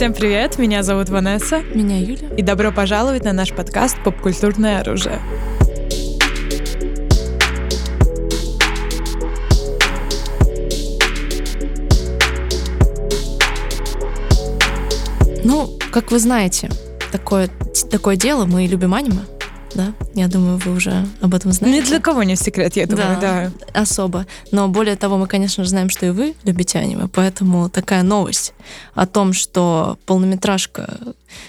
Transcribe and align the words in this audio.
Всем 0.00 0.14
привет, 0.14 0.56
меня 0.56 0.82
зовут 0.82 1.10
Ванесса. 1.10 1.60
Меня 1.74 1.98
Юля. 1.98 2.34
И 2.34 2.40
добро 2.40 2.72
пожаловать 2.72 3.22
на 3.24 3.34
наш 3.34 3.52
подкаст 3.52 4.02
«Попкультурное 4.02 4.80
оружие». 4.80 5.20
Ну, 15.44 15.68
как 15.92 16.10
вы 16.10 16.18
знаете, 16.18 16.70
такое, 17.12 17.50
такое 17.90 18.16
дело, 18.16 18.46
мы 18.46 18.64
любим 18.64 18.94
аниме 18.94 19.26
да? 19.74 19.94
Я 20.14 20.28
думаю, 20.28 20.58
вы 20.58 20.72
уже 20.72 21.06
об 21.20 21.34
этом 21.34 21.52
знаете. 21.52 21.80
Ни 21.80 21.84
для 21.84 22.00
кого 22.00 22.22
не 22.22 22.36
секрет, 22.36 22.76
я 22.76 22.86
думаю, 22.86 23.18
да. 23.20 23.50
да. 23.72 23.80
Особо. 23.80 24.26
Но 24.50 24.68
более 24.68 24.96
того, 24.96 25.16
мы, 25.18 25.26
конечно 25.26 25.64
же, 25.64 25.70
знаем, 25.70 25.88
что 25.88 26.06
и 26.06 26.10
вы 26.10 26.34
любите 26.44 26.78
аниме, 26.78 27.08
поэтому 27.08 27.68
такая 27.68 28.02
новость 28.02 28.54
о 28.94 29.06
том, 29.06 29.32
что 29.32 29.98
полнометражка 30.06 30.98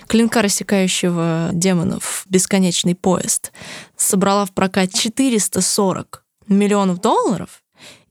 клинка 0.08 0.41
рассекающего 0.41 1.49
демонов 1.54 2.26
«Бесконечный 2.30 2.96
поезд» 2.96 3.52
собрала 3.98 4.46
в 4.46 4.52
прокат 4.52 4.94
440 4.94 6.24
миллионов 6.48 7.02
долларов, 7.02 7.61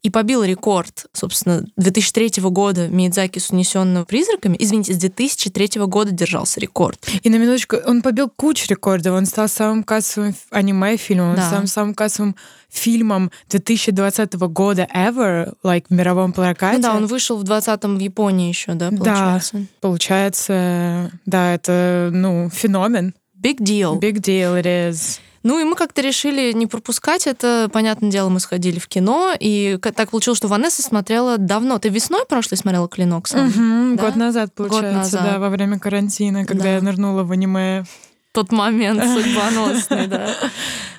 и 0.03 0.09
побил 0.11 0.43
рекорд, 0.43 1.07
собственно, 1.13 1.65
2003 1.77 2.43
года 2.45 2.89
Миядзаки 2.89 3.39
с 3.39 3.51
унесенным 3.51 4.07
призраками. 4.07 4.57
Извините, 4.59 4.95
с 4.95 4.97
2003 4.97 5.81
года 5.87 6.11
держался 6.11 6.59
рекорд. 6.61 7.07
И 7.23 7.29
на 7.29 7.37
минуточку, 7.37 7.77
он 7.85 8.01
побил 8.01 8.31
кучу 8.35 8.67
рекордов. 8.69 9.15
Он 9.15 9.27
стал 9.27 9.49
самым 9.49 9.85
кассовым 9.85 10.35
аниме-фильмом, 10.51 11.37
да. 11.37 11.43
он 11.43 11.49
стал 11.49 11.67
самым 11.67 11.95
кассовым 11.95 12.35
фильмом 12.71 13.31
2020 13.51 14.35
года 14.35 14.89
ever, 14.95 15.55
like 15.63 15.85
в 15.89 15.93
мировом 15.93 16.33
прокате. 16.33 16.77
Ну 16.77 16.83
да, 16.83 16.97
он 16.97 17.07
вышел 17.07 17.37
в 17.37 17.45
20-м 17.45 17.99
в 17.99 18.01
Японии 18.01 18.49
еще, 18.49 18.75
да, 18.75 18.91
получается? 18.91 19.57
Да, 19.59 19.65
получается, 19.81 21.11
да, 21.27 21.55
это, 21.55 22.11
ну, 22.13 22.49
феномен. 22.51 23.15
Big 23.39 23.59
deal. 23.59 23.99
Big 23.99 24.21
deal 24.21 24.61
it 24.61 24.67
is. 24.67 25.19
Ну 25.43 25.59
и 25.59 25.65
мы 25.65 25.75
как-то 25.75 26.03
решили 26.03 26.53
не 26.53 26.67
пропускать 26.67 27.27
это. 27.27 27.71
Понятное 27.73 28.11
дело, 28.11 28.29
мы 28.29 28.41
сходили 28.41 28.79
в 28.79 28.89
кино, 28.89 29.35
и 29.39 29.79
так 29.79 30.11
получилось, 30.11 30.39
что 30.39 30.49
Ванесса 30.49 30.83
смотрела 30.83 31.39
давно. 31.39 31.79
Ты 31.79 31.89
весной 31.89 32.27
прошлой 32.27 32.59
смотрела 32.59 32.89
«Клинок» 32.89 33.27
сам? 33.27 33.49
Угу, 33.49 33.97
да? 33.97 34.05
Год 34.05 34.17
назад, 34.17 34.55
получается, 34.55 34.89
год 34.89 34.97
назад. 34.97 35.23
да, 35.25 35.39
во 35.39 35.49
время 35.49 35.79
карантина, 35.79 36.45
когда 36.45 36.65
да. 36.65 36.75
я 36.75 36.81
нырнула 36.83 37.23
в 37.23 37.33
аниме. 37.33 37.85
Тот 38.33 38.53
момент 38.53 39.03
судьбоносный, 39.15 40.07
да. 40.07 40.35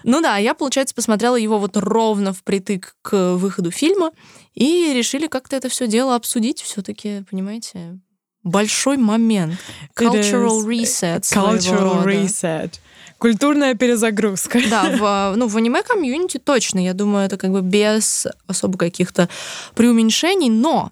Ну 0.04 0.22
да, 0.22 0.38
я, 0.38 0.54
получается, 0.54 0.96
посмотрела 0.96 1.36
его 1.36 1.60
вот 1.60 1.78
ровно 1.78 2.34
впритык 2.34 2.96
к 3.02 3.36
выходу 3.36 3.70
фильма, 3.70 4.12
и 4.56 4.92
решили 4.94 5.28
как-то 5.28 5.56
это 5.56 5.70
все 5.70 5.88
дело 5.88 6.16
обсудить 6.16 6.62
все-таки, 6.62 7.24
понимаете? 7.30 8.00
Большой 8.44 8.98
момент. 8.98 9.56
Cultural 9.96 10.66
reset. 10.66 11.22
Cultural 11.22 12.04
reset. 12.04 12.80
Культурная 13.18 13.76
перезагрузка. 13.76 14.60
Да, 14.70 14.84
в, 15.34 15.38
ну, 15.38 15.48
в 15.48 15.56
аниме-комьюнити 15.56 16.40
точно, 16.40 16.80
я 16.80 16.94
думаю, 16.94 17.26
это 17.26 17.38
как 17.38 17.52
бы 17.52 17.62
без 17.62 18.26
особо 18.48 18.80
каких-то 18.80 19.30
преуменьшений, 19.76 20.50
но 20.50 20.92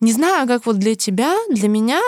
не 0.00 0.12
знаю, 0.12 0.48
как 0.48 0.66
вот 0.66 0.78
для 0.78 0.96
тебя, 0.96 1.36
для 1.48 1.68
меня 1.68 2.00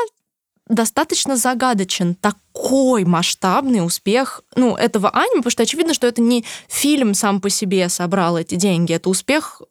достаточно 0.68 1.36
загадочен 1.36 2.16
такой 2.16 3.04
масштабный 3.04 3.86
успех 3.86 4.42
ну, 4.56 4.74
этого 4.74 5.10
аниме, 5.10 5.36
потому 5.36 5.50
что 5.52 5.62
очевидно, 5.62 5.94
что 5.94 6.08
это 6.08 6.20
не 6.20 6.44
фильм 6.68 7.14
сам 7.14 7.40
по 7.40 7.48
себе 7.48 7.88
собрал 7.88 8.36
эти 8.36 8.56
деньги, 8.56 8.92
это 8.92 9.08
успех 9.08 9.62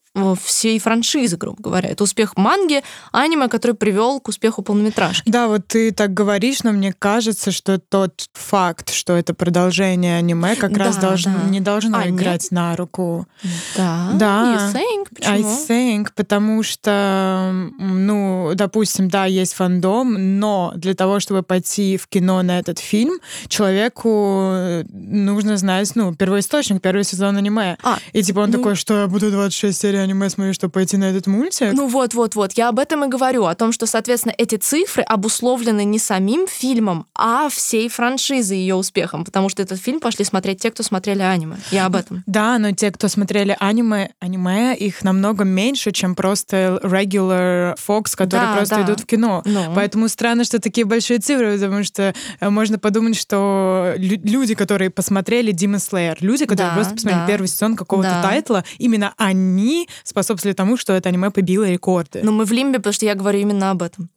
всей 0.41 0.80
франшизы, 0.80 1.38
грубо 1.38 1.61
говоря. 1.61 1.89
Это 1.89 2.03
успех 2.03 2.38
манги, 2.38 2.81
аниме, 3.11 3.47
который 3.47 3.75
привел 3.75 4.19
к 4.19 4.30
успеху 4.30 4.61
полнометражки. 4.61 5.30
Да, 5.30 5.47
вот 5.47 5.67
ты 5.67 5.91
так 5.91 6.13
говоришь, 6.13 6.63
но 6.63 6.72
мне 6.72 6.94
кажется, 6.94 7.52
что 7.52 7.80
тот 7.80 8.30
факт, 8.33 8.94
что 8.94 9.13
это 9.13 9.33
продолжение 9.33 10.17
аниме, 10.17 10.56
как 10.56 10.73
да, 10.73 10.85
раз 10.85 10.97
должен, 10.97 11.34
да. 11.34 11.50
не 11.50 11.59
должно 11.59 12.00
а, 12.00 12.09
играть 12.09 12.44
нет? 12.44 12.51
на 12.51 12.75
руку. 12.75 13.28
Да. 13.75 14.12
Да. 14.13 14.72
You 14.73 14.73
think? 14.73 15.07
Почему? 15.16 15.34
I 15.35 15.67
think, 15.67 16.07
потому 16.16 16.63
что, 16.63 17.51
ну, 17.78 18.51
допустим, 18.56 19.09
да, 19.09 19.25
есть 19.25 19.53
фандом, 19.53 20.39
но 20.39 20.73
для 20.75 20.94
того, 20.94 21.19
чтобы 21.19 21.44
пойти 21.44 21.97
в 21.97 22.07
кино 22.07 22.41
на 22.41 22.59
этот 22.59 22.79
фильм, 22.79 23.19
человеку 23.47 24.53
нужно 24.91 25.57
знать, 25.57 25.91
ну, 25.95 26.13
первоисточник, 26.16 26.81
первый 26.81 27.03
сезон 27.03 27.38
аниме. 27.38 27.78
А, 27.84 28.00
и 28.13 28.23
типа 28.23 28.39
он 28.39 28.51
ну... 28.51 28.57
такой, 28.57 28.75
что 28.75 29.01
я 29.01 29.07
буду 29.07 29.31
26 29.31 29.79
серий 29.79 30.04
аниме 30.05 30.29
смотрю, 30.29 30.53
чтобы 30.53 30.71
пойти 30.71 30.97
на 30.97 31.05
этот 31.05 31.27
мультик. 31.27 31.73
Ну 31.73 31.88
вот, 31.88 32.13
вот, 32.13 32.35
вот. 32.35 32.53
Я 32.53 32.69
об 32.69 32.79
этом 32.79 33.05
и 33.05 33.07
говорю, 33.07 33.45
о 33.45 33.55
том, 33.55 33.71
что, 33.71 33.85
соответственно, 33.85 34.33
эти 34.38 34.55
цифры 34.55 35.03
обусловлены 35.03 35.83
не 35.83 35.99
самим 35.99 36.47
фильмом, 36.47 37.05
а 37.13 37.49
всей 37.49 37.89
франшизой 37.89 38.57
ее 38.57 38.75
успехом, 38.75 39.25
потому 39.25 39.49
что 39.49 39.61
этот 39.61 39.79
фильм 39.79 39.99
пошли 39.99 40.25
смотреть 40.25 40.61
те, 40.61 40.71
кто 40.71 40.83
смотрели 40.83 41.21
аниме. 41.21 41.57
Я 41.71 41.85
об 41.85 41.95
этом. 41.95 42.23
Да, 42.25 42.57
но 42.57 42.71
те, 42.71 42.91
кто 42.91 43.07
смотрели 43.07 43.55
аниме, 43.59 44.11
аниме, 44.19 44.75
их 44.75 45.03
намного 45.03 45.44
меньше, 45.44 45.91
чем 45.91 46.15
просто 46.15 46.79
regular 46.83 47.75
Fox, 47.88 48.15
которые 48.15 48.49
да, 48.49 48.55
просто 48.55 48.75
да. 48.75 48.81
идут 48.83 49.01
в 49.01 49.05
кино. 49.05 49.41
Ну. 49.45 49.73
Поэтому 49.75 50.07
странно, 50.09 50.44
что 50.44 50.59
такие 50.59 50.85
большие 50.85 51.19
цифры, 51.19 51.53
потому 51.53 51.83
что 51.83 52.13
э, 52.39 52.49
можно 52.49 52.79
подумать, 52.79 53.17
что 53.17 53.94
люди, 53.97 54.55
которые 54.55 54.89
посмотрели 54.89 55.53
Demon 55.53 55.77
Slayer, 55.77 56.17
люди, 56.19 56.45
которые 56.45 56.71
да, 56.71 56.75
просто 56.75 56.94
посмотрели 56.94 57.21
да. 57.21 57.27
первый 57.27 57.47
сезон 57.47 57.75
какого-то 57.75 58.09
да. 58.09 58.23
тайтла, 58.23 58.63
именно 58.77 59.13
они 59.17 59.88
способствовали 60.03 60.56
тому, 60.56 60.78
что 60.78 60.94
это 60.94 61.09
аниме 61.09 61.29
побило 61.29 61.69
рекорды. 61.69 62.22
Но 62.23 62.31
мы 62.31 62.45
в 62.45 62.51
лимбе, 62.51 62.79
потому 62.79 62.94
что 62.94 63.06
я 63.06 63.16
говорю 63.16 63.39
именно 63.39 63.72
об 63.72 63.81
этом. 63.81 64.09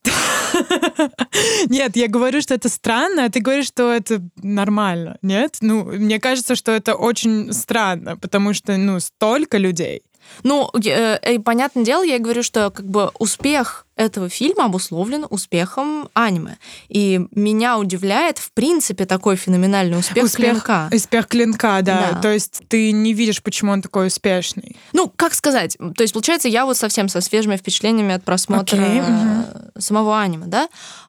Нет, 1.69 1.97
я 1.97 2.09
говорю, 2.09 2.41
что 2.41 2.55
это 2.55 2.69
странно, 2.69 3.25
а 3.25 3.31
ты 3.31 3.41
говоришь, 3.41 3.67
что 3.67 3.93
это 3.93 4.23
нормально. 4.43 5.19
Нет? 5.23 5.59
Ну, 5.61 5.85
мне 5.85 6.19
кажется, 6.19 6.55
что 6.55 6.73
это 6.73 6.95
очень 6.95 7.53
странно, 7.53 8.17
потому 8.17 8.55
что, 8.55 8.77
ну, 8.77 9.01
столько 9.01 9.59
людей. 9.59 10.03
Ну, 10.43 10.71
э, 10.75 11.19
э, 11.23 11.39
понятное 11.41 11.85
дело, 11.85 12.03
я 12.03 12.19
говорю, 12.19 12.43
что 12.43 12.71
как 12.71 12.87
бы 12.87 13.11
успех 13.19 13.87
этого 13.99 14.29
фильма 14.29 14.67
обусловлен 14.67 15.27
успехом 15.29 16.09
аниме. 16.15 16.57
И 16.89 17.27
меня 17.33 17.79
удивляет, 17.79 18.39
в 18.39 18.53
принципе, 18.53 19.05
такой 19.05 19.37
феноменальный 19.37 19.99
успех, 19.99 20.25
успех 20.25 20.51
клинка. 20.53 20.89
Успех 20.93 21.27
клинка, 21.27 21.81
да. 21.83 22.13
да. 22.13 22.21
То 22.21 22.33
есть 22.33 22.63
ты 22.69 22.93
не 22.93 23.13
видишь, 23.13 23.43
почему 23.43 23.73
он 23.73 23.83
такой 23.83 24.07
успешный. 24.07 24.77
Ну, 24.93 25.13
как 25.15 25.35
сказать? 25.35 25.77
То 25.97 26.03
есть, 26.03 26.15
получается, 26.15 26.49
я 26.49 26.65
вот 26.65 26.77
совсем 26.77 27.09
со 27.09 27.21
свежими 27.21 27.57
впечатлениями 27.57 28.15
от 28.15 28.25
просмотра 28.25 28.77
okay. 28.77 29.01
угу. 29.03 29.81
самого 29.81 30.21
аниме, 30.21 30.47
да? 30.47 30.69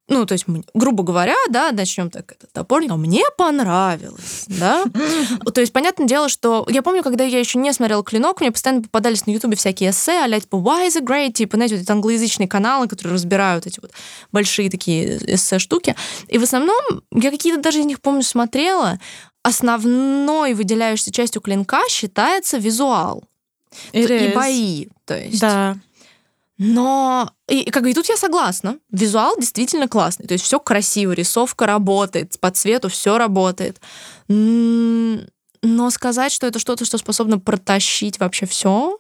Ну, 0.09 0.25
то 0.25 0.33
есть, 0.33 0.45
грубо 0.73 1.03
говоря, 1.03 1.35
да, 1.50 1.71
начнем 1.71 2.09
так 2.09 2.31
это 2.31 2.47
топорненько. 2.51 2.95
Мне 2.95 3.23
понравилось, 3.38 4.45
да? 4.47 4.83
То 5.53 5.61
есть, 5.61 5.71
понятное 5.71 6.07
дело, 6.07 6.29
что 6.29 6.66
я 6.67 6.81
помню, 6.81 7.03
когда 7.03 7.23
я 7.23 7.39
еще 7.39 7.59
не 7.59 7.71
смотрела 7.71 8.03
«Клинок», 8.03 8.41
мне 8.41 8.51
постоянно 8.51 8.81
попадались 8.81 9.27
на 9.27 9.31
Ютубе 9.31 9.56
всякие 9.56 9.91
эссе, 9.91 10.23
а 10.23 10.39
типа 10.39 10.56
«Why 10.56 10.88
is 10.88 11.00
it 11.00 11.06
great?» 11.06 11.33
Типа, 11.33 11.57
знаете, 11.57 11.75
вот 11.75 11.81
этот 11.81 11.91
англоязычный 11.91 12.47
каналы, 12.79 12.88
которые 12.88 13.16
разбирают 13.16 13.67
эти 13.67 13.79
вот 13.79 13.91
большие 14.31 14.69
такие 14.69 15.17
эссе-штуки. 15.35 15.95
И 16.28 16.38
в 16.38 16.44
основном 16.44 17.03
я 17.13 17.31
какие-то 17.31 17.62
даже 17.62 17.79
из 17.79 17.85
них, 17.85 18.00
помню, 18.01 18.23
смотрела. 18.23 19.00
Основной 19.44 20.53
выделяющейся 20.53 21.12
частью 21.12 21.41
«Клинка» 21.41 21.81
считается 21.89 22.57
визуал. 22.57 23.23
И 23.94 24.31
бои, 24.35 24.88
то 25.06 25.18
есть. 25.18 25.39
Да. 25.39 25.78
Но 26.57 27.31
и 27.47 27.72
как 27.72 27.84
бы 27.84 27.91
и 27.91 27.94
тут 27.94 28.09
я 28.09 28.18
согласна. 28.18 28.78
Визуал 28.91 29.38
действительно 29.38 29.88
классный. 29.88 30.28
То 30.28 30.34
есть 30.34 30.44
все 30.44 30.59
красиво, 30.59 31.13
рисовка 31.13 31.66
работает, 31.66 32.38
по 32.39 32.51
цвету 32.51 32.89
все 32.89 33.18
работает. 33.18 33.79
Но 34.28 35.89
сказать, 35.89 36.31
что 36.31 36.47
это 36.47 36.59
что-то, 36.59 36.85
что 36.85 36.97
способно 36.97 37.39
протащить 37.39 38.19
вообще 38.19 38.45
все, 38.45 38.97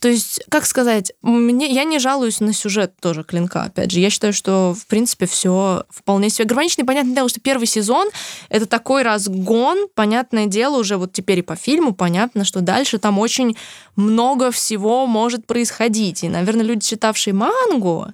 то 0.00 0.08
есть, 0.08 0.42
как 0.48 0.66
сказать, 0.66 1.12
мне, 1.22 1.72
я 1.72 1.84
не 1.84 1.98
жалуюсь 1.98 2.40
на 2.40 2.52
сюжет 2.52 2.94
тоже 3.00 3.24
клинка, 3.24 3.64
опять 3.64 3.90
же. 3.90 4.00
Я 4.00 4.10
считаю, 4.10 4.32
что, 4.32 4.74
в 4.78 4.86
принципе, 4.86 5.26
все 5.26 5.84
вполне 5.90 6.30
себе 6.30 6.46
гармонично. 6.46 6.82
И 6.82 6.84
понятное 6.84 7.14
дело, 7.14 7.28
что 7.28 7.40
первый 7.40 7.66
сезон— 7.66 8.08
это 8.48 8.66
такой 8.66 9.02
разгон. 9.02 9.88
Понятное 9.94 10.46
дело, 10.46 10.78
уже 10.78 10.96
вот 10.96 11.12
теперь 11.12 11.40
и 11.40 11.42
по 11.42 11.56
фильму 11.56 11.94
понятно, 11.94 12.44
что 12.44 12.60
дальше 12.60 12.98
там 12.98 13.18
очень 13.18 13.56
много 13.96 14.50
всего 14.50 15.06
может 15.06 15.46
происходить. 15.46 16.22
И, 16.22 16.28
наверное, 16.28 16.64
люди, 16.64 16.86
читавшие 16.86 17.34
мангу, 17.34 18.06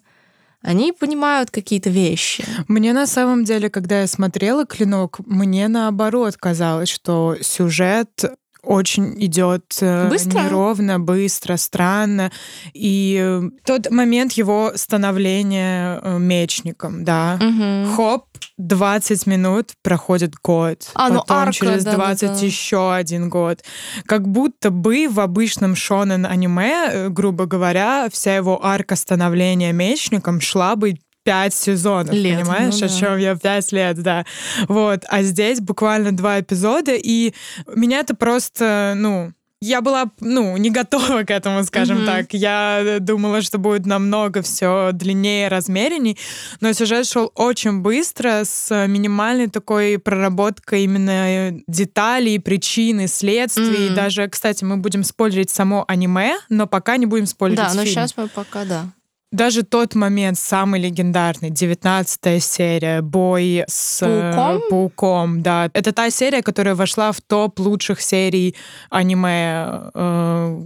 они 0.63 0.93
понимают 0.93 1.51
какие-то 1.51 1.91
вещи. 1.91 2.45
Мне 2.69 2.95
на 2.95 3.07
самом 3.07 3.45
деле, 3.45 3.69
когда 3.69 4.01
я 4.01 4.07
смотрела 4.07 4.65
«Клинок», 4.65 5.19
мне 5.27 5.69
наоборот 5.69 6.37
казалось, 6.39 6.89
что 6.89 7.37
сюжет 7.43 8.25
очень 8.67 9.15
идет 9.25 9.77
э, 9.81 10.09
быстро? 10.09 10.41
неровно, 10.41 11.01
быстро, 11.01 11.57
странно. 11.57 12.31
И 12.73 13.19
э, 13.21 13.43
тот 13.65 13.91
момент 13.91 14.33
его 14.33 14.73
становления 14.75 16.01
э, 16.03 16.19
мечником, 16.19 17.05
да, 17.05 17.39
угу. 17.41 17.95
хоп, 17.95 18.25
20 18.59 19.27
минут 19.27 19.73
проходит 19.83 20.35
год, 20.43 20.91
а, 20.95 21.09
ну, 21.09 21.21
потом 21.21 21.37
ну, 21.37 21.43
арка, 21.43 21.53
через 21.53 21.85
20 21.85 22.29
да, 22.29 22.35
да. 22.35 22.47
еще 22.47 22.95
один 22.95 23.29
год. 23.29 23.65
Как 24.07 24.29
будто 24.29 24.71
бы 24.71 25.09
в 25.09 25.21
обычном 25.21 25.75
шонен 25.77 26.27
аниме, 26.27 27.09
грубо 27.09 27.47
говоря, 27.47 28.09
вся 28.11 28.37
его 28.37 28.65
арка 28.65 28.97
становления 28.97 29.73
мечником 29.73 30.41
шла 30.41 30.77
бы 30.77 30.97
пять 31.25 31.55
сезонов, 31.55 32.15
лет, 32.15 32.41
понимаешь, 32.41 32.75
ну, 32.75 32.81
да. 32.81 32.87
о 32.87 32.89
чем 32.89 33.19
я 33.19 33.35
пять 33.35 33.73
лет, 33.73 34.01
да. 34.03 34.25
Вот, 34.69 35.05
а 35.09 35.23
здесь 35.23 35.61
буквально 35.61 36.13
два 36.13 36.41
эпизода, 36.41 36.93
и 36.95 37.35
меня 37.75 38.01
это 38.01 38.15
просто, 38.15 38.95
ну, 38.97 39.33
я 39.65 39.81
была, 39.81 40.11
ну, 40.21 40.57
не 40.59 40.71
готова 40.71 41.23
к 41.23 41.31
этому, 41.31 41.65
скажем 41.65 41.99
mm-hmm. 41.99 42.07
так. 42.07 42.35
Я 42.35 42.99
думала, 43.01 43.41
что 43.41 43.57
будет 43.57 43.87
намного 43.87 44.43
все 44.43 44.91
длиннее, 44.93 45.49
размеренней, 45.49 46.19
но 46.61 46.73
сюжет 46.75 47.07
шел 47.07 47.33
очень 47.35 47.81
быстро, 47.81 48.43
с 48.45 48.87
минимальной 48.87 49.49
такой 49.49 49.99
проработкой 49.99 50.85
именно 50.85 51.59
деталей, 51.67 52.39
причин 52.39 53.09
следствий. 53.09 53.89
Mm-hmm. 53.89 53.95
Даже, 53.95 54.29
кстати, 54.29 54.65
мы 54.65 54.77
будем 54.77 55.03
спойлерить 55.03 55.51
само 55.51 55.85
аниме, 55.89 56.37
но 56.51 56.67
пока 56.67 56.99
не 56.99 57.07
будем 57.07 57.27
спойлерить 57.27 57.63
Да, 57.63 57.73
но 57.73 57.83
фильм. 57.83 57.95
сейчас 57.95 58.17
мы 58.19 58.29
пока, 58.29 58.65
да 58.67 58.87
даже 59.35 59.65
тот 59.65 59.95
момент 59.95 60.39
самый 60.39 60.81
легендарный, 60.81 61.51
19 61.51 62.43
серия, 62.43 63.03
бой 63.03 63.65
с 63.67 64.01
э, 64.03 64.33
пауком? 64.35 64.69
пауком, 64.71 65.43
да. 65.43 65.71
Это 65.75 65.93
та 65.93 66.11
серия, 66.11 66.43
которая 66.43 66.75
вошла 66.75 67.11
в 67.11 67.21
топ 67.21 67.59
лучших 67.59 68.01
серий 68.01 68.55
аниме. 68.91 69.91
Э, 69.95 70.63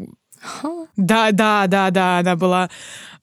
да, 0.97 1.31
да, 1.33 1.67
да, 1.67 1.91
да, 1.91 2.19
она 2.19 2.37
была 2.37 2.71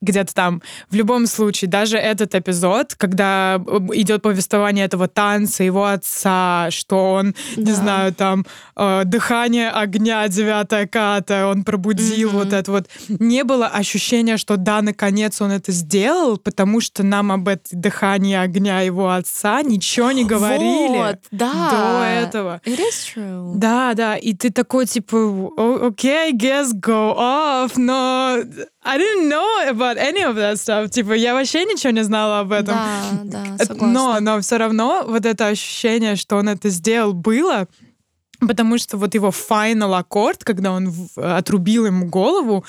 где-то 0.06 0.34
там. 0.34 0.62
В 0.90 0.96
любом 0.96 1.28
случае, 1.28 1.70
даже 1.70 1.98
этот 1.98 2.36
эпизод, 2.36 2.96
когда 2.96 3.56
э, 3.58 3.78
идет 3.94 4.22
повествование 4.22 4.86
этого 4.86 5.08
танца, 5.08 5.64
его 5.64 5.86
отца, 5.86 6.70
что 6.72 7.14
он, 7.14 7.36
да. 7.56 7.62
не 7.62 7.72
знаю, 7.72 8.14
там, 8.14 8.46
э, 8.76 9.04
дыхание 9.06 9.70
огня, 9.70 10.28
девятая 10.28 10.88
ката, 10.88 11.48
он 11.48 11.64
пробудил 11.64 12.30
mm-hmm. 12.30 12.34
вот 12.34 12.54
это 12.54 12.72
вот. 12.72 12.88
Не 13.10 13.44
было 13.44 13.68
ощущения, 13.68 14.38
что 14.38 14.58
да, 14.58 14.82
наконец 14.82 15.42
он 15.42 15.52
это 15.52 15.72
сделал, 15.72 16.38
потому 16.38 16.82
что 16.82 17.04
нам 17.04 17.32
об 17.32 17.48
этом 17.48 17.82
дыхании 17.82 18.36
огня 18.36 18.82
его 18.82 19.10
отца 19.10 19.62
ничего 19.62 20.12
не 20.12 20.26
говорили 20.26 20.98
вот, 20.98 21.20
да. 21.32 21.70
до 21.72 22.04
этого. 22.04 22.62
It 22.66 22.80
is 22.80 23.16
true. 23.16 23.54
Да, 23.56 23.94
да, 23.94 24.16
и 24.16 24.34
ты 24.34 24.52
такой, 24.52 24.86
типа, 24.86 25.18
окей, 25.88 26.34
okay, 26.34 26.38
guess 26.38 26.72
go 26.74 27.16
off, 27.18 27.74
но 27.76 28.38
I 28.88 29.00
didn't 29.00 29.28
know 29.30 29.68
about 29.68 29.98
any 29.98 30.22
of 30.22 30.36
that 30.36 30.60
stuff. 30.60 30.92
Типа, 30.92 31.14
я 31.14 31.34
вообще 31.34 31.66
ничего 31.66 31.92
не 31.92 32.04
знала 32.04 32.42
об 32.42 32.52
этом. 32.52 32.76
Да, 32.76 33.56
да, 33.58 33.66
согласна. 33.66 33.88
Но, 33.88 34.20
но 34.20 34.40
все 34.42 34.58
равно 34.58 35.04
вот 35.08 35.26
это 35.26 35.48
ощущение, 35.48 36.16
что 36.16 36.38
он 36.38 36.50
это 36.50 36.70
сделал, 36.70 37.14
было. 37.14 37.68
Потому 38.48 38.78
что 38.78 38.98
вот 38.98 39.16
его 39.16 39.30
final 39.30 39.98
аккорд, 39.98 40.44
когда 40.44 40.72
он 40.72 40.90
в, 40.90 41.38
отрубил 41.38 41.86
ему 41.86 42.06
голову, 42.08 42.66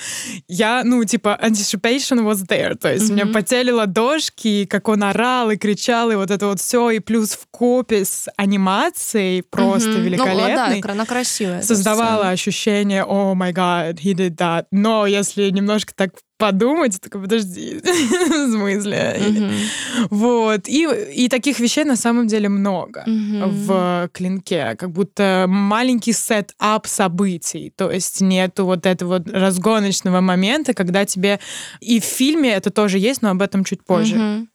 я, 0.47 0.83
ну, 0.83 1.03
типа, 1.03 1.39
anticipation 1.41 2.25
was 2.25 2.45
there. 2.47 2.75
То 2.75 2.91
есть 2.91 3.09
mm-hmm. 3.09 3.13
мне 3.13 3.25
потели 3.25 3.71
ладошки, 3.71 4.65
как 4.65 4.87
он 4.87 5.03
орал 5.03 5.51
и 5.51 5.57
кричал, 5.57 6.11
и 6.11 6.15
вот 6.15 6.31
это 6.31 6.47
вот 6.47 6.59
все, 6.59 6.89
и 6.91 6.99
плюс 6.99 7.31
в 7.31 7.47
копе 7.51 8.05
с 8.05 8.27
анимацией 8.37 9.43
просто 9.43 9.89
mm-hmm. 9.89 10.01
великолепной. 10.01 10.75
Ну, 10.75 10.81
да, 10.81 10.91
она 10.91 11.05
красивая. 11.05 11.61
Создавала 11.61 12.29
ощущение, 12.29 13.03
о 13.03 13.33
май 13.35 13.53
гад, 13.53 13.99
he 13.99 14.13
did 14.13 14.35
that. 14.37 14.65
Но 14.71 15.05
если 15.05 15.49
немножко 15.49 15.93
так 15.95 16.11
подумать, 16.37 16.99
такой, 17.01 17.21
подожди, 17.21 17.79
в 17.83 18.51
смысле? 18.51 19.17
Mm-hmm. 19.19 20.07
Вот. 20.09 20.67
И, 20.67 20.87
и 21.13 21.29
таких 21.29 21.59
вещей 21.59 21.83
на 21.83 21.95
самом 21.95 22.27
деле 22.27 22.49
много 22.49 23.03
mm-hmm. 23.07 23.47
в 23.47 24.09
клинке. 24.13 24.75
Как 24.75 24.91
будто 24.91 25.45
маленький 25.47 26.13
сет-ап 26.13 26.87
событий. 26.87 27.73
То 27.75 27.91
есть 27.91 28.21
нету 28.21 28.65
вот 28.65 28.85
этого 28.85 29.23
разгоночного 29.25 30.21
момента, 30.21 30.73
когда 30.73 31.05
тебе... 31.05 31.39
И 31.81 31.99
в 31.99 32.05
фильме 32.05 32.53
это 32.53 32.69
тоже 32.69 32.99
есть, 32.99 33.21
но 33.21 33.29
об 33.31 33.41
этом 33.41 33.63
чуть 33.63 33.83
позже. 33.83 34.15
Mm-hmm. 34.15 34.47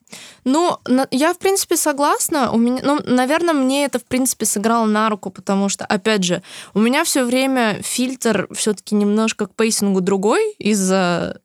Ну, 0.44 0.78
я, 1.10 1.32
в 1.32 1.38
принципе, 1.38 1.76
согласна. 1.76 2.50
У 2.52 2.58
меня, 2.58 2.80
ну, 2.82 3.00
наверное, 3.04 3.54
мне 3.54 3.84
это, 3.84 3.98
в 3.98 4.04
принципе, 4.04 4.44
сыграло 4.44 4.86
на 4.86 5.08
руку, 5.08 5.30
потому 5.30 5.68
что, 5.68 5.84
опять 5.84 6.24
же, 6.24 6.42
у 6.74 6.80
меня 6.80 7.04
все 7.04 7.24
время 7.24 7.80
фильтр 7.82 8.48
все-таки 8.52 8.94
немножко 8.94 9.46
к 9.46 9.54
пейсингу 9.54 10.00
другой 10.00 10.52
из-за 10.58 11.40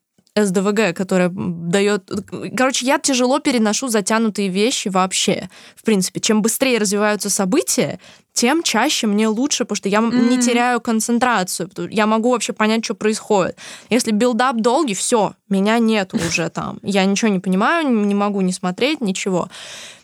СДВГ, 0.45 0.95
которая 0.95 1.31
дает... 1.33 2.09
Короче, 2.55 2.85
я 2.85 2.99
тяжело 2.99 3.39
переношу 3.39 3.87
затянутые 3.87 4.49
вещи 4.49 4.89
вообще. 4.89 5.49
В 5.75 5.83
принципе, 5.83 6.19
чем 6.19 6.41
быстрее 6.41 6.77
развиваются 6.77 7.29
события, 7.29 7.99
тем 8.33 8.61
чаще 8.61 9.07
мне 9.07 9.27
лучше, 9.27 9.65
потому 9.65 9.77
что 9.77 9.89
я 9.89 9.99
mm-hmm. 9.99 10.29
не 10.29 10.39
теряю 10.39 10.79
концентрацию. 10.79 11.69
Я 11.89 12.05
могу 12.05 12.31
вообще 12.31 12.53
понять, 12.53 12.85
что 12.85 12.93
происходит. 12.93 13.57
Если 13.89 14.11
build-up 14.11 14.57
долгий, 14.57 14.93
все, 14.93 15.33
меня 15.49 15.79
нет 15.79 16.13
уже 16.13 16.49
там. 16.49 16.79
Я 16.83 17.03
ничего 17.05 17.31
не 17.31 17.39
понимаю, 17.39 17.89
не 17.89 18.13
могу 18.13 18.41
не 18.41 18.53
смотреть, 18.53 19.01
ничего. 19.01 19.49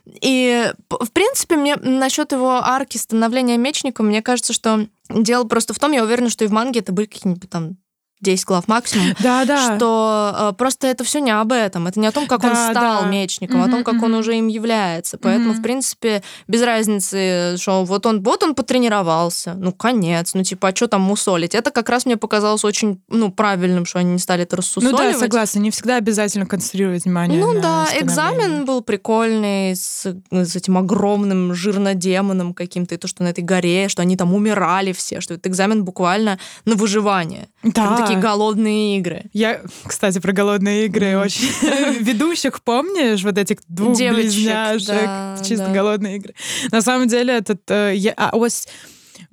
И, 0.06 0.74
в 0.90 1.12
принципе, 1.12 1.56
мне 1.56 1.76
насчет 1.76 2.32
его 2.32 2.56
арки 2.64 2.98
становления 2.98 3.58
мечником, 3.58 4.08
мне 4.08 4.22
кажется, 4.22 4.52
что 4.52 4.88
дело 5.10 5.44
просто 5.46 5.74
в 5.74 5.80
том, 5.80 5.92
я 5.92 6.04
уверена, 6.04 6.30
что 6.30 6.44
и 6.44 6.48
в 6.48 6.52
манге 6.52 6.82
это 6.82 6.92
были 6.92 7.06
какие-нибудь 7.06 7.50
там 7.50 7.78
10 8.24 8.46
глав 8.46 8.68
максимум, 8.68 9.14
да, 9.20 9.46
да. 9.46 9.76
что 9.76 10.52
э, 10.52 10.54
просто 10.58 10.88
это 10.88 11.04
все 11.04 11.20
не 11.20 11.32
об 11.32 11.52
этом. 11.52 11.88
Это 11.88 12.00
не 12.00 12.08
о 12.08 12.12
том, 12.12 12.26
как 12.26 12.42
да, 12.42 12.50
он 12.50 12.56
стал 12.56 13.04
да. 13.04 13.08
мечником, 13.08 13.58
mm-hmm, 13.58 13.64
а 13.64 13.68
о 13.68 13.72
том, 13.72 13.84
как 13.84 13.96
mm-hmm. 13.96 14.06
он 14.06 14.14
уже 14.16 14.38
им 14.38 14.48
является. 14.48 15.18
Поэтому, 15.18 15.54
mm-hmm. 15.54 15.58
в 15.58 15.62
принципе, 15.62 16.24
без 16.48 16.64
разницы, 16.64 17.56
что 17.58 17.84
вот 17.84 18.06
он, 18.06 18.24
вот 18.24 18.44
он 18.44 18.56
потренировался, 18.56 19.54
ну, 19.56 19.72
конец, 19.72 20.34
ну, 20.34 20.44
типа, 20.44 20.70
а 20.70 20.76
что 20.76 20.88
там 20.88 21.02
мусолить? 21.02 21.54
Это 21.54 21.72
как 21.72 21.90
раз 21.90 22.06
мне 22.06 22.18
показалось 22.18 22.64
очень, 22.64 23.02
ну, 23.10 23.32
правильным, 23.32 23.86
что 23.86 24.00
они 24.00 24.14
не 24.14 24.20
стали 24.20 24.44
это 24.44 24.58
рассусоливать. 24.58 25.00
Ну 25.00 25.12
да, 25.12 25.20
согласна, 25.20 25.60
не 25.60 25.72
всегда 25.72 25.98
обязательно 25.98 26.46
концентрировать 26.46 27.04
внимание 27.04 27.40
Ну 27.40 27.62
да, 27.62 27.88
экзамен 28.00 28.66
был 28.66 28.82
прикольный, 28.82 29.76
с, 29.76 30.06
с 30.32 30.56
этим 30.56 30.78
огромным 30.78 31.54
жирнодемоном 31.54 32.54
каким-то, 32.54 32.96
и 32.96 32.98
то, 32.98 33.08
что 33.08 33.24
на 33.24 33.28
этой 33.28 33.44
горе, 33.44 33.90
что 33.90 34.02
они 34.02 34.16
там 34.16 34.34
умирали 34.34 34.94
все, 34.94 35.20
что 35.20 35.34
этот 35.34 35.48
экзамен 35.48 35.84
буквально 35.84 36.40
на 36.66 36.76
выживание. 36.76 37.48
Да, 37.64 38.06
такие 38.14 38.22
голодные 38.22 38.98
игры. 38.98 39.26
Я, 39.34 39.62
кстати, 39.86 40.20
про 40.20 40.32
голодные 40.32 40.86
игры 40.86 41.18
очень... 41.18 41.48
Ведущих 42.00 42.62
помнишь? 42.64 43.24
Вот 43.24 43.38
этих 43.38 43.58
двух 43.68 43.98
близняшек. 43.98 45.46
Чисто 45.46 45.72
голодные 45.74 46.18
игры. 46.18 46.34
На 46.72 46.82
самом 46.82 47.08
деле 47.08 47.38
этот... 47.38 47.70
Э, 47.70 47.94
я, 47.96 48.14
а, 48.18 48.36
ось 48.36 48.68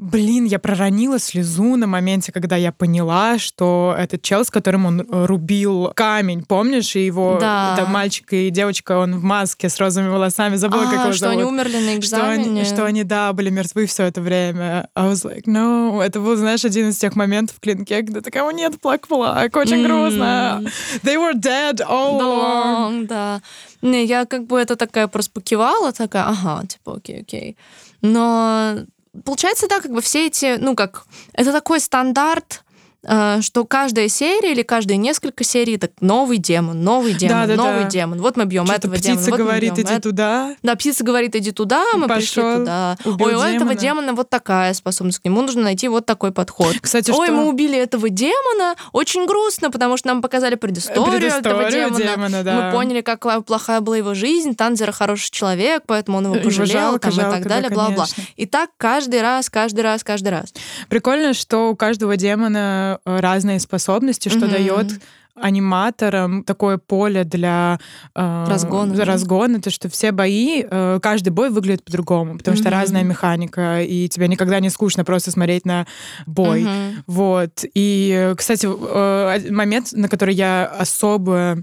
Блин, 0.01 0.47
я 0.47 0.59
проронила 0.59 1.19
слезу 1.19 1.77
на 1.77 1.87
моменте, 1.87 2.33
когда 2.33 2.57
я 2.57 2.73
поняла, 2.73 3.37
что 3.37 3.95
этот 3.99 4.23
чел, 4.23 4.47
с 4.47 4.51
которым 4.51 4.87
он 4.87 5.03
э, 5.03 5.27
рубил 5.27 5.93
камень, 5.95 6.43
помнишь, 6.43 6.97
и 6.97 7.05
его 7.05 7.37
да. 7.39 7.75
это 7.77 7.87
мальчик 7.87 8.33
и 8.33 8.49
девочка, 8.49 8.99
он 8.99 9.19
в 9.19 9.23
маске 9.23 9.69
с 9.69 9.79
розовыми 9.79 10.09
волосами, 10.09 10.57
забыла, 10.57 10.85
а, 10.85 10.91
как 10.91 11.01
его 11.01 11.13
что 11.13 11.27
зовут. 11.27 11.35
они 11.35 11.45
умерли 11.45 11.77
на 11.77 11.97
экзамене. 11.97 12.45
Что 12.45 12.51
они, 12.51 12.65
что 12.65 12.85
они, 12.87 13.05
да, 13.05 13.35
были 13.35 13.51
мертвы 13.51 13.85
все 13.85 14.05
это 14.05 14.23
время. 14.23 14.89
I 14.95 15.05
was 15.07 15.23
like, 15.23 15.45
no. 15.45 16.03
Это 16.03 16.19
был, 16.19 16.35
знаешь, 16.35 16.65
один 16.65 16.89
из 16.89 16.97
тех 16.97 17.15
моментов 17.15 17.57
в 17.59 17.61
клинке, 17.61 18.03
когда 18.03 18.23
такого 18.23 18.53
нет, 18.53 18.81
плак-плак, 18.81 19.55
очень 19.55 19.85
mm. 19.85 19.87
грустно. 19.87 20.63
They 21.03 21.19
were 21.19 21.39
dead 21.39 21.83
all 21.87 22.19
along. 22.19 23.07
Да. 23.07 23.43
Не, 23.83 24.07
я 24.07 24.25
как 24.25 24.47
бы 24.47 24.59
это 24.59 24.77
такая 24.77 25.09
просто 25.09 25.31
покивала, 25.33 25.93
такая, 25.93 26.25
ага, 26.25 26.67
типа, 26.67 26.97
окей, 26.97 27.21
окей. 27.21 27.59
Но 28.01 28.79
получается, 29.25 29.69
да, 29.69 29.81
как 29.81 29.91
бы 29.93 30.01
все 30.01 30.27
эти, 30.27 30.57
ну 30.59 30.75
как, 30.75 31.05
это 31.35 31.53
такой 31.53 31.81
стандарт 31.81 32.65
что 33.03 33.65
каждая 33.65 34.09
серия 34.09 34.53
или 34.53 34.63
каждые 34.63 34.99
несколько 34.99 35.43
серий 35.43 35.77
это 35.77 35.91
новый 36.01 36.39
демон, 36.39 36.83
новый 36.83 37.15
демон, 37.15 37.37
да, 37.37 37.47
да, 37.47 37.57
новый 37.57 37.85
да. 37.85 37.89
демон. 37.89 38.21
Вот 38.21 38.37
мы 38.37 38.45
бьем 38.45 38.71
этого 38.71 38.95
птица 38.95 39.17
демона. 39.17 39.31
Вот 39.31 39.39
говорит, 39.39 39.73
иди 39.79 39.83
это... 39.83 40.03
туда. 40.03 40.57
Да, 40.63 40.75
птица 40.77 41.03
говорит, 41.03 41.35
иди 41.35 41.51
туда, 41.53 41.85
мы 41.95 42.09
Пошел, 42.09 42.43
пришли 42.43 42.43
туда. 42.59 42.99
Ой, 43.05 43.15
у 43.15 43.19
демона. 43.19 43.45
этого 43.47 43.75
демона 43.75 44.13
вот 44.13 44.29
такая 44.29 44.75
способность, 44.75 45.21
к 45.21 45.25
нему 45.25 45.41
нужно 45.43 45.63
найти 45.63 45.89
вот 45.89 46.05
такой 46.05 46.33
подход. 46.33 46.77
Кстати, 46.81 47.11
Ой, 47.11 47.29
что... 47.29 47.35
мы 47.35 47.49
убили 47.49 47.79
этого 47.79 48.11
демона, 48.11 48.75
очень 48.93 49.27
грустно, 49.27 49.71
потому 49.71 49.97
что 49.97 50.09
нам 50.09 50.21
показали 50.21 50.57
предысторию, 50.57 51.19
предысторию 51.19 51.63
этого 51.63 52.01
демона. 52.01 52.15
демона 52.15 52.43
да. 52.43 52.67
Мы 52.67 52.73
поняли, 52.73 53.01
какая 53.01 53.41
плохая 53.41 53.81
была 53.81 53.97
его 53.97 54.15
жизнь, 54.15 54.55
Танзера 54.55 54.93
хороший 54.93 55.31
человек, 55.31 55.85
поэтому 55.87 56.19
он 56.19 56.27
его 56.27 56.35
пожалел 56.37 56.71
его 56.71 56.81
жалко, 56.81 57.01
там, 57.09 57.13
жалко, 57.13 57.31
и 57.31 57.39
так 57.41 57.49
далее, 57.49 57.71
бла-бла. 57.71 58.07
Да, 58.17 58.23
и 58.37 58.47
так 58.47 58.71
каждый 58.77 59.23
раз, 59.23 59.49
каждый 59.49 59.81
раз, 59.81 60.05
каждый 60.05 60.29
раз. 60.29 60.53
Прикольно, 60.89 61.33
что 61.33 61.71
у 61.71 61.77
каждого 61.77 62.17
демона 62.17 62.90
разные 63.05 63.61
способности, 63.61 64.29
что 64.29 64.47
mm-hmm. 64.47 64.51
дает 64.51 65.01
аниматорам 65.35 66.45
такое 66.45 66.79
поле 66.79 67.25
для 67.25 67.79
э, 68.15 68.45
разгона, 68.49 69.05
разгона, 69.05 69.61
то 69.61 69.71
что 69.71 69.89
все 69.89 70.13
бои, 70.13 70.65
э, 70.69 70.99
каждый 71.03 71.31
бой 71.31 71.51
выглядит 71.51 71.85
по-другому, 71.85 72.37
потому 72.37 72.57
mm-hmm. 72.57 72.61
что 72.61 72.71
разная 72.71 73.05
механика, 73.05 73.81
и 73.81 74.09
тебе 74.09 74.29
никогда 74.29 74.61
не 74.61 74.71
скучно 74.71 75.05
просто 75.05 75.31
смотреть 75.31 75.65
на 75.65 75.87
бой. 76.27 76.63
Mm-hmm. 76.63 76.95
Вот. 77.07 77.65
И, 77.75 78.35
кстати, 78.37 78.69
э, 78.69 79.51
момент, 79.51 79.93
на 79.93 80.09
который 80.09 80.35
я 80.35 80.67
особо 80.67 81.63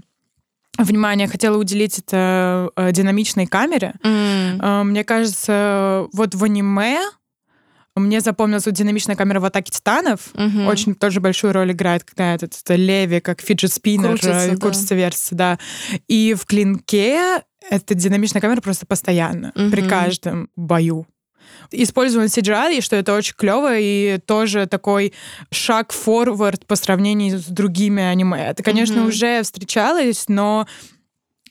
внимание 0.78 1.26
хотела 1.26 1.56
уделить 1.56 1.98
это 1.98 2.70
э, 2.76 2.92
динамичной 2.92 3.46
камере. 3.46 3.94
Mm. 4.02 4.60
Э, 4.62 4.82
мне 4.84 5.04
кажется, 5.04 6.06
вот 6.12 6.34
в 6.34 6.44
аниме 6.44 7.00
мне 7.98 8.20
запомнилась 8.20 8.66
вот 8.66 8.74
динамичная 8.74 9.16
камера 9.16 9.40
в 9.40 9.44
«Атаке 9.44 9.72
титанов». 9.72 10.30
Угу. 10.34 10.66
Очень 10.66 10.94
тоже 10.94 11.20
большую 11.20 11.52
роль 11.52 11.72
играет, 11.72 12.04
когда 12.04 12.34
этот, 12.34 12.54
этот 12.54 12.76
Леви, 12.78 13.20
как 13.20 13.40
фиджет 13.40 13.72
спиннер, 13.72 14.10
крутится, 14.10 14.56
крутится 14.56 14.88
да. 14.90 14.94
версия, 14.94 15.34
да. 15.34 15.58
И 16.08 16.34
в 16.34 16.46
«Клинке» 16.46 17.42
эта 17.70 17.94
динамичная 17.94 18.40
камера 18.40 18.60
просто 18.60 18.86
постоянно, 18.86 19.52
mm-hmm. 19.54 19.70
при 19.70 19.82
каждом 19.82 20.48
бою. 20.56 21.06
Использован 21.70 22.26
CGI, 22.26 22.78
и 22.78 22.80
что 22.80 22.96
это 22.96 23.14
очень 23.14 23.34
клево, 23.36 23.76
и 23.78 24.18
тоже 24.26 24.66
такой 24.66 25.12
шаг 25.50 25.92
форвард 25.92 26.66
по 26.66 26.76
сравнению 26.76 27.38
с 27.38 27.46
другими 27.46 28.02
аниме. 28.02 28.48
Это, 28.48 28.62
конечно, 28.62 29.00
mm-hmm. 29.00 29.08
уже 29.08 29.42
встречалось, 29.42 30.24
но 30.28 30.66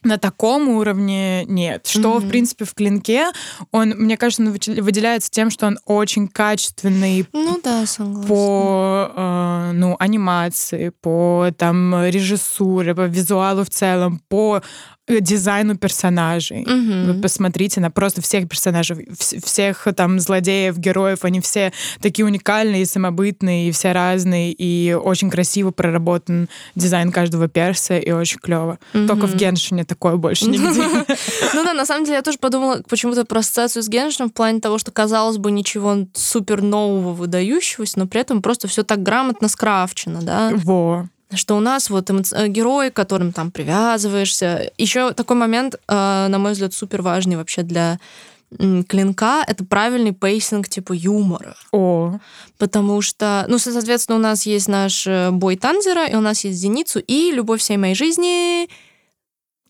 на 0.07 0.17
таком 0.17 0.69
уровне 0.69 1.45
нет. 1.45 1.87
Что, 1.87 2.17
mm-hmm. 2.17 2.19
в 2.19 2.29
принципе, 2.29 2.65
в 2.65 2.73
клинке, 2.73 3.27
он, 3.71 3.89
мне 3.89 4.17
кажется, 4.17 4.43
он 4.43 4.51
выделяется 4.51 5.29
тем, 5.29 5.49
что 5.49 5.67
он 5.67 5.79
очень 5.85 6.27
качественный 6.27 7.25
ну, 7.33 7.59
да, 7.63 7.85
согласна. 7.85 8.27
по 8.27 9.11
э, 9.15 9.71
ну, 9.73 9.95
анимации, 9.99 10.89
по 10.89 11.49
там, 11.57 12.05
режиссуре, 12.05 12.95
по 12.95 13.05
визуалу 13.05 13.63
в 13.63 13.69
целом, 13.69 14.21
по 14.29 14.61
дизайну 15.07 15.77
персонажей. 15.77 16.63
Угу. 16.63 17.13
Вы 17.13 17.21
посмотрите 17.21 17.79
на 17.79 17.89
просто 17.89 18.21
всех 18.21 18.49
персонажей, 18.49 19.07
всех 19.17 19.87
там 19.95 20.19
злодеев, 20.19 20.77
героев, 20.77 21.23
они 21.23 21.39
все 21.39 21.71
такие 22.01 22.25
уникальные, 22.25 22.85
самобытные, 22.85 23.69
и 23.69 23.71
все 23.71 23.93
разные, 23.93 24.51
и 24.51 24.93
очень 24.93 25.29
красиво 25.29 25.71
проработан 25.71 26.49
дизайн 26.75 27.11
каждого 27.11 27.47
перса, 27.47 27.97
и 27.97 28.11
очень 28.11 28.39
клево. 28.39 28.79
Угу. 28.93 29.07
Только 29.07 29.27
в 29.27 29.35
Геншине 29.35 29.85
такое 29.85 30.17
больше 30.17 30.45
нигде. 30.45 30.67
Ну 31.53 31.63
да, 31.63 31.73
на 31.73 31.85
самом 31.85 32.05
деле 32.05 32.17
я 32.17 32.21
тоже 32.21 32.37
подумала 32.37 32.81
почему-то 32.87 33.25
про 33.25 33.39
ассоциацию 33.39 33.81
с 33.81 33.87
Геншином 33.87 34.29
в 34.29 34.33
плане 34.33 34.59
того, 34.59 34.77
что 34.77 34.91
казалось 34.91 35.37
бы 35.37 35.51
ничего 35.51 36.07
супер 36.13 36.61
нового, 36.61 37.13
выдающегося, 37.13 37.99
но 37.99 38.07
при 38.07 38.21
этом 38.21 38.41
просто 38.41 38.67
все 38.67 38.83
так 38.83 39.01
грамотно 39.01 39.47
скрафчено, 39.47 40.21
да? 40.21 40.51
Во 40.53 41.07
что 41.33 41.57
у 41.57 41.59
нас 41.59 41.89
вот 41.89 42.09
эмоци... 42.09 42.47
герой, 42.47 42.89
к 42.89 42.95
которым 42.95 43.31
там 43.33 43.51
привязываешься. 43.51 44.71
Еще 44.77 45.13
такой 45.13 45.35
момент, 45.35 45.75
э, 45.75 46.27
на 46.29 46.39
мой 46.39 46.53
взгляд, 46.53 46.73
супер 46.73 47.01
важный 47.01 47.35
вообще 47.35 47.63
для 47.63 47.99
клинка 48.87 49.43
это 49.45 49.65
правильный 49.65 50.13
pacing 50.13 50.69
типа 50.69 50.93
юмора. 50.93 51.55
О. 51.71 52.19
Потому 52.57 53.01
что, 53.01 53.45
ну, 53.49 53.57
соответственно, 53.57 54.17
у 54.17 54.21
нас 54.21 54.45
есть 54.45 54.67
наш 54.67 55.05
э, 55.05 55.31
бой 55.31 55.57
Танзера, 55.57 56.05
и 56.07 56.15
у 56.15 56.21
нас 56.21 56.43
есть 56.45 56.57
Зеницу, 56.57 56.99
и 56.99 57.31
любовь 57.31 57.59
всей 57.59 57.77
моей 57.77 57.95
жизни 57.95 58.69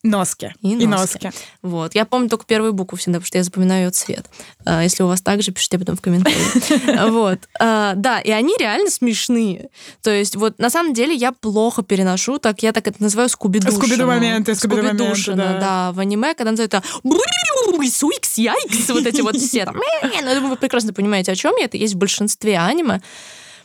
Носки. 0.04 0.54
И 0.62 0.76
носки. 0.76 0.84
И 0.84 0.88
носки. 0.88 1.32
Вот. 1.62 1.96
Я 1.96 2.06
помню 2.06 2.30
только 2.30 2.46
первую 2.46 2.74
букву 2.74 2.98
всегда, 2.98 3.20
потому 3.20 3.28
что 3.28 3.38
я 3.38 3.44
запоминаю 3.44 3.86
ее 3.86 3.92
цвет. 3.92 4.26
А, 4.66 4.84
если 4.84 5.04
у 5.04 5.08
вас 5.08 5.22
так 5.22 5.42
же, 5.42 5.52
пишите 5.52 5.80
потом 5.80 5.96
в 5.96 6.02
комментариях. 6.02 7.12
Вот. 7.18 7.40
А, 7.60 7.94
да, 7.96 8.20
и 8.20 8.32
они 8.32 8.56
реально 8.60 8.90
смешные. 8.90 9.70
То 10.02 10.12
есть 10.12 10.36
вот 10.36 10.60
на 10.60 10.70
самом 10.70 10.94
деле 10.94 11.14
я 11.14 11.32
плохо 11.32 11.84
переношу, 11.84 12.38
так 12.38 12.62
я 12.64 12.72
так 12.74 12.88
это 12.88 13.02
называю 13.02 13.30
скубидушину. 13.30 13.80
Скубиду-моменты, 13.80 14.56
скубиду-моменты, 14.56 15.34
да. 15.34 15.60
да. 15.60 15.92
В 15.92 16.00
аниме, 16.00 16.34
когда 16.34 16.52
называют 16.52 16.74
это 16.74 16.84
суикс, 17.90 18.38
яйкс, 18.38 18.90
вот 18.90 19.06
эти 19.06 19.22
вот 19.22 19.36
все 19.36 19.66
там. 19.66 19.76
Ну, 19.76 20.50
вы 20.50 20.56
прекрасно 20.56 20.94
понимаете, 20.94 21.32
о 21.32 21.36
чем 21.36 21.56
я. 21.58 21.66
Это 21.66 21.78
есть 21.78 21.96
в 21.96 21.98
большинстве 21.98 22.58
аниме. 22.58 23.02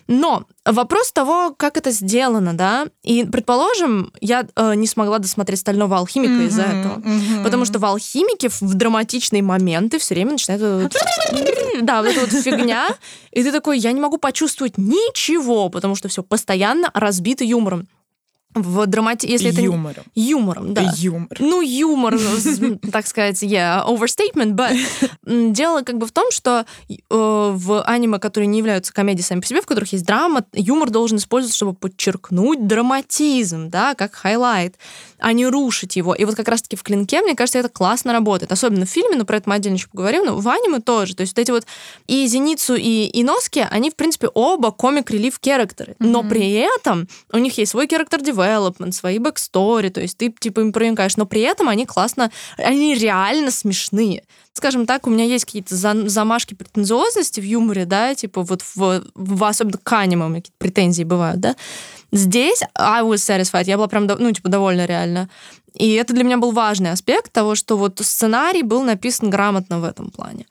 Но 0.06 0.44
вопрос 0.64 1.12
того, 1.12 1.54
как 1.56 1.76
это 1.76 1.90
сделано, 1.90 2.54
да, 2.54 2.86
и, 3.02 3.24
предположим, 3.24 4.12
я 4.20 4.46
э, 4.54 4.74
не 4.74 4.86
смогла 4.86 5.18
досмотреть 5.18 5.60
«Стального 5.60 5.96
алхимика» 5.96 6.32
mm-hmm, 6.32 6.46
из-за 6.46 6.62
этого, 6.62 6.98
mm-hmm. 6.98 7.44
потому 7.44 7.64
что 7.64 7.78
в 7.78 7.84
«Алхимике» 7.84 8.48
в 8.48 8.74
драматичные 8.74 9.42
моменты 9.42 9.98
все 9.98 10.14
время 10.14 10.32
начинает... 10.32 10.92
Да, 11.82 12.02
вот 12.02 12.10
эта 12.10 12.20
вот 12.20 12.30
фигня, 12.30 12.88
и 13.30 13.42
ты 13.42 13.50
такой, 13.50 13.78
я 13.78 13.92
не 13.92 14.00
могу 14.00 14.18
почувствовать 14.18 14.76
ничего, 14.76 15.68
потому 15.68 15.94
что 15.94 16.08
все 16.08 16.22
постоянно 16.22 16.90
разбито 16.94 17.44
юмором 17.44 17.88
в 18.54 18.86
драмати... 18.86 19.26
Если 19.26 19.50
это 19.50 19.60
юмором. 19.60 20.04
Юмором, 20.14 20.74
да. 20.74 20.92
Юмор. 20.96 21.36
Ну, 21.38 21.60
юмор, 21.60 22.18
так 22.92 23.06
сказать, 23.06 23.42
yeah, 23.42 23.86
overstatement, 23.86 24.52
but 24.52 25.52
дело 25.52 25.82
как 25.82 25.98
бы 25.98 26.06
в 26.06 26.12
том, 26.12 26.30
что 26.30 26.66
э, 26.88 26.94
в 27.10 27.82
аниме, 27.82 28.18
которые 28.18 28.48
не 28.48 28.58
являются 28.58 28.92
комедией 28.92 29.24
сами 29.24 29.40
по 29.40 29.46
себе, 29.46 29.62
в 29.62 29.66
которых 29.66 29.92
есть 29.92 30.04
драма, 30.04 30.44
юмор 30.52 30.90
должен 30.90 31.18
использоваться, 31.18 31.56
чтобы 31.56 31.74
подчеркнуть 31.74 32.66
драматизм, 32.66 33.70
да, 33.70 33.94
как 33.94 34.14
highlight, 34.14 34.76
а 35.22 35.32
не 35.32 35.46
рушить 35.46 35.96
его. 35.96 36.14
И 36.14 36.24
вот 36.24 36.34
как 36.34 36.48
раз-таки 36.48 36.76
в 36.76 36.82
«Клинке», 36.82 37.22
мне 37.22 37.34
кажется, 37.34 37.58
это 37.58 37.68
классно 37.68 38.12
работает. 38.12 38.52
Особенно 38.52 38.84
в 38.84 38.88
фильме, 38.88 39.16
но 39.16 39.24
про 39.24 39.36
это 39.36 39.48
мы 39.48 39.54
отдельно 39.54 39.76
еще 39.76 39.88
поговорим, 39.88 40.24
но 40.26 40.36
в 40.36 40.48
аниме 40.48 40.80
тоже. 40.80 41.14
То 41.14 41.22
есть 41.22 41.36
вот 41.36 41.42
эти 41.42 41.50
вот 41.50 41.66
и 42.08 42.26
Зеницу, 42.26 42.74
и 42.74 43.08
Иноске, 43.20 43.66
они, 43.70 43.90
в 43.90 43.94
принципе, 43.94 44.28
оба 44.34 44.72
comic 44.72 45.02
relief 45.02 45.38
character 45.38 45.84
ы. 45.84 45.94
Но 45.98 46.22
при 46.24 46.52
этом 46.52 47.08
у 47.32 47.38
них 47.38 47.56
есть 47.56 47.70
свой 47.70 47.86
character 47.86 48.20
development, 48.20 48.92
свои 48.92 49.18
backstory, 49.18 49.88
то 49.88 50.00
есть 50.00 50.18
ты 50.18 50.34
типа 50.36 50.60
им 50.60 50.72
проникаешь, 50.72 51.16
но 51.16 51.24
при 51.24 51.42
этом 51.42 51.68
они 51.68 51.86
классно, 51.86 52.30
они 52.56 52.94
реально 52.94 53.50
смешные. 53.50 54.24
Скажем 54.54 54.84
так, 54.84 55.06
у 55.06 55.10
меня 55.10 55.24
есть 55.24 55.46
какие-то 55.46 55.74
замашки 55.74 56.54
претенциозности 56.54 57.40
в 57.40 57.44
юморе, 57.44 57.86
да, 57.86 58.14
типа 58.14 58.42
вот 58.42 58.62
в, 58.74 59.02
в 59.14 59.44
особенно 59.44 59.78
к 59.82 59.92
аниме 59.92 60.26
у 60.26 60.28
меня 60.28 60.40
какие-то 60.40 60.58
претензии 60.58 61.04
бывают, 61.04 61.40
да. 61.40 61.56
Здесь 62.12 62.60
I 62.74 63.02
was 63.02 63.16
satisfied, 63.16 63.64
я 63.64 63.76
была 63.76 63.88
прям, 63.88 64.06
ну, 64.06 64.32
типа, 64.32 64.48
довольна 64.48 64.84
реально. 64.84 65.28
И 65.74 65.92
это 65.92 66.12
для 66.12 66.24
меня 66.24 66.36
был 66.36 66.52
важный 66.52 66.90
аспект 66.90 67.32
того, 67.32 67.54
что 67.54 67.76
вот 67.76 67.98
сценарий 68.02 68.62
был 68.62 68.82
написан 68.82 69.30
грамотно 69.30 69.80
в 69.80 69.84
этом 69.84 70.10
плане. 70.10 70.46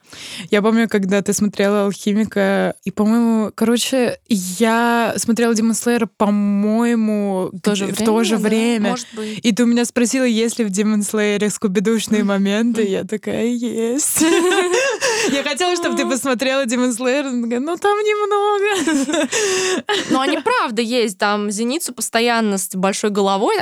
Я 0.50 0.62
помню, 0.62 0.90
когда 0.90 1.22
ты 1.22 1.34
смотрела 1.34 1.86
«Алхимика», 1.86 2.74
и, 2.84 2.92
по-моему, 2.92 3.52
короче, 3.54 4.18
я 4.28 5.14
смотрела 5.18 5.54
«Демон 5.54 5.76
Слэйера», 5.76 6.10
по-моему, 6.18 7.50
в 7.54 7.62
то 7.62 7.76
же 7.76 7.86
в 7.86 7.92
время. 7.92 8.06
То 8.06 8.24
же 8.24 8.38
да? 8.38 8.48
время. 8.48 8.90
Может 8.90 9.08
быть. 9.16 9.40
И 9.44 9.52
ты 9.54 9.64
у 9.64 9.68
меня 9.68 9.86
спросила, 9.86 10.24
есть 10.24 10.58
ли 10.58 10.66
в 10.66 10.70
«Демон 10.70 11.04
Слэйере» 11.04 11.50
скубидушные 11.50 12.24
моменты. 12.24 12.84
Я 12.88 13.04
такая, 13.04 13.46
есть. 13.46 14.24
Я 15.30 15.44
хотела, 15.44 15.76
чтобы 15.76 15.96
ты 15.96 16.06
посмотрела 16.06 16.66
Демон 16.66 16.94
Слэйер. 16.94 17.26
Ну, 17.32 17.78
там 17.78 17.98
немного. 18.00 19.28
Но 20.10 20.22
они 20.22 20.38
правда 20.38 20.82
есть. 20.82 21.18
Там 21.18 21.52
Зеницу 21.52 21.94
постоянно 21.94 22.58
с 22.58 22.70
большой 22.74 23.10
головой. 23.10 23.56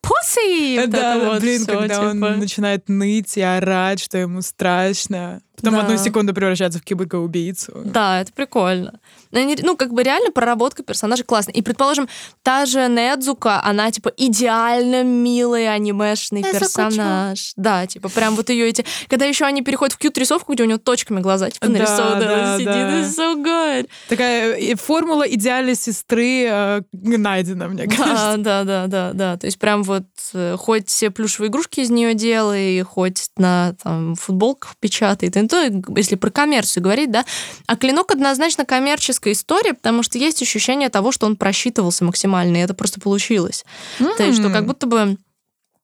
Пусы! 0.00 0.86
да, 0.86 1.38
блин, 1.40 1.66
когда 1.66 2.12
типа. 2.12 2.26
он 2.26 2.38
начинает 2.38 2.88
ныть 2.88 3.36
и 3.36 3.40
орать, 3.40 4.00
что 4.00 4.18
ему 4.18 4.42
страшно. 4.42 5.42
Потом 5.60 5.74
да. 5.74 5.80
в 5.80 5.84
одну 5.84 5.96
секунду 5.98 6.34
превращается 6.34 6.78
в 6.78 6.82
киборга-убийцу. 6.82 7.82
Да, 7.84 8.20
это 8.20 8.32
прикольно. 8.32 9.00
Ну, 9.30 9.76
как 9.76 9.92
бы 9.92 10.02
реально 10.02 10.30
проработка 10.30 10.82
персонажей 10.82 11.24
классная. 11.24 11.54
И, 11.54 11.62
предположим, 11.62 12.08
та 12.42 12.66
же 12.66 12.88
Недзука, 12.88 13.62
она, 13.62 13.90
типа, 13.90 14.12
идеально 14.16 15.04
милый 15.04 15.68
анимешный 15.68 16.42
Я 16.42 16.52
персонаж. 16.52 17.52
Да, 17.56 17.86
типа, 17.86 18.08
прям 18.08 18.34
вот 18.34 18.50
ее 18.50 18.68
эти... 18.68 18.84
Когда 19.08 19.26
еще 19.26 19.44
они 19.44 19.62
переходят 19.62 19.94
в 19.94 19.98
кьют-рисовку, 19.98 20.54
где 20.54 20.62
у 20.62 20.66
него 20.66 20.78
точками 20.78 21.20
глаза, 21.20 21.50
типа, 21.50 21.68
нарисованы, 21.68 22.20
да, 22.20 22.28
да, 22.28 22.58
сидит, 22.58 22.66
да. 22.66 23.00
so 23.02 23.36
good. 23.42 23.88
Такая 24.08 24.56
э, 24.56 24.74
формула 24.76 25.22
идеальной 25.28 25.74
сестры 25.74 26.46
э, 26.46 26.82
найдена, 26.92 27.68
мне 27.68 27.86
кажется. 27.86 28.36
Да, 28.38 28.64
да, 28.64 28.86
да, 28.86 29.12
да. 29.12 29.36
То 29.36 29.46
есть 29.46 29.58
прям 29.58 29.82
вот 29.82 30.04
э, 30.34 30.56
хоть 30.58 30.88
все 30.88 31.10
плюшевые 31.10 31.50
игрушки 31.50 31.80
из 31.80 31.90
нее 31.90 32.14
делай, 32.14 32.80
хоть 32.82 33.30
на 33.36 33.74
там, 33.82 34.14
футболках 34.14 34.76
печатает, 34.80 35.36
то, 35.50 35.82
если 35.96 36.14
про 36.14 36.30
коммерцию 36.30 36.82
говорить, 36.82 37.10
да, 37.10 37.24
а 37.66 37.76
клинок 37.76 38.12
однозначно 38.12 38.64
коммерческая 38.64 39.34
история, 39.34 39.74
потому 39.74 40.02
что 40.02 40.16
есть 40.16 40.40
ощущение 40.42 40.88
того, 40.88 41.12
что 41.12 41.26
он 41.26 41.36
просчитывался 41.36 42.04
максимально, 42.04 42.58
и 42.58 42.60
это 42.60 42.72
просто 42.72 43.00
получилось. 43.00 43.64
Mm-hmm. 43.98 44.16
То 44.16 44.24
есть, 44.24 44.38
что 44.38 44.50
как 44.50 44.66
будто 44.66 44.86
бы 44.86 45.18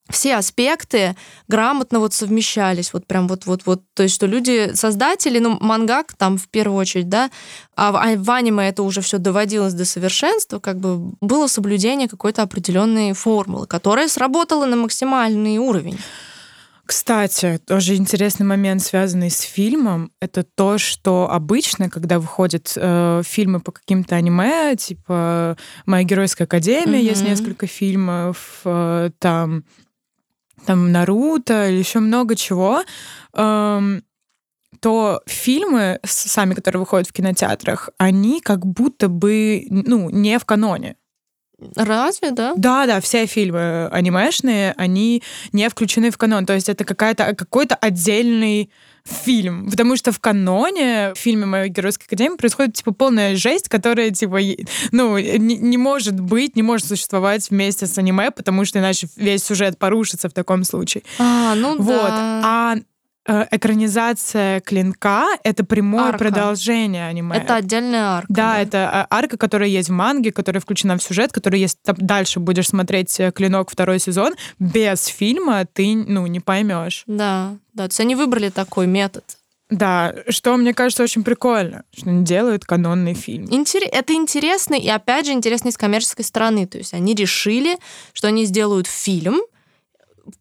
все 0.08 0.36
аспекты 0.36 1.16
грамотно 1.48 1.98
вот 1.98 2.14
совмещались, 2.14 2.92
вот 2.92 3.06
прям 3.06 3.26
вот-вот-вот, 3.26 3.82
то 3.94 4.04
есть 4.04 4.14
что 4.14 4.26
люди, 4.26 4.70
создатели, 4.74 5.38
ну, 5.40 5.58
мангак 5.60 6.14
там 6.14 6.38
в 6.38 6.48
первую 6.48 6.78
очередь, 6.78 7.08
да, 7.08 7.30
а 7.74 7.90
в, 7.90 7.96
а 7.96 8.14
в 8.16 8.30
аниме 8.30 8.68
это 8.68 8.84
уже 8.84 9.00
все 9.00 9.18
доводилось 9.18 9.74
до 9.74 9.84
совершенства, 9.84 10.60
как 10.60 10.78
бы 10.78 11.12
было 11.20 11.48
соблюдение 11.48 12.08
какой-то 12.08 12.42
определенной 12.42 13.14
формулы, 13.14 13.66
которая 13.66 14.06
сработала 14.06 14.66
на 14.66 14.76
максимальный 14.76 15.58
уровень. 15.58 15.98
Кстати, 16.86 17.60
тоже 17.66 17.96
интересный 17.96 18.46
момент, 18.46 18.80
связанный 18.80 19.28
с 19.30 19.40
фильмом, 19.40 20.12
это 20.20 20.44
то, 20.44 20.78
что 20.78 21.28
обычно, 21.28 21.90
когда 21.90 22.20
выходят 22.20 22.72
э, 22.76 23.22
фильмы 23.24 23.58
по 23.60 23.72
каким-то 23.72 24.14
аниме, 24.14 24.76
типа 24.76 25.56
«Моя 25.84 26.04
геройская 26.04 26.46
академия», 26.46 27.00
mm-hmm. 27.00 27.10
есть 27.10 27.22
несколько 27.24 27.66
фильмов, 27.66 28.60
э, 28.64 29.10
там, 29.18 29.64
там 30.64 30.92
«Наруто» 30.92 31.68
или 31.68 31.78
еще 31.78 31.98
много 31.98 32.36
чего, 32.36 32.84
э, 33.34 34.00
то 34.80 35.22
фильмы, 35.26 35.98
сами, 36.04 36.54
которые 36.54 36.80
выходят 36.80 37.08
в 37.08 37.12
кинотеатрах, 37.12 37.90
они 37.98 38.40
как 38.40 38.64
будто 38.64 39.08
бы, 39.08 39.66
ну, 39.70 40.08
не 40.10 40.38
в 40.38 40.44
каноне. 40.44 40.96
Разве, 41.74 42.32
да? 42.32 42.52
Да, 42.56 42.86
да, 42.86 43.00
все 43.00 43.24
фильмы 43.26 43.88
анимешные, 43.88 44.74
они 44.76 45.22
не 45.52 45.68
включены 45.70 46.10
в 46.10 46.18
канон. 46.18 46.44
То 46.44 46.52
есть 46.52 46.68
это 46.68 46.84
какая-то 46.84 47.34
какой-то 47.34 47.74
отдельный 47.74 48.70
фильм. 49.04 49.70
Потому 49.70 49.96
что 49.96 50.12
в 50.12 50.18
каноне 50.18 51.12
в 51.14 51.18
фильме 51.18 51.46
«Моя 51.46 51.68
геройская 51.68 52.06
академия» 52.06 52.36
происходит, 52.36 52.74
типа, 52.74 52.92
полная 52.92 53.36
жесть, 53.36 53.68
которая, 53.68 54.10
типа, 54.10 54.38
ну, 54.90 55.16
не, 55.16 55.56
не 55.56 55.78
может 55.78 56.20
быть, 56.20 56.56
не 56.56 56.62
может 56.62 56.88
существовать 56.88 57.48
вместе 57.48 57.86
с 57.86 57.96
аниме, 57.96 58.30
потому 58.32 58.64
что 58.64 58.78
иначе 58.78 59.08
весь 59.16 59.44
сюжет 59.44 59.78
порушится 59.78 60.28
в 60.28 60.32
таком 60.32 60.64
случае. 60.64 61.04
А, 61.18 61.54
ну 61.54 61.76
вот. 61.78 61.86
да. 61.86 62.42
А 62.44 62.76
Э, 62.76 62.95
экранизация 63.26 64.60
клинка 64.60 65.26
это 65.42 65.64
прямое 65.64 66.06
арка. 66.06 66.18
продолжение 66.18 67.06
аниме. 67.06 67.36
Это 67.36 67.56
отдельная 67.56 68.18
арка. 68.18 68.32
Да, 68.32 68.52
да, 68.52 68.60
это 68.60 68.90
а, 68.90 69.06
арка, 69.10 69.36
которая 69.36 69.68
есть 69.68 69.88
в 69.88 69.92
манге, 69.92 70.32
которая 70.32 70.60
включена 70.60 70.96
в 70.98 71.02
сюжет, 71.02 71.32
которая 71.32 71.60
если 71.60 71.78
ты 71.84 71.94
дальше 71.96 72.40
будешь 72.40 72.68
смотреть 72.68 73.18
э, 73.20 73.32
клинок 73.32 73.70
второй 73.70 73.98
сезон, 73.98 74.34
без 74.58 75.06
фильма 75.06 75.66
ты 75.72 75.94
ну, 75.94 76.26
не 76.26 76.40
поймешь. 76.40 77.04
Да, 77.06 77.56
да. 77.74 77.84
То 77.84 77.90
есть 77.90 78.00
они 78.00 78.14
выбрали 78.14 78.50
такой 78.50 78.86
метод. 78.86 79.24
Да, 79.68 80.14
что 80.28 80.56
мне 80.56 80.72
кажется 80.72 81.02
очень 81.02 81.24
прикольно, 81.24 81.82
что 81.96 82.10
они 82.10 82.24
делают 82.24 82.64
канонный 82.64 83.14
фильм. 83.14 83.48
Интер... 83.50 83.82
Это 83.90 84.12
интересно, 84.12 84.74
и 84.74 84.88
опять 84.88 85.26
же 85.26 85.32
интересно 85.32 85.72
с 85.72 85.76
коммерческой 85.76 86.24
стороны. 86.24 86.66
То 86.66 86.78
есть 86.78 86.94
они 86.94 87.14
решили, 87.14 87.76
что 88.12 88.28
они 88.28 88.44
сделают 88.44 88.86
фильм, 88.86 89.40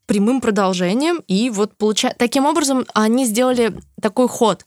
прямым 0.06 0.42
продолжением. 0.42 1.24
И 1.28 1.50
вот 1.50 1.78
получается... 1.78 2.18
Таким 2.20 2.46
образом, 2.46 2.86
они 2.94 3.26
сделали 3.26 3.74
такой 4.02 4.28
ход. 4.28 4.66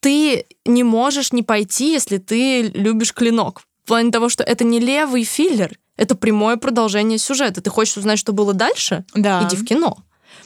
Ты 0.00 0.46
не 0.64 0.82
можешь 0.82 1.32
не 1.32 1.42
пойти, 1.42 1.92
если 1.92 2.18
ты 2.18 2.62
любишь 2.62 3.12
клинок. 3.14 3.62
В 3.84 3.88
плане 3.88 4.10
того, 4.10 4.28
что 4.28 4.42
это 4.42 4.64
не 4.64 4.80
левый 4.80 5.24
филлер, 5.24 5.78
это 5.96 6.14
прямое 6.14 6.56
продолжение 6.56 7.18
сюжета. 7.18 7.60
Ты 7.60 7.70
хочешь 7.70 7.96
узнать, 7.96 8.18
что 8.18 8.32
было 8.32 8.52
дальше? 8.52 9.04
Да. 9.14 9.46
Иди 9.46 9.56
в 9.56 9.64
кино. 9.64 9.98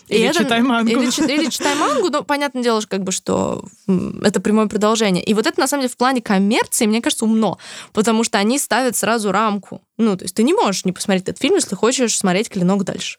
Или 0.08 0.28
и 0.28 0.32
читай 0.32 0.58
это, 0.58 0.68
мангу. 0.68 0.90
Или, 0.90 1.32
или 1.32 1.50
читай 1.50 1.74
мангу, 1.74 2.08
но 2.08 2.22
понятное 2.22 2.62
дело, 2.62 2.80
как 2.88 3.02
бы, 3.02 3.12
что 3.12 3.64
это 4.22 4.40
прямое 4.40 4.66
продолжение. 4.66 5.22
И 5.22 5.34
вот 5.34 5.46
это, 5.46 5.60
на 5.60 5.66
самом 5.66 5.82
деле, 5.82 5.92
в 5.92 5.96
плане 5.96 6.22
коммерции, 6.22 6.86
мне 6.86 7.02
кажется, 7.02 7.24
умно, 7.24 7.58
потому 7.92 8.24
что 8.24 8.38
они 8.38 8.58
ставят 8.58 8.96
сразу 8.96 9.32
рамку. 9.32 9.82
Ну, 9.98 10.16
то 10.16 10.24
есть 10.24 10.34
ты 10.34 10.42
не 10.42 10.54
можешь 10.54 10.84
не 10.84 10.92
посмотреть 10.92 11.24
этот 11.28 11.38
фильм, 11.40 11.56
если 11.56 11.74
хочешь 11.74 12.16
смотреть 12.16 12.48
«Клинок» 12.48 12.84
дальше. 12.84 13.18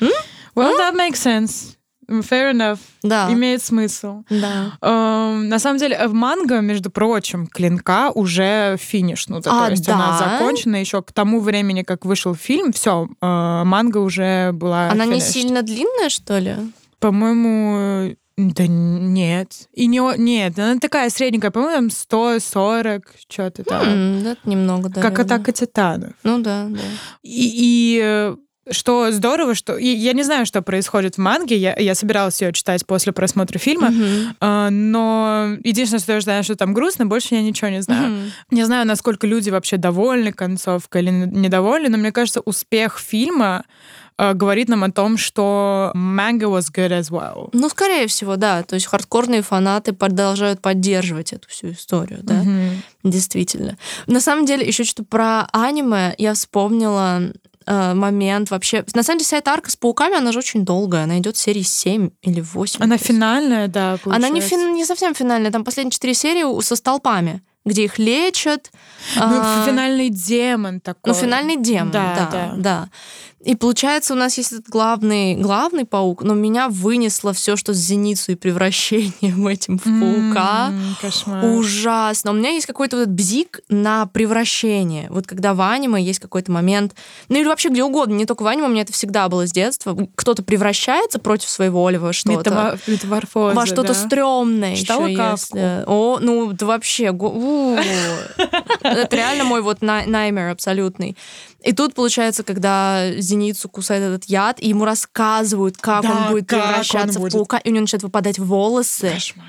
М? 0.00 0.10
Well, 0.54 0.76
that 0.76 0.94
makes 0.94 1.20
sense. 1.20 1.78
Fair 2.08 2.52
enough. 2.52 2.78
Да. 3.02 3.30
Имеет 3.30 3.62
смысл. 3.62 4.22
Да. 4.30 4.72
Uh, 4.80 5.42
на 5.42 5.58
самом 5.58 5.78
деле, 5.78 6.08
в 6.08 6.14
манго, 6.14 6.60
между 6.60 6.90
прочим, 6.90 7.46
клинка 7.46 8.10
уже 8.14 8.78
финишнута. 8.80 9.50
А, 9.52 9.66
то 9.66 9.72
есть 9.72 9.84
да? 9.84 9.94
она 9.94 10.18
закончена 10.18 10.76
еще 10.76 11.02
к 11.02 11.12
тому 11.12 11.40
времени, 11.40 11.82
как 11.82 12.06
вышел 12.06 12.34
фильм. 12.34 12.72
Все, 12.72 13.08
uh, 13.20 13.64
манга 13.64 13.98
уже 13.98 14.52
была. 14.52 14.90
Она 14.90 15.04
finished. 15.04 15.14
не 15.14 15.20
сильно 15.20 15.62
длинная, 15.62 16.08
что 16.08 16.38
ли? 16.38 16.54
По-моему, 16.98 18.16
да 18.38 18.66
нет. 18.66 19.68
И 19.74 19.86
не, 19.86 20.00
нет, 20.16 20.58
она 20.58 20.78
такая 20.80 21.10
средненькая, 21.10 21.50
по-моему, 21.50 21.76
там 21.76 21.90
140, 21.90 23.14
что-то 23.28 23.64
там. 23.64 23.82
Mm, 23.82 24.22
да, 24.22 24.36
немного, 24.44 24.88
да. 24.88 25.02
Как 25.02 25.18
атака 25.18 25.52
титанов. 25.52 26.12
Ну 26.22 26.38
да, 26.38 26.68
да. 26.70 26.80
И, 27.22 27.50
и 27.54 28.34
что 28.70 29.10
здорово, 29.10 29.54
что... 29.54 29.76
Я 29.76 30.12
не 30.12 30.22
знаю, 30.22 30.46
что 30.46 30.62
происходит 30.62 31.16
в 31.16 31.18
манге, 31.18 31.56
я, 31.56 31.76
я 31.76 31.94
собиралась 31.94 32.40
ее 32.40 32.52
читать 32.52 32.86
после 32.86 33.12
просмотра 33.12 33.58
фильма, 33.58 33.88
mm-hmm. 33.88 34.70
но 34.70 35.56
единственное, 35.64 36.00
что 36.00 36.12
я 36.12 36.20
знаю, 36.20 36.44
что 36.44 36.56
там 36.56 36.74
грустно, 36.74 37.06
больше 37.06 37.34
я 37.34 37.42
ничего 37.42 37.68
не 37.68 37.82
знаю. 37.82 38.12
Mm-hmm. 38.12 38.30
Не 38.50 38.64
знаю, 38.64 38.86
насколько 38.86 39.26
люди 39.26 39.50
вообще 39.50 39.76
довольны 39.76 40.32
концовкой 40.32 41.02
или 41.02 41.10
недовольны, 41.10 41.88
но 41.88 41.98
мне 41.98 42.12
кажется, 42.12 42.40
успех 42.40 42.98
фильма 42.98 43.64
а, 44.18 44.34
говорит 44.34 44.68
нам 44.68 44.82
о 44.82 44.90
том, 44.90 45.16
что 45.16 45.92
manga 45.94 46.50
was 46.50 46.66
good 46.74 46.90
as 46.90 47.10
well. 47.10 47.50
Ну, 47.52 47.68
скорее 47.68 48.08
всего, 48.08 48.34
да. 48.34 48.64
То 48.64 48.74
есть 48.74 48.86
хардкорные 48.86 49.42
фанаты 49.42 49.92
продолжают 49.92 50.60
поддерживать 50.60 51.32
эту 51.32 51.48
всю 51.48 51.70
историю, 51.70 52.20
да. 52.22 52.42
Mm-hmm. 52.42 52.70
Действительно. 53.04 53.78
На 54.08 54.20
самом 54.20 54.44
деле, 54.44 54.66
еще 54.66 54.82
что-то 54.82 55.04
про 55.04 55.48
аниме 55.52 56.16
я 56.18 56.34
вспомнила 56.34 57.32
э, 57.68 57.94
момент 57.94 58.50
вообще. 58.50 58.84
На 58.94 59.02
самом 59.02 59.18
деле, 59.18 59.26
вся 59.26 59.38
эта 59.38 59.52
арка 59.52 59.70
с 59.70 59.76
пауками, 59.76 60.16
она 60.16 60.32
же 60.32 60.38
очень 60.38 60.64
долгая. 60.64 61.04
Она 61.04 61.18
идет 61.18 61.36
серии 61.36 61.62
7 61.62 62.10
или 62.22 62.40
8. 62.40 62.82
Она 62.82 62.96
финальная, 62.96 63.68
да, 63.68 63.98
получается. 64.02 64.14
Она 64.14 64.28
не, 64.28 64.40
фин, 64.40 64.72
не 64.74 64.84
совсем 64.84 65.14
финальная. 65.14 65.50
Там 65.50 65.64
последние 65.64 65.92
четыре 65.92 66.14
серии 66.14 66.60
со 66.62 66.76
столпами 66.76 67.42
где 67.64 67.84
их 67.84 67.98
лечат. 67.98 68.70
Ну, 69.14 69.22
а... 69.22 69.64
финальный 69.66 70.08
демон 70.08 70.80
такой. 70.80 71.12
Ну, 71.12 71.14
финальный 71.14 71.56
демон, 71.56 71.90
да, 71.90 72.14
да, 72.16 72.30
да. 72.30 72.54
да. 72.56 72.88
И 73.44 73.54
получается, 73.54 74.14
у 74.14 74.16
нас 74.16 74.36
есть 74.36 74.52
этот 74.52 74.68
главный, 74.68 75.36
главный 75.36 75.84
паук, 75.84 76.22
но 76.22 76.34
меня 76.34 76.68
вынесло 76.68 77.32
все, 77.32 77.54
что 77.54 77.72
с 77.72 77.76
зеницей 77.76 78.34
и 78.34 78.36
превращением 78.36 79.46
этим 79.46 79.78
в 79.78 79.84
паука. 79.84 80.70
Mm, 80.70 81.00
кошмар. 81.00 81.44
Ужасно. 81.44 82.32
У 82.32 82.34
меня 82.34 82.50
есть 82.50 82.66
какой-то 82.66 82.96
вот 82.96 83.08
бзик 83.08 83.60
на 83.68 84.06
превращение. 84.06 85.06
Вот 85.10 85.28
когда 85.28 85.54
в 85.54 85.60
аниме 85.60 86.02
есть 86.02 86.18
какой-то 86.18 86.50
момент, 86.50 86.94
ну 87.28 87.38
или 87.38 87.46
вообще 87.46 87.68
где 87.68 87.84
угодно, 87.84 88.14
не 88.14 88.26
только 88.26 88.42
в 88.42 88.46
аниме, 88.48 88.66
у 88.66 88.70
меня 88.70 88.82
это 88.82 88.92
всегда 88.92 89.28
было 89.28 89.46
с 89.46 89.52
детства. 89.52 89.96
Кто-то 90.16 90.42
превращается 90.42 91.20
против 91.20 91.48
своей 91.48 91.70
воли 91.70 91.96
во 91.96 92.12
что-то. 92.12 92.78
Метаморфоза, 92.88 93.54
Во 93.54 93.66
что-то 93.66 93.88
да? 93.88 93.94
стрёмное 93.94 94.74
Читала 94.74 95.06
еще 95.06 95.30
если. 95.30 95.84
О, 95.86 96.18
ну, 96.20 96.52
да 96.52 96.66
вообще, 96.66 97.04
это 98.82 99.16
реально 99.16 99.44
мой 99.44 99.62
вот 99.62 99.80
наймер 99.80 100.48
абсолютный. 100.48 101.16
И 101.62 101.72
тут, 101.72 101.94
получается, 101.94 102.44
когда 102.44 103.12
зеницу 103.18 103.68
кусает 103.68 104.02
этот 104.02 104.24
яд, 104.24 104.60
и 104.60 104.68
ему 104.68 104.84
рассказывают, 104.84 105.76
как 105.76 106.02
да, 106.02 106.10
он 106.10 106.32
будет 106.32 106.48
как 106.48 106.62
превращаться 106.62 107.20
он 107.20 107.28
в 107.28 107.32
паука, 107.32 107.58
и 107.58 107.68
у 107.70 107.72
него 107.72 107.82
начинают 107.82 108.04
выпадать 108.04 108.38
волосы. 108.38 109.10
Кошмар. 109.12 109.46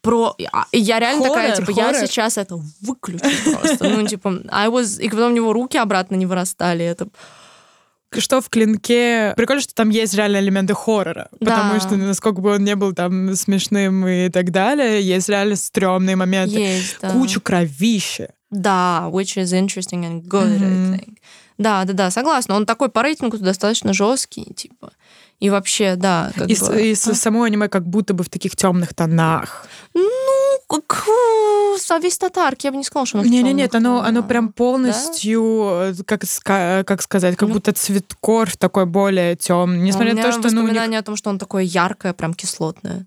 Про... 0.00 0.34
И 0.72 0.78
я 0.78 0.98
реально 0.98 1.22
хоррор, 1.22 1.36
такая, 1.36 1.56
типа, 1.56 1.72
хоррор. 1.74 1.94
я 1.94 2.06
сейчас 2.06 2.38
это 2.38 2.58
выключу 2.80 3.24
просто. 3.52 3.88
Ну, 3.88 4.06
типа, 4.06 4.40
I 4.48 4.68
was... 4.68 5.00
И 5.00 5.10
потом 5.10 5.32
у 5.32 5.34
него 5.34 5.52
руки 5.52 5.76
обратно 5.76 6.14
не 6.14 6.26
вырастали. 6.26 6.84
Это 6.84 7.08
что 8.18 8.40
в 8.40 8.48
клинке... 8.48 9.34
Прикольно, 9.36 9.60
что 9.60 9.74
там 9.74 9.90
есть 9.90 10.14
реально 10.14 10.38
элементы 10.38 10.74
хоррора. 10.74 11.28
Да. 11.40 11.56
Потому 11.56 11.80
что, 11.80 11.96
насколько 11.96 12.40
бы 12.40 12.54
он 12.54 12.64
не 12.64 12.76
был 12.76 12.94
там 12.94 13.34
смешным 13.34 14.06
и 14.06 14.28
так 14.30 14.52
далее, 14.52 15.02
есть 15.02 15.28
реально 15.28 15.56
стрёмные 15.56 16.16
моменты. 16.16 16.58
Есть, 16.58 16.98
да. 17.02 17.10
Кучу 17.10 17.40
кровища. 17.40 18.30
Да, 18.56 19.10
which 19.12 19.36
is 19.36 19.52
interesting 19.52 20.04
and 20.04 20.22
good, 20.26 20.58
mm-hmm. 20.58 20.94
I 20.94 20.98
think. 20.98 21.18
Да, 21.58 21.84
да, 21.84 21.92
да, 21.92 22.10
согласна. 22.10 22.56
Он 22.56 22.64
такой 22.64 22.88
по 22.88 23.02
рейтингу 23.02 23.38
достаточно 23.38 23.92
жесткий, 23.92 24.44
типа. 24.54 24.92
И 25.40 25.50
вообще, 25.50 25.96
да. 25.96 26.32
Как 26.34 26.48
и, 26.48 26.54
бы, 26.54 26.60
с, 26.60 26.70
и 26.70 26.92
а? 26.92 27.14
само 27.14 27.42
аниме 27.42 27.68
как 27.68 27.86
будто 27.86 28.14
бы 28.14 28.24
в 28.24 28.30
таких 28.30 28.56
темных 28.56 28.94
тонах. 28.94 29.66
Ну, 29.92 30.08
как 30.68 31.04
зависит 31.78 32.24
от 32.24 32.38
арки, 32.38 32.66
я 32.66 32.72
бы 32.72 32.78
не 32.78 32.84
сказала, 32.84 33.06
что 33.06 33.18
оно 33.18 33.28
Не, 33.28 33.42
не, 33.42 33.52
нет, 33.52 33.74
оно, 33.74 34.00
оно 34.00 34.22
прям 34.22 34.52
полностью, 34.52 35.94
да? 35.96 36.04
как, 36.06 36.22
как 36.86 37.02
сказать, 37.02 37.36
как 37.36 37.48
ну, 37.48 37.54
будто 37.54 37.72
цветкор 37.72 38.56
такой 38.56 38.86
более 38.86 39.36
темный. 39.36 39.80
Несмотря 39.80 40.14
на 40.14 40.22
то, 40.22 40.32
что 40.32 40.50
ну, 40.50 40.64
у 40.64 40.68
них... 40.68 40.98
о 40.98 41.02
том, 41.02 41.16
что 41.16 41.28
он 41.28 41.38
такое 41.38 41.62
яркое, 41.62 42.14
прям 42.14 42.32
кислотное. 42.32 43.06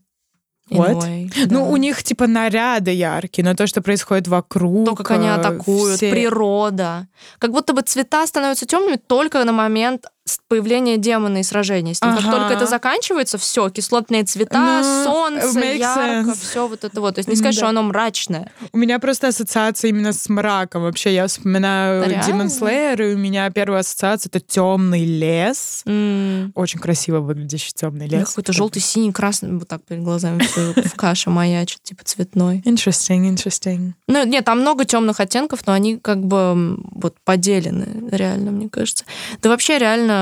What? 0.70 1.48
Ну, 1.50 1.70
у 1.70 1.78
них 1.78 2.04
типа 2.04 2.28
наряды 2.28 2.92
яркие, 2.92 3.46
но 3.46 3.56
то, 3.56 3.68
что 3.68 3.82
происходит 3.82 4.28
вокруг. 4.28 4.86
То, 4.86 4.96
как 4.96 5.12
они 5.12 5.28
атакуют, 5.28 5.98
все... 5.98 6.12
природа. 6.12 7.08
Как 7.40 7.52
будто 7.52 7.74
бы 7.74 7.82
цвета 7.82 8.26
становятся 8.28 8.66
темными 8.66 8.98
только 8.98 9.44
на 9.44 9.52
момент 9.52 10.06
появления 10.48 10.98
демона 10.98 11.39
и 11.39 11.44
сражения 11.44 11.94
с 11.94 12.02
ним. 12.02 12.12
Ага. 12.12 12.22
Как 12.22 12.32
только 12.32 12.54
это 12.54 12.65
заканчивается, 12.65 13.38
все, 13.38 13.70
кислотные 13.70 14.24
цвета, 14.24 14.82
Ну, 14.82 15.04
солнце, 15.04 15.60
ярко, 15.60 16.34
все 16.34 16.68
вот 16.68 16.84
это 16.84 17.02
вот. 17.02 17.15
То 17.15 17.20
есть 17.20 17.30
не 17.30 17.36
сказать, 17.36 17.56
Да. 17.56 17.60
что 17.60 17.68
оно 17.70 17.84
мрачное. 17.84 18.52
У 18.72 18.78
меня 18.78 19.00
просто 19.00 19.28
ассоциация 19.28 19.89
именно 19.89 20.13
с 20.13 20.28
мраком. 20.30 20.84
Вообще, 20.84 21.13
я 21.13 21.28
вспоминаю 21.28 22.08
Реально? 22.10 22.44
Demon 22.44 22.48
Slayer, 22.48 23.12
и 23.12 23.15
у 23.15 23.18
меня 23.18 23.50
первая 23.50 23.82
ассоциация 23.82 24.30
это 24.30 24.39
темный 24.39 25.06
лес. 25.06 25.84
М. 25.86 26.52
Очень 26.56 26.80
красиво 26.80 27.20
выглядящий 27.20 27.72
темный 27.74 28.08
лес. 28.08 28.30
Какой-то 28.30 28.54
желтый, 28.54 28.82
синий, 28.82 29.12
красный, 29.12 29.52
вот 29.58 29.68
так 29.68 29.84
перед 29.84 30.04
глазами 30.04 30.39
всё 30.44 30.74
в 30.84 30.96
каше 30.96 31.30
маячит, 31.30 31.82
типа 31.84 32.04
цветной. 32.04 32.62
Interesting, 32.65 33.30
interesting. 33.34 33.94
Ну, 34.08 34.26
нет, 34.26 34.46
там 34.46 34.62
много 34.62 34.86
темных 34.86 35.20
оттенков, 35.20 35.65
но 35.65 35.74
они 35.74 35.98
как 35.98 36.24
бы 36.24 36.78
вот 36.92 37.15
поделены, 37.24 38.10
реально, 38.12 38.52
мне 38.52 38.70
кажется. 38.70 39.06
Да 39.42 39.50
вообще 39.50 39.78
реально 39.78 40.19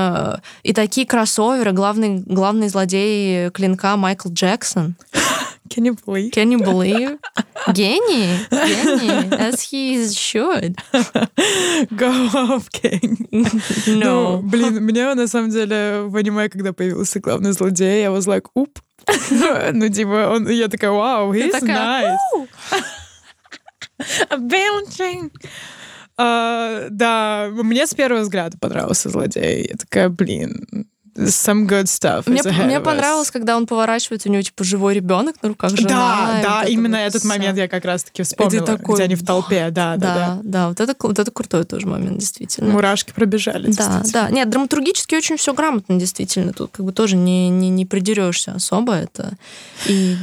и 0.62 0.72
такие 0.72 1.06
кроссоверы. 1.06 1.72
Главный, 1.72 2.22
главный 2.26 2.68
злодей 2.68 3.50
клинка 3.50 3.96
Майкл 3.96 4.28
Джексон. 4.30 4.96
Can 5.68 5.84
you 5.84 5.98
believe? 6.06 6.30
Can 6.32 6.50
you 6.50 6.58
believe? 6.64 7.18
Гений, 7.74 8.38
гений, 8.50 9.36
as 9.36 9.60
he 9.70 10.08
should. 10.08 10.76
Go 11.90 12.10
off, 12.32 12.70
King. 12.70 13.28
Ну, 13.86 14.38
No. 14.38 14.42
блин, 14.42 14.82
мне 14.82 15.14
на 15.14 15.26
самом 15.28 15.50
деле 15.50 16.04
в 16.06 16.16
аниме, 16.16 16.48
когда 16.48 16.72
появился 16.72 17.20
главный 17.20 17.52
злодей, 17.52 18.00
я 18.02 18.08
was 18.08 18.26
like, 18.26 18.46
уп. 18.54 18.78
Ну, 19.72 19.88
типа, 19.90 20.30
он, 20.34 20.48
я 20.48 20.68
такая, 20.68 20.90
вау, 20.90 21.34
he's 21.34 21.50
такая, 21.50 22.12
nice. 22.12 22.16
«У!» 22.34 22.46
Amazing. 24.30 25.30
А, 26.18 26.88
да, 26.90 27.48
мне 27.52 27.86
с 27.86 27.94
первого 27.94 28.22
взгляда 28.22 28.58
понравился 28.58 29.08
злодей. 29.08 29.68
Я 29.70 29.76
такая, 29.76 30.08
блин, 30.08 30.88
some 31.18 31.66
good 31.66 31.84
stuff. 31.84 32.24
Мне, 32.26 32.42
мне 32.64 32.80
понравилось, 32.80 33.30
когда 33.30 33.56
он 33.56 33.66
поворачивается, 33.66 34.28
у 34.28 34.32
него 34.32 34.42
типа 34.42 34.64
живой 34.64 34.94
ребенок 34.94 35.36
на 35.42 35.48
руках 35.50 35.76
жена. 35.76 35.88
Да, 35.88 36.40
да, 36.42 36.60
вот 36.60 36.68
именно 36.70 36.96
этот 36.96 37.20
все. 37.20 37.28
момент 37.28 37.58
я 37.58 37.68
как 37.68 37.84
раз-таки 37.84 38.22
вспомнила, 38.22 38.66
такой, 38.66 38.94
где 38.94 39.04
они 39.04 39.14
в 39.14 39.24
толпе, 39.24 39.70
да, 39.70 39.96
да, 39.96 39.96
да. 39.96 40.14
Да, 40.14 40.40
да, 40.42 40.68
вот 40.68 40.80
это, 40.80 40.94
вот 40.98 41.18
это 41.18 41.30
крутой 41.30 41.64
тоже 41.64 41.86
момент, 41.86 42.18
действительно. 42.18 42.70
Мурашки 42.70 43.12
пробежали, 43.12 43.70
Да, 43.72 44.02
да. 44.12 44.30
Нет, 44.30 44.48
драматургически 44.50 45.14
очень 45.14 45.36
все 45.36 45.54
грамотно, 45.54 45.98
действительно. 45.98 46.52
Тут 46.52 46.70
как 46.72 46.84
бы 46.84 46.92
тоже 46.92 47.16
не, 47.16 47.48
не, 47.48 47.70
не 47.70 47.86
придерешься 47.86 48.52
особо 48.52 48.94
это. 48.94 49.32
И 49.86 50.16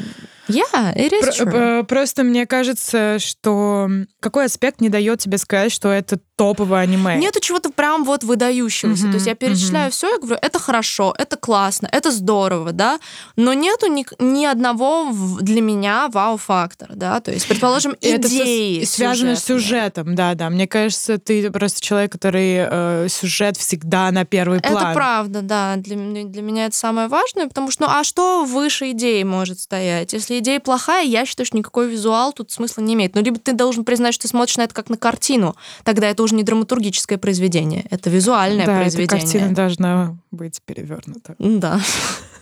Yeah, 0.47 0.95
it 0.95 1.11
is 1.11 1.35
true. 1.35 1.79
Э, 1.79 1.83
просто 1.83 2.23
мне 2.23 2.45
кажется, 2.45 3.17
что 3.19 3.89
какой 4.19 4.45
аспект 4.45 4.81
не 4.81 4.89
дает 4.89 5.19
тебе 5.19 5.37
сказать, 5.37 5.71
что 5.71 5.91
это 5.91 6.19
топовое 6.35 6.81
аниме? 6.81 7.15
Нету 7.15 7.39
чего-то 7.39 7.69
прям 7.71 8.03
вот 8.03 8.23
выдающегося. 8.23 9.05
Mm-hmm, 9.05 9.09
То 9.09 9.15
есть 9.15 9.27
я 9.27 9.35
перечисляю 9.35 9.89
mm-hmm. 9.89 9.93
все, 9.93 10.09
я 10.09 10.17
говорю, 10.19 10.37
это 10.41 10.59
хорошо, 10.59 11.15
это 11.17 11.37
классно, 11.37 11.87
это 11.91 12.11
здорово, 12.11 12.71
да, 12.71 12.99
но 13.35 13.53
нету 13.53 13.87
ни, 13.87 14.05
ни 14.19 14.45
одного 14.45 15.11
для 15.39 15.61
меня 15.61 16.09
вау-фактора, 16.09 16.93
да, 16.95 17.19
то 17.21 17.31
есть, 17.31 17.47
предположим, 17.47 17.95
идеи 18.01 18.81
Это 18.81 18.87
связано 18.87 19.35
с 19.35 19.45
сюжетом, 19.45 20.15
да-да. 20.15 20.49
Мне 20.49 20.67
кажется, 20.67 21.17
ты 21.17 21.49
просто 21.51 21.81
человек, 21.81 22.11
который 22.11 22.67
э, 22.69 23.07
сюжет 23.09 23.57
всегда 23.57 24.11
на 24.11 24.25
первый 24.25 24.59
план. 24.59 24.75
Это 24.75 24.93
правда, 24.93 25.41
да. 25.41 25.75
Для, 25.77 25.95
для 25.95 26.41
меня 26.41 26.65
это 26.65 26.75
самое 26.75 27.07
важное, 27.07 27.47
потому 27.47 27.71
что, 27.71 27.83
ну, 27.83 27.89
а 27.89 28.03
что 28.03 28.43
выше 28.43 28.91
идеи 28.91 29.23
может 29.23 29.59
стоять? 29.59 30.13
Если 30.13 30.34
если 30.35 30.39
идея 30.39 30.59
плохая, 30.59 31.05
я 31.05 31.25
считаю, 31.25 31.45
что 31.45 31.57
никакой 31.57 31.89
визуал 31.89 32.33
тут 32.33 32.51
смысла 32.51 32.81
не 32.81 32.93
имеет. 32.93 33.15
Ну, 33.15 33.21
либо 33.21 33.39
ты 33.39 33.53
должен 33.53 33.85
признать, 33.85 34.13
что 34.13 34.23
ты 34.23 34.27
смотришь 34.27 34.57
на 34.57 34.63
это 34.63 34.73
как 34.73 34.89
на 34.89 34.97
картину, 34.97 35.55
тогда 35.83 36.09
это 36.09 36.23
уже 36.23 36.35
не 36.35 36.43
драматургическое 36.43 37.17
произведение, 37.17 37.85
это 37.89 38.09
визуальное 38.09 38.65
да, 38.65 38.77
произведение. 38.77 39.23
Эта 39.23 39.31
картина 39.31 39.55
должна 39.55 40.17
быть 40.31 40.61
перевернута. 40.65 41.35
Да, 41.39 41.79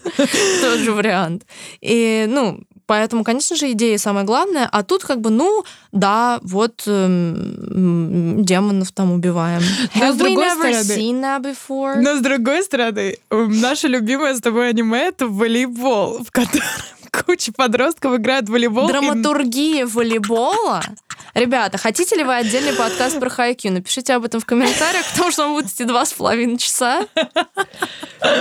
тоже 0.62 0.92
вариант. 0.92 1.46
И, 1.82 2.26
ну, 2.28 2.62
Поэтому, 2.86 3.24
конечно 3.24 3.56
же, 3.56 3.72
идея 3.72 3.98
самое 3.98 4.26
главное. 4.26 4.68
А 4.70 4.84
тут 4.84 5.04
как 5.04 5.22
бы, 5.22 5.30
ну, 5.30 5.64
да, 5.94 6.40
вот 6.44 6.84
эм, 6.86 8.44
демонов 8.44 8.92
там 8.92 9.14
убиваем. 9.14 9.62
Но 9.96 10.08
Have 10.08 10.14
с 10.14 10.16
другой 10.18 10.50
стороны, 10.52 10.84
Но 12.02 12.18
с 12.18 12.22
другой 12.22 12.64
стороны, 12.64 13.18
наше 13.32 13.88
любимое 13.88 14.36
с 14.36 14.42
тобой 14.42 14.70
аниме— 14.70 15.00
это 15.08 15.28
волейбол, 15.28 16.24
в 16.26 16.32
котором 16.32 16.66
куча 17.14 17.52
подростков 17.52 18.16
играют 18.16 18.48
в 18.48 18.52
волейбол. 18.52 18.88
Драматургия 18.88 19.86
волейбола? 19.86 20.82
Ребята, 21.34 21.78
хотите 21.78 22.16
ли 22.16 22.24
вы 22.24 22.36
отдельный 22.36 22.74
подкаст 22.74 23.20
про 23.20 23.30
хайкю? 23.30 23.72
Напишите 23.72 24.14
об 24.14 24.26
этом 24.26 24.40
в 24.40 24.46
комментариях, 24.46 25.06
потому 25.12 25.32
что 25.32 25.48
он 25.48 25.54
будет 25.54 25.72
идти 25.72 25.84
два 25.84 26.06
с 26.06 26.14
половиной 26.14 26.58
часа. 26.58 27.08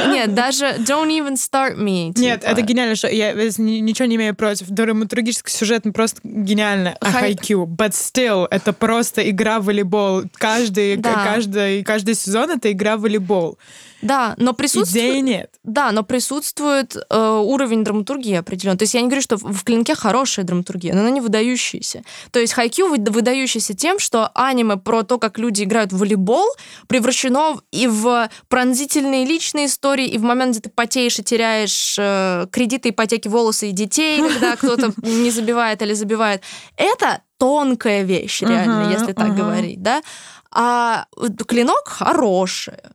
Нет, 0.08 0.34
даже 0.34 0.76
don't 0.78 1.08
even 1.08 1.34
start 1.34 1.76
me. 1.76 2.08
Типа. 2.08 2.20
Нет, 2.20 2.44
это 2.44 2.60
гениально, 2.60 2.94
что 2.94 3.08
я 3.08 3.32
ничего 3.32 4.06
не 4.06 4.16
имею 4.16 4.34
против. 4.34 4.68
Драматургический 4.68 5.52
сюжет 5.52 5.84
просто 5.94 6.20
гениально. 6.22 6.96
А 7.00 7.10
хайкю, 7.10 7.66
but 7.66 7.92
still, 7.92 8.46
это 8.50 8.72
просто 8.72 9.28
игра 9.28 9.58
в 9.60 9.64
волейбол. 9.64 10.24
Каждый, 10.34 10.96
да. 10.96 11.24
каждый, 11.24 11.82
каждый 11.84 12.14
сезон 12.14 12.50
это 12.50 12.70
игра 12.70 12.96
в 12.96 13.00
волейбол. 13.02 13.58
Да, 14.02 14.34
но 14.36 14.52
присутствует... 14.52 15.04
Идеи 15.04 15.20
нет. 15.20 15.54
Да, 15.62 15.92
но 15.92 16.02
присутствует 16.02 16.96
э, 16.96 17.40
уровень 17.42 17.84
драматургии 17.84 18.34
определенный. 18.34 18.76
То 18.78 18.82
есть 18.82 18.94
я 18.94 19.00
не 19.00 19.06
говорю, 19.06 19.22
что 19.22 19.36
в 19.36 19.64
«Клинке» 19.64 19.94
хорошая 19.94 20.44
драматургия, 20.44 20.92
но 20.92 21.00
она 21.00 21.10
не 21.10 21.20
выдающаяся. 21.20 22.02
То 22.32 22.40
есть 22.40 22.52
«Хайкю» 22.52 22.88
выдающийся 22.88 23.74
тем, 23.74 24.00
что 24.00 24.30
аниме 24.34 24.76
про 24.76 25.04
то, 25.04 25.18
как 25.18 25.38
люди 25.38 25.62
играют 25.62 25.92
в 25.92 25.98
волейбол, 25.98 26.46
превращено 26.88 27.60
и 27.70 27.86
в 27.86 28.28
пронзительные 28.48 29.24
личные 29.24 29.66
истории, 29.66 30.08
и 30.08 30.18
в 30.18 30.22
момент, 30.22 30.52
где 30.52 30.60
ты 30.60 30.70
потеешь 30.70 31.18
и 31.18 31.22
теряешь 31.22 31.96
э, 31.98 32.46
кредиты, 32.50 32.90
ипотеки, 32.90 33.28
волосы 33.28 33.70
и 33.70 33.72
детей, 33.72 34.20
когда 34.20 34.56
кто-то 34.56 34.92
не 34.96 35.30
забивает 35.30 35.80
или 35.80 35.94
забивает. 35.94 36.42
Это 36.76 37.22
тонкая 37.38 38.02
вещь, 38.02 38.42
реально, 38.42 38.90
если 38.90 39.12
так 39.12 39.36
говорить, 39.36 39.80
да? 39.80 40.02
А 40.50 41.06
клинок 41.46 41.86
хорошая. 41.86 42.92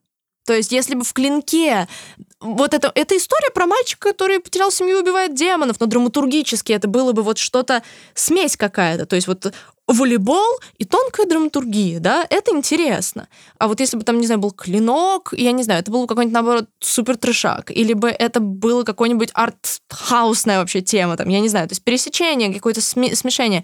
То 0.47 0.53
есть, 0.53 0.71
если 0.71 0.95
бы 0.95 1.03
в 1.03 1.11
клинке 1.11 1.89
вот 2.39 2.73
это, 2.73 2.89
эта 2.95 3.17
история 3.17 3.51
про 3.53 3.65
мальчика, 3.65 4.09
который 4.09 4.39
потерял 4.39 4.71
семью 4.71 4.99
и 4.99 5.01
убивает 5.01 5.35
демонов, 5.35 5.81
но 5.81 5.87
драматургически 5.87 6.71
это 6.71 6.87
было 6.87 7.11
бы 7.11 7.21
вот 7.21 7.37
что-то, 7.37 7.83
смесь 8.13 8.55
какая-то. 8.55 9.05
То 9.05 9.17
есть 9.17 9.27
вот 9.27 9.53
волейбол 9.87 10.59
и 10.77 10.85
тонкая 10.85 11.25
драматургия, 11.25 11.99
да, 11.99 12.25
это 12.29 12.51
интересно. 12.51 13.27
А 13.57 13.67
вот 13.67 13.79
если 13.79 13.97
бы 13.97 14.03
там, 14.03 14.19
не 14.19 14.25
знаю, 14.25 14.39
был 14.39 14.51
клинок, 14.51 15.33
я 15.35 15.51
не 15.53 15.63
знаю, 15.63 15.79
это 15.79 15.91
был 15.91 16.05
какой-нибудь, 16.07 16.33
наоборот, 16.33 16.65
супер 16.79 17.17
трешак, 17.17 17.71
или 17.71 17.93
бы 17.93 18.09
это 18.09 18.39
было 18.39 18.83
какой-нибудь 18.83 19.29
арт-хаусная 19.33 20.59
вообще 20.59 20.81
тема, 20.81 21.15
там, 21.15 21.29
я 21.29 21.39
не 21.39 21.49
знаю, 21.49 21.67
то 21.67 21.73
есть 21.73 21.83
пересечение, 21.83 22.53
какое-то 22.53 22.81
смешение. 22.81 23.63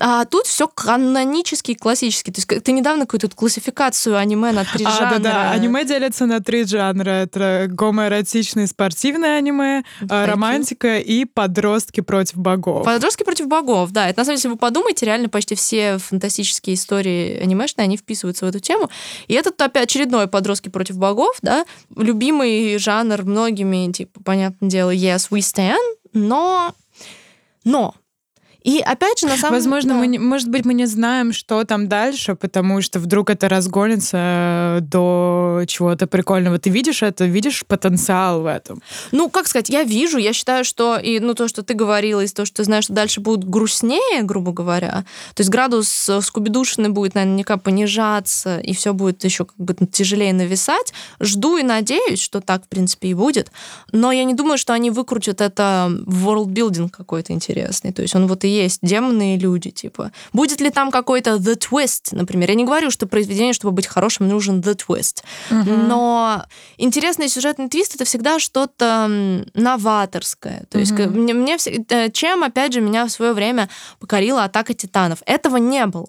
А 0.00 0.24
тут 0.26 0.46
все 0.46 0.68
канонический, 0.68 1.74
классический. 1.74 2.30
То 2.30 2.38
есть 2.38 2.64
ты 2.64 2.70
недавно 2.70 3.04
какую-то 3.04 3.28
классификацию 3.28 4.16
аниме 4.16 4.52
на 4.52 4.64
три 4.64 4.84
а, 4.84 4.90
жанра. 4.90 5.18
Да-да, 5.18 5.50
аниме 5.50 5.84
делится 5.84 6.26
на 6.26 6.38
три 6.40 6.64
жанра. 6.64 7.10
Это 7.10 7.66
гомоэротичное 7.68 8.68
спортивное 8.68 9.38
аниме, 9.38 9.82
Хайки. 9.98 10.30
романтика 10.30 10.98
и 10.98 11.24
подростки 11.24 12.00
против 12.00 12.36
богов. 12.36 12.84
Подростки 12.84 13.24
против 13.24 13.48
богов, 13.48 13.90
да. 13.90 14.08
Это 14.08 14.20
на 14.20 14.24
самом 14.24 14.36
деле, 14.36 14.38
если 14.38 14.48
вы 14.48 14.56
подумаете, 14.56 15.04
реально 15.04 15.28
почти 15.28 15.56
все 15.58 15.98
фантастические 15.98 16.74
истории 16.74 17.36
анимешные, 17.38 17.84
они 17.84 17.96
вписываются 17.96 18.46
в 18.46 18.48
эту 18.48 18.60
тему. 18.60 18.88
И 19.26 19.34
этот 19.34 19.60
опять 19.60 19.84
очередной 19.84 20.26
подростки 20.26 20.68
против 20.68 20.96
богов, 20.96 21.38
да, 21.42 21.64
любимый 21.96 22.78
жанр 22.78 23.22
многими, 23.24 23.92
типа, 23.92 24.22
понятное 24.24 24.70
дело, 24.70 24.94
yes, 24.94 25.28
we 25.30 25.40
stand, 25.40 25.76
но 26.12 26.74
но 27.64 27.94
и 28.68 28.80
опять 28.80 29.20
же, 29.20 29.26
на 29.26 29.38
самом 29.38 29.58
деле... 29.58 29.70
Возможно, 29.70 29.94
да. 29.94 30.00
мы, 30.00 30.18
может 30.18 30.50
быть, 30.50 30.66
мы 30.66 30.74
не 30.74 30.84
знаем, 30.84 31.32
что 31.32 31.64
там 31.64 31.88
дальше, 31.88 32.34
потому 32.34 32.82
что 32.82 32.98
вдруг 33.00 33.30
это 33.30 33.48
разгонится 33.48 34.80
до 34.82 35.62
чего-то 35.66 36.06
прикольного. 36.06 36.58
Ты 36.58 36.68
видишь 36.68 37.02
это, 37.02 37.24
видишь 37.24 37.64
потенциал 37.66 38.42
в 38.42 38.46
этом? 38.46 38.82
Ну, 39.10 39.30
как 39.30 39.46
сказать, 39.48 39.70
я 39.70 39.84
вижу, 39.84 40.18
я 40.18 40.34
считаю, 40.34 40.64
что 40.64 40.98
и 40.98 41.18
ну, 41.18 41.32
то, 41.32 41.48
что 41.48 41.62
ты 41.62 41.72
говорила, 41.72 42.20
и 42.20 42.28
то, 42.28 42.44
что 42.44 42.56
ты 42.56 42.64
знаешь, 42.64 42.84
что 42.84 42.92
дальше 42.92 43.22
будет 43.22 43.48
грустнее, 43.48 44.22
грубо 44.22 44.52
говоря, 44.52 45.06
то 45.34 45.40
есть 45.40 45.48
градус 45.48 46.10
скубидушный 46.20 46.90
будет 46.90 47.14
наверняка 47.14 47.56
понижаться, 47.56 48.58
и 48.58 48.74
все 48.74 48.92
будет 48.92 49.24
еще 49.24 49.46
как 49.46 49.56
бы 49.56 49.74
тяжелее 49.90 50.34
нависать. 50.34 50.92
Жду 51.20 51.56
и 51.56 51.62
надеюсь, 51.62 52.20
что 52.20 52.42
так, 52.42 52.66
в 52.66 52.68
принципе, 52.68 53.08
и 53.08 53.14
будет. 53.14 53.50
Но 53.92 54.12
я 54.12 54.24
не 54.24 54.34
думаю, 54.34 54.58
что 54.58 54.74
они 54.74 54.90
выкрутят 54.90 55.40
это 55.40 55.90
в 56.04 56.28
world 56.28 56.90
какой-то 56.90 57.32
интересный. 57.32 57.94
То 57.94 58.02
есть 58.02 58.14
он 58.14 58.26
вот 58.26 58.44
и 58.44 58.57
есть 58.62 58.80
демоны 58.82 59.36
и 59.36 59.38
люди, 59.38 59.70
типа. 59.70 60.12
Будет 60.32 60.60
ли 60.60 60.70
там 60.70 60.90
какой-то 60.90 61.36
the 61.36 61.58
twist, 61.58 62.08
например? 62.12 62.50
Я 62.50 62.54
не 62.54 62.64
говорю, 62.64 62.90
что 62.90 63.06
произведение, 63.06 63.52
чтобы 63.52 63.72
быть 63.72 63.86
хорошим, 63.86 64.28
нужен 64.28 64.60
the 64.60 64.76
twist. 64.76 65.22
Угу. 65.50 65.70
Но 65.70 66.44
интересный 66.76 67.28
сюжетный 67.28 67.68
твист 67.68 67.94
это 67.94 68.04
всегда 68.04 68.38
что-то 68.38 69.44
новаторское. 69.54 70.64
То 70.70 70.78
есть 70.78 70.92
угу. 70.92 71.10
мне, 71.10 71.34
мне 71.34 71.56
э, 71.88 72.10
чем, 72.10 72.44
опять 72.44 72.72
же, 72.72 72.80
меня 72.80 73.06
в 73.06 73.10
свое 73.10 73.32
время 73.32 73.68
покорила 73.98 74.44
атака 74.44 74.74
титанов. 74.74 75.18
Этого 75.26 75.56
не 75.56 75.86
было. 75.86 76.08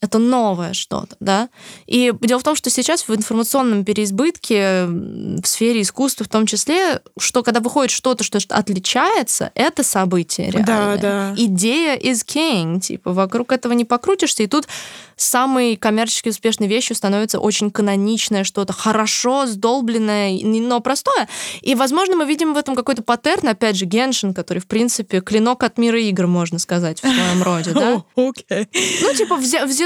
Это 0.00 0.18
новое 0.18 0.72
что-то, 0.72 1.16
да. 1.20 1.48
И 1.86 2.12
дело 2.20 2.38
в 2.38 2.44
том, 2.44 2.54
что 2.54 2.70
сейчас 2.70 3.08
в 3.08 3.14
информационном 3.14 3.84
переизбытке, 3.84 4.86
в 4.86 5.44
сфере 5.44 5.82
искусства 5.82 6.24
в 6.24 6.28
том 6.28 6.46
числе, 6.46 7.00
что 7.18 7.42
когда 7.42 7.60
выходит 7.60 7.90
что-то, 7.90 8.24
что 8.24 8.38
отличается, 8.50 9.50
это 9.54 9.82
событие 9.82 10.50
реальное. 10.50 10.96
Да, 10.98 11.32
да. 11.32 11.34
Идея 11.36 11.96
is 11.96 12.24
king, 12.24 12.80
типа, 12.80 13.12
вокруг 13.12 13.52
этого 13.52 13.72
не 13.72 13.84
покрутишься, 13.84 14.42
и 14.42 14.46
тут 14.46 14.68
самой 15.16 15.76
коммерчески 15.76 16.28
успешной 16.28 16.68
вещью 16.68 16.96
становится 16.96 17.40
очень 17.40 17.70
каноничное 17.70 18.44
что-то, 18.44 18.72
хорошо 18.72 19.46
сдолбленное, 19.46 20.38
но 20.42 20.80
простое. 20.80 21.28
И, 21.60 21.74
возможно, 21.74 22.16
мы 22.16 22.24
видим 22.24 22.54
в 22.54 22.56
этом 22.56 22.74
какой-то 22.74 23.02
паттерн, 23.02 23.48
опять 23.48 23.76
же, 23.76 23.84
Геншин, 23.84 24.32
который, 24.34 24.60
в 24.60 24.66
принципе, 24.66 25.20
клинок 25.20 25.62
от 25.64 25.78
мира 25.78 26.00
игр, 26.00 26.26
можно 26.26 26.58
сказать, 26.58 26.98
в 26.98 27.00
своем 27.00 27.42
роде, 27.42 27.70
да? 27.74 28.04
Okay. 28.16 28.68
Ну, 29.02 29.14
типа, 29.14 29.36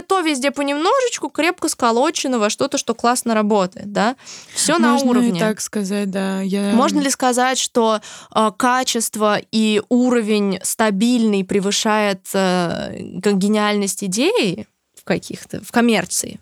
то 0.02 0.20
везде 0.20 0.50
понемножечку, 0.50 1.28
крепко 1.28 1.68
сколочено 1.68 2.38
во 2.38 2.50
что-то, 2.50 2.78
что 2.78 2.94
классно 2.94 3.34
работает, 3.34 3.92
да. 3.92 4.16
Все 4.54 4.78
на 4.78 4.96
уровне. 4.96 5.30
Можно 5.30 5.38
так 5.38 5.60
сказать, 5.60 6.10
да. 6.10 6.40
Я... 6.40 6.72
Можно 6.72 7.00
ли 7.00 7.10
сказать, 7.10 7.58
что 7.58 8.00
э, 8.34 8.50
качество 8.56 9.38
и 9.50 9.82
уровень 9.88 10.58
стабильный 10.62 11.44
превышает 11.44 12.26
э, 12.34 12.96
гениальность 12.98 14.04
идеи 14.04 14.66
в 14.98 15.04
каких-то, 15.04 15.62
в 15.64 15.70
коммерции? 15.72 16.40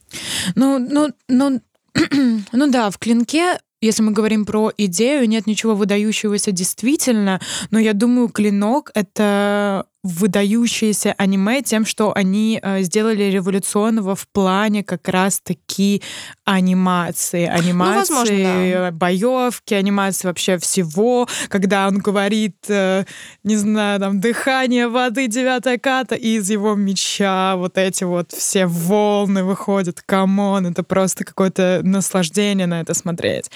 Ну, 0.55 0.79
ну, 0.79 1.09
ну, 1.29 1.61
ну 2.53 2.71
да, 2.71 2.91
в 2.91 2.99
клинке 2.99 3.59
если 3.81 4.03
мы 4.03 4.13
говорим 4.13 4.45
про 4.45 4.71
идею, 4.77 5.27
нет 5.27 5.47
ничего 5.47 5.75
выдающегося 5.75 6.53
действительно, 6.53 7.41
но 7.71 7.79
я 7.79 7.95
думаю, 7.95 8.29
клинок— 8.29 8.91
это 8.95 9.87
выдающиеся 10.03 11.15
аниме 11.19 11.63
тем, 11.63 11.85
что 11.85 12.13
они 12.15 12.59
э, 12.63 12.83
сделали 12.83 13.25
революционного 13.25 14.15
в 14.15 14.27
плане 14.29 14.83
как 14.83 15.09
раз-таки 15.09 16.03
анимации. 16.45 17.47
Ну, 17.47 17.53
анимации, 17.53 18.13
ну, 18.13 18.19
возможно, 18.19 18.71
да. 18.73 18.91
боевки, 18.93 19.75
анимации 19.75 20.27
вообще 20.27 20.57
всего. 20.59 21.29
Когда 21.49 21.87
он 21.87 21.99
говорит, 21.99 22.57
э, 22.69 23.05
не 23.45 23.57
знаю, 23.57 24.01
там, 24.01 24.21
дыхание 24.21 24.89
воды, 24.89 25.27
девятая 25.27 25.79
ката, 25.79 26.15
и 26.15 26.37
из 26.37 26.49
его 26.49 26.75
меча 26.75 27.57
вот 27.57 27.77
эти 27.77 28.05
вот 28.05 28.33
все 28.33 28.67
волны 28.67 29.45
выходят. 29.45 30.01
Come 30.01 30.38
on, 30.38 30.67
это 30.67 30.83
просто 30.83 31.25
какое-то 31.25 31.81
наслаждение 31.83 32.67
на 32.67 32.81
это 32.81 32.95
смотреть. 32.95 33.51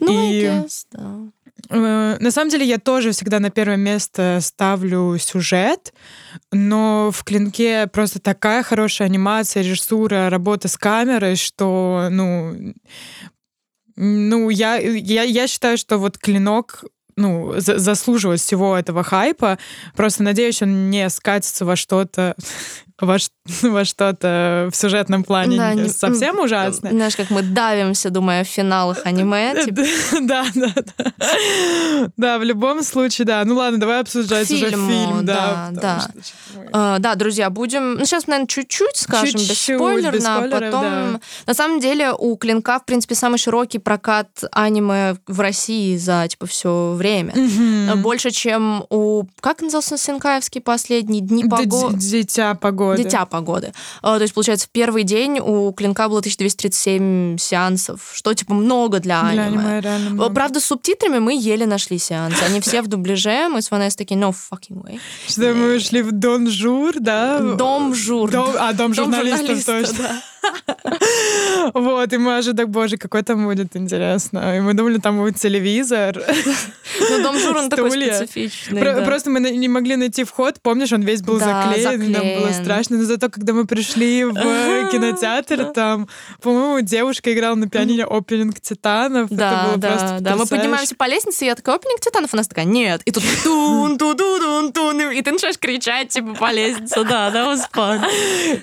Ну, 0.00 0.32
и... 0.32 0.44
guess, 0.44 0.86
да. 0.92 1.18
Э, 1.68 2.16
на 2.18 2.30
самом 2.30 2.50
деле 2.50 2.66
я 2.66 2.78
тоже 2.78 3.12
всегда 3.12 3.40
на 3.40 3.50
первое 3.50 3.76
место 3.76 4.38
ставлю 4.40 5.16
сюжет, 5.18 5.92
но 6.50 7.10
в 7.12 7.24
«Клинке» 7.24 7.86
просто 7.86 8.20
такая 8.20 8.62
хорошая 8.62 9.08
анимация, 9.08 9.62
режиссура, 9.62 10.30
работа 10.30 10.68
с 10.68 10.76
камерой, 10.76 11.36
что, 11.36 12.08
ну, 12.10 12.74
ну 13.96 14.48
я, 14.50 14.76
я, 14.76 15.22
я 15.22 15.46
считаю, 15.46 15.76
что 15.76 15.98
вот 15.98 16.18
«Клинок» 16.18 16.84
ну, 17.16 17.52
за 17.58 17.78
заслуживает 17.78 18.40
всего 18.40 18.76
этого 18.76 19.02
хайпа. 19.02 19.58
Просто 19.94 20.22
надеюсь, 20.22 20.62
он 20.62 20.90
не 20.90 21.08
скатится 21.10 21.64
во 21.64 21.76
что-то 21.76 22.34
во, 23.00 23.16
во 23.62 23.84
что-то 23.84 24.68
в 24.70 24.76
сюжетном 24.76 25.24
плане 25.24 25.56
да, 25.56 25.74
не, 25.74 25.88
совсем 25.88 26.38
ужасное. 26.38 26.92
Знаешь, 26.92 27.16
как 27.16 27.30
мы 27.30 27.42
давимся, 27.42 28.10
думая 28.10 28.42
о 28.42 28.44
финалах 28.44 29.00
аниме. 29.04 29.64
Типа. 29.64 29.82
Да, 30.22 30.46
да, 30.54 30.72
да. 30.74 32.10
Да, 32.16 32.38
в 32.38 32.44
любом 32.44 32.82
случае, 32.82 33.26
да. 33.26 33.44
Ну 33.44 33.56
ладно, 33.56 33.80
давай 33.80 34.00
обсуждать 34.00 34.46
Фильму, 34.46 34.86
уже 34.86 34.92
фильм. 34.92 35.26
Да, 35.26 35.70
да. 35.72 36.00
Что, 36.00 36.60
uh, 36.60 36.98
да, 36.98 37.14
друзья, 37.14 37.50
будем... 37.50 37.94
Ну, 37.94 38.04
сейчас, 38.04 38.26
наверное, 38.26 38.46
чуть-чуть 38.46 38.96
скажем, 38.96 39.38
чуть-чуть, 39.38 39.50
без 39.50 39.76
спойлерно, 39.76 40.16
без 40.16 40.24
спойлеров, 40.24 40.60
потом... 40.60 40.82
Да. 40.82 41.20
На 41.46 41.54
самом 41.54 41.80
деле 41.80 42.12
у 42.12 42.36
Клинка, 42.36 42.78
в 42.78 42.84
принципе, 42.84 43.14
самый 43.14 43.38
широкий 43.38 43.78
прокат 43.78 44.28
аниме 44.52 45.16
в 45.26 45.40
России 45.40 45.96
за, 45.96 46.26
типа, 46.28 46.46
все 46.46 46.92
время. 46.92 47.32
Mm-hmm. 47.34 47.96
Больше, 47.96 48.30
чем 48.30 48.84
у... 48.90 49.24
Как 49.40 49.60
назывался 49.60 49.98
Сенкаевский 49.98 50.60
последний? 50.60 51.20
Дни 51.20 51.44
погоды? 51.44 51.96
Дитя 51.96 52.54
погоды 52.54 52.91
погоды. 52.92 53.08
Дитя 53.08 53.26
погоды. 53.26 53.72
А, 54.02 54.16
то 54.16 54.22
есть, 54.22 54.34
получается, 54.34 54.66
в 54.66 54.70
первый 54.70 55.04
день 55.04 55.38
у 55.40 55.72
Клинка 55.72 56.08
было 56.08 56.20
1237 56.20 57.38
сеансов, 57.38 58.10
что, 58.14 58.34
типа, 58.34 58.54
много 58.54 59.00
для 59.00 59.20
аниме. 59.20 59.32
Для 59.32 59.60
аниме 59.60 59.80
реально 59.80 60.10
много. 60.10 60.34
Правда, 60.34 60.60
с 60.60 60.64
субтитрами 60.66 61.18
мы 61.18 61.34
еле 61.38 61.66
нашли 61.66 61.98
сеансы. 61.98 62.42
Они 62.44 62.60
все 62.60 62.82
в 62.82 62.86
дубляже, 62.88 63.48
мы 63.48 63.62
с 63.62 63.70
Ванессой 63.70 63.98
такие, 63.98 64.20
no 64.20 64.32
fucking 64.32 64.82
way. 64.82 65.00
Что 65.28 65.52
мы 65.54 65.76
ушли 65.76 66.02
в 66.02 66.12
Дон 66.12 66.48
Жур, 66.50 66.94
да? 66.98 67.38
Дом 67.38 67.94
Жур. 67.94 68.30
Дом, 68.30 68.54
а, 68.58 68.72
Дом 68.72 68.94
журналистов, 68.94 69.64
точно. 69.64 69.98
Да. 69.98 70.22
Вот, 71.74 72.12
и 72.12 72.16
мы 72.18 72.36
ожидали, 72.38 72.66
боже, 72.66 72.96
какой 72.96 73.22
там 73.22 73.44
будет 73.44 73.76
интересно. 73.76 74.56
И 74.56 74.60
мы 74.60 74.74
думали, 74.74 74.98
там 74.98 75.18
будет 75.18 75.36
телевизор. 75.36 76.20
Ну, 77.00 77.22
дом 77.22 77.38
Жур, 77.38 77.56
он 77.56 77.70
такой 77.70 77.90
специфичный. 77.90 78.80
Просто 79.04 79.30
мы 79.30 79.40
не 79.40 79.68
могли 79.68 79.96
найти 79.96 80.24
вход. 80.24 80.60
Помнишь, 80.62 80.92
он 80.92 81.02
весь 81.02 81.22
был 81.22 81.38
заклеен, 81.38 82.10
нам 82.10 82.40
было 82.40 82.52
страшно. 82.52 82.98
Но 82.98 83.04
зато, 83.04 83.28
когда 83.30 83.52
мы 83.52 83.66
пришли 83.66 84.24
в 84.24 84.34
кинотеатр, 84.92 85.72
там, 85.72 86.08
по-моему, 86.40 86.80
девушка 86.80 87.32
играла 87.32 87.54
на 87.54 87.68
пианино 87.68 88.04
опенинг 88.04 88.60
Титанов. 88.60 89.28
Да, 89.30 89.74
да, 89.76 90.18
да. 90.20 90.36
Мы 90.36 90.46
поднимаемся 90.46 90.94
по 90.94 91.06
лестнице, 91.06 91.44
и 91.44 91.48
я 91.48 91.54
такая, 91.54 91.76
опенинг 91.76 92.00
Титанов, 92.00 92.34
у 92.34 92.36
нас 92.36 92.48
такая, 92.48 92.64
нет. 92.64 93.02
И 93.04 93.10
тут 93.10 93.24
тун 93.42 93.98
ту 93.98 94.14
ду 94.14 94.38
дун 94.38 94.72
тун 94.72 95.00
и 95.10 95.22
ты 95.22 95.32
начинаешь 95.32 95.58
кричать, 95.58 96.08
типа, 96.08 96.34
по 96.34 96.52
лестнице. 96.52 97.04
Да, 97.04 97.30
да, 97.30 97.54
fun. 97.72 98.00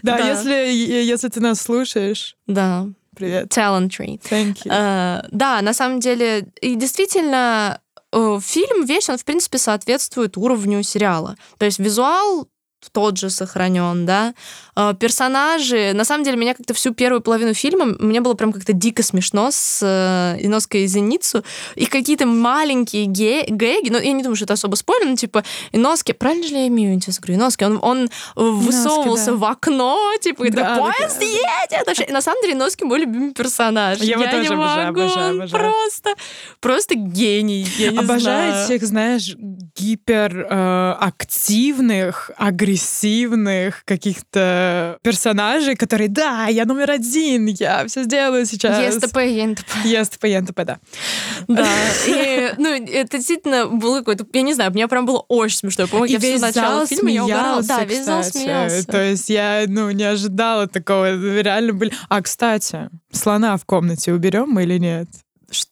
Да, 0.01 0.17
если 0.17 1.27
ты 1.27 1.39
нас 1.39 1.61
слушаешь. 1.61 2.08
Да. 2.47 2.87
Привет. 3.15 3.47
Talent 3.55 3.89
tree. 3.89 4.19
Thank 4.21 4.63
you. 4.63 4.71
Uh, 4.71 5.27
да, 5.31 5.61
на 5.61 5.73
самом 5.73 5.99
деле, 5.99 6.47
и 6.61 6.75
действительно, 6.75 7.81
uh, 8.13 8.39
фильм 8.41 8.85
весь, 8.85 9.09
он, 9.09 9.17
в 9.17 9.25
принципе, 9.25 9.57
соответствует 9.57 10.37
уровню 10.37 10.83
сериала. 10.83 11.35
То 11.57 11.65
есть 11.65 11.79
визуал 11.79 12.47
тот 12.91 13.17
же 13.17 13.29
сохранен, 13.29 14.05
да. 14.05 14.33
А, 14.75 14.93
персонажи, 14.93 15.91
на 15.93 16.05
самом 16.05 16.23
деле, 16.23 16.37
меня 16.37 16.53
как-то 16.53 16.73
всю 16.73 16.93
первую 16.93 17.21
половину 17.21 17.53
фильма, 17.53 17.85
мне 17.99 18.21
было 18.21 18.33
прям 18.33 18.53
как-то 18.53 18.73
дико 18.73 19.03
смешно 19.03 19.49
с 19.51 19.79
э, 19.83 20.37
Иноской 20.39 20.83
и 20.83 20.87
Зеницу. 20.87 21.43
И 21.75 21.85
какие-то 21.85 22.25
маленькие 22.25 23.05
ге- 23.05 23.45
гэги, 23.47 23.89
ну, 23.89 23.99
я 23.99 24.11
не 24.13 24.23
думаю, 24.23 24.35
что 24.37 24.45
это 24.45 24.53
особо 24.53 24.75
спойлер, 24.75 25.09
но, 25.09 25.15
типа, 25.15 25.43
Иноски, 25.71 26.13
правильно 26.13 26.47
же 26.47 26.55
я 26.55 26.67
имею 26.67 26.99
сейчас 27.01 27.19
говорю, 27.19 27.35
Иноски, 27.35 27.65
он, 27.65 27.79
он 27.81 28.09
высовывался 28.35 29.31
да. 29.31 29.37
в 29.37 29.43
окно, 29.45 29.99
типа, 30.21 30.43
и 30.45 30.49
да, 30.49 30.75
такой, 30.75 30.93
поезд 30.93 31.19
да, 31.19 31.25
едет! 31.25 31.87
Вообще, 31.87 32.07
на 32.09 32.21
самом 32.21 32.41
деле, 32.41 32.53
Иноски 32.53 32.83
мой 32.85 32.99
любимый 32.99 33.33
персонаж. 33.33 33.99
Я, 33.99 34.17
я 34.17 34.31
тоже 34.31 34.49
не 34.49 34.55
могу, 34.55 34.61
обожаю, 34.61 34.89
обожаю, 34.89 35.35
обожаю. 35.35 35.49
просто, 35.49 36.13
просто 36.59 36.95
гений, 36.95 37.67
я 37.77 37.91
не 37.91 37.99
Обожаю 37.99 38.51
знаю. 38.51 38.65
всех, 38.65 38.83
знаешь, 38.83 39.35
гиперактивных, 39.75 40.49
э, 40.49 40.93
агрессивных 42.37 42.68
каких-то 43.85 44.97
персонажей, 45.01 45.75
которые, 45.75 46.09
да, 46.09 46.47
я 46.47 46.65
номер 46.65 46.91
один, 46.91 47.47
я 47.47 47.85
все 47.87 48.03
сделаю 48.03 48.45
сейчас. 48.45 48.95
ЕСТП, 48.95 49.17
ЕНТП. 49.17 49.65
ЕСТП, 49.85 50.25
ЕНТП, 50.25 50.63
да. 50.63 50.79
Да, 51.47 51.67
и, 52.07 52.53
ну, 52.57 52.69
это 52.73 53.17
действительно 53.17 53.67
было 53.67 53.99
какое-то, 53.99 54.25
я 54.33 54.41
не 54.41 54.53
знаю, 54.53 54.71
мне 54.71 54.87
прям 54.87 55.05
было 55.05 55.25
очень 55.27 55.57
смешно. 55.57 55.87
По-моему, 55.87 56.13
я 56.13 56.19
все 56.19 56.39
начало 56.39 56.85
фильма, 56.85 57.11
я 57.11 57.25
угорала. 57.25 57.63
Да, 57.63 57.83
весь 57.83 58.05
зал 58.05 58.23
смеялся. 58.23 58.85
То 58.85 59.03
есть 59.03 59.29
я, 59.29 59.65
ну, 59.67 59.91
не 59.91 60.03
ожидала 60.03 60.67
такого. 60.67 61.15
Реально 61.15 61.73
были... 61.73 61.93
А, 62.09 62.21
кстати, 62.21 62.89
слона 63.11 63.57
в 63.57 63.65
комнате 63.65 64.13
уберем 64.13 64.49
мы 64.49 64.63
или 64.63 64.77
нет? 64.77 65.07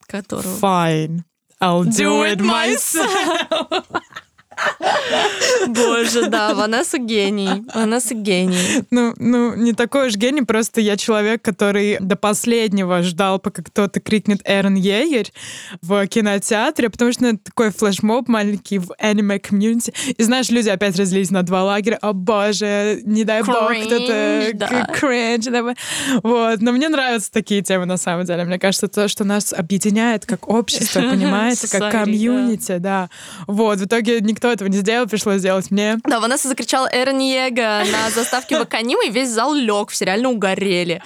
Которого? 0.08 0.58
Fine. 0.60 1.20
I'll 1.62 1.84
do, 1.84 1.92
do 1.92 2.24
it 2.24 2.40
myself. 2.40 3.84
Боже, 5.68 6.30
да, 6.30 6.54
Ванесса 6.54 6.98
гений. 6.98 7.66
Ванесса 7.74 8.14
гений. 8.14 8.84
Ну, 8.92 9.14
ну, 9.18 9.56
не 9.56 9.74
такой 9.74 10.08
уж 10.08 10.16
гений, 10.16 10.42
просто 10.42 10.82
я 10.82 10.98
человек, 10.98 11.42
который 11.42 11.98
до 12.00 12.16
последнего 12.16 13.02
ждал, 13.04 13.40
пока 13.40 13.64
кто-то 13.64 14.00
крикнет 14.00 14.42
Эрен 14.46 14.76
Егерь 14.76 15.32
в 15.82 16.08
кинотеатре, 16.08 16.90
потому 16.90 17.12
что 17.12 17.26
это 17.28 17.40
такой 17.44 17.72
флешмоб 17.72 18.28
маленький 18.28 18.80
в 18.80 18.94
аниме 18.98 19.40
комьюнити. 19.40 19.94
И 20.18 20.24
знаешь, 20.24 20.50
люди 20.50 20.70
опять 20.70 20.98
разлились 20.98 21.32
на 21.32 21.44
два 21.44 21.64
лагеря. 21.64 21.98
О 22.02 22.14
боже, 22.14 23.02
не 23.04 23.24
дай 23.24 23.44
бог 23.44 23.72
кто-то 23.86 24.52
да. 24.54 24.86
кринж. 24.94 25.46
Вот. 26.24 26.62
Но 26.62 26.72
мне 26.72 26.90
нравятся 26.90 27.32
такие 27.32 27.62
темы 27.62 27.86
на 27.86 27.98
самом 27.98 28.26
деле. 28.26 28.44
Мне 28.44 28.60
кажется, 28.60 28.88
то, 28.88 29.08
что 29.08 29.24
нас 29.24 29.54
объединяет 29.54 30.26
как 30.26 30.48
общество, 30.50 31.02
понимаете, 31.12 31.68
как 31.68 31.92
комьюнити, 31.92 32.78
да. 32.78 33.10
Вот. 33.48 33.80
В 33.80 33.86
итоге 33.86 34.20
никто 34.22 34.52
этого 34.52 34.68
не 34.68 34.78
сделал, 34.78 34.97
пришлось 35.06 35.40
сделать 35.40 35.72
мне. 35.72 35.98
Да, 36.04 36.20
Ванесса 36.20 36.48
закричала 36.48 36.90
Эрен 36.92 37.20
Его 37.20 37.92
на 37.92 38.10
заставке 38.10 38.58
Ваканима, 38.58 39.06
и 39.06 39.10
весь 39.10 39.30
зал 39.30 39.54
лег, 39.54 39.90
все 39.90 40.06
реально 40.06 40.30
угорели. 40.30 41.02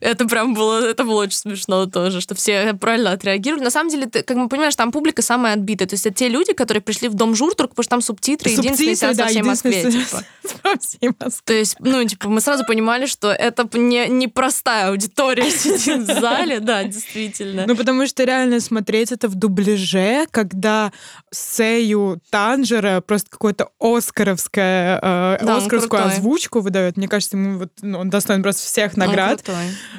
Это 0.00 0.26
прям 0.26 0.54
было, 0.54 0.84
это 0.84 1.04
было 1.04 1.22
очень 1.22 1.38
смешно 1.38 1.86
тоже, 1.86 2.20
что 2.20 2.34
все 2.34 2.74
правильно 2.74 3.12
отреагировали. 3.12 3.64
На 3.64 3.70
самом 3.70 3.90
деле, 3.90 4.06
ты, 4.06 4.22
как 4.22 4.36
мы 4.36 4.48
понимаешь, 4.48 4.76
там 4.76 4.92
публика 4.92 5.22
самая 5.22 5.54
отбитая. 5.54 5.88
То 5.88 5.94
есть 5.94 6.06
это 6.06 6.16
те 6.16 6.28
люди, 6.28 6.52
которые 6.52 6.82
пришли 6.82 7.08
в 7.08 7.14
Дом 7.14 7.34
Жур, 7.34 7.54
только 7.54 7.74
потому 7.74 7.84
что 7.84 7.90
там 7.90 8.02
субтитры, 8.02 8.50
субтитры 8.50 8.72
единственный 8.72 8.96
сеанс 8.96 9.16
да, 9.16 9.24
во 9.24 9.30
всей 9.30 9.42
Москве. 9.42 9.90
Типа. 9.90 10.24
Во 10.64 10.78
всей 10.78 11.10
Москве. 11.18 11.42
То 11.44 11.52
есть, 11.52 11.76
ну, 11.80 12.04
типа, 12.04 12.28
мы 12.28 12.40
сразу 12.40 12.64
понимали, 12.64 13.06
что 13.06 13.30
это 13.30 13.68
не, 13.78 14.08
не 14.08 14.28
простая 14.28 14.90
аудитория 14.90 15.50
сидит 15.50 16.08
в 16.08 16.20
зале, 16.20 16.60
да, 16.60 16.84
действительно. 16.84 17.64
Ну, 17.66 17.76
потому 17.76 18.06
что 18.06 18.24
реально 18.24 18.60
смотреть 18.60 19.12
это 19.12 19.28
в 19.28 19.34
дубляже, 19.34 20.26
когда 20.30 20.92
сейю 21.30 22.20
Танджиро 22.30 23.00
просто 23.00 23.30
какое-то 23.30 23.68
оскаровское, 23.80 24.98
э, 25.02 25.38
да, 25.42 25.56
оскаровскую 25.56 26.04
озвучку 26.04 26.60
выдает. 26.60 26.96
Мне 26.96 27.08
кажется, 27.08 27.36
ему 27.36 27.58
вот, 27.58 27.70
ну, 27.82 27.98
он 27.98 28.10
достоин 28.10 28.42
просто 28.42 28.62
всех 28.62 28.96
наград. 28.96 29.42
Он 29.48 29.54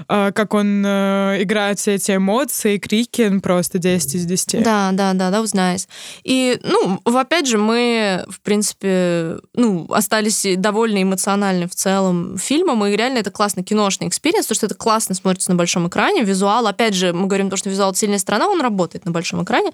как 0.08 0.54
он 0.54 0.84
э, 0.86 1.38
играет 1.41 1.80
все 1.80 1.96
эти 1.96 2.15
эмоции, 2.15 2.78
крики, 2.78 3.24
он 3.24 3.41
просто 3.41 3.80
10 3.80 4.15
из 4.15 4.26
10. 4.26 4.63
Да, 4.63 4.91
да, 4.91 5.13
да, 5.13 5.30
да, 5.30 5.41
узнаешь. 5.41 5.88
И, 6.24 6.60
ну, 6.63 7.00
опять 7.17 7.48
же, 7.48 7.58
мы, 7.58 8.26
в 8.30 8.41
принципе, 8.41 9.38
ну, 9.54 9.88
остались 9.91 10.46
довольно 10.58 11.02
эмоциональны 11.02 11.67
в 11.67 11.76
целом 11.76 12.38
фильмом, 12.38 12.86
и 12.86 12.96
реально 12.96 13.19
это 13.19 13.32
классный 13.32 13.63
киношный 13.63 14.08
experience, 14.08 14.46
потому 14.46 14.56
что 14.56 14.65
это 14.67 14.76
классно 14.76 15.15
смотрится 15.15 15.52
на 15.52 15.56
большом 15.56 15.88
экране, 15.88 16.24
визуал, 16.24 16.67
опять 16.67 16.93
же, 16.93 17.13
мы 17.13 17.28
говорим 17.28 17.50
то, 17.50 17.58
что 17.58 17.69
визуал 17.69 17.93
сильная 17.96 18.19
сторона, 18.19 18.48
он 18.48 18.62
работает 18.62 19.06
на 19.06 19.12
большом 19.12 19.43
экране, 19.43 19.72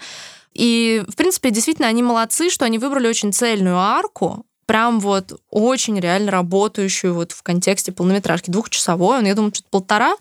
и, 0.54 1.04
в 1.08 1.16
принципе, 1.16 1.52
действительно, 1.52 1.88
они 1.88 2.04
молодцы, 2.04 2.50
что 2.50 2.66
они 2.66 2.80
выбрали 2.80 3.08
очень 3.08 3.32
цельную 3.34 3.78
арку, 3.78 4.46
прям 4.70 5.00
вот 5.00 5.42
очень 5.50 6.00
реально 6.00 6.30
работающую 6.30 7.16
вот 7.16 7.32
в 7.32 7.42
контексте 7.42 7.92
полнометражки. 7.92 8.52
Двухчасовой, 8.52 9.18
он, 9.18 9.26
я 9.26 9.34
думаю, 9.34 9.52
что-то 9.52 9.68
полтора. 9.72 10.14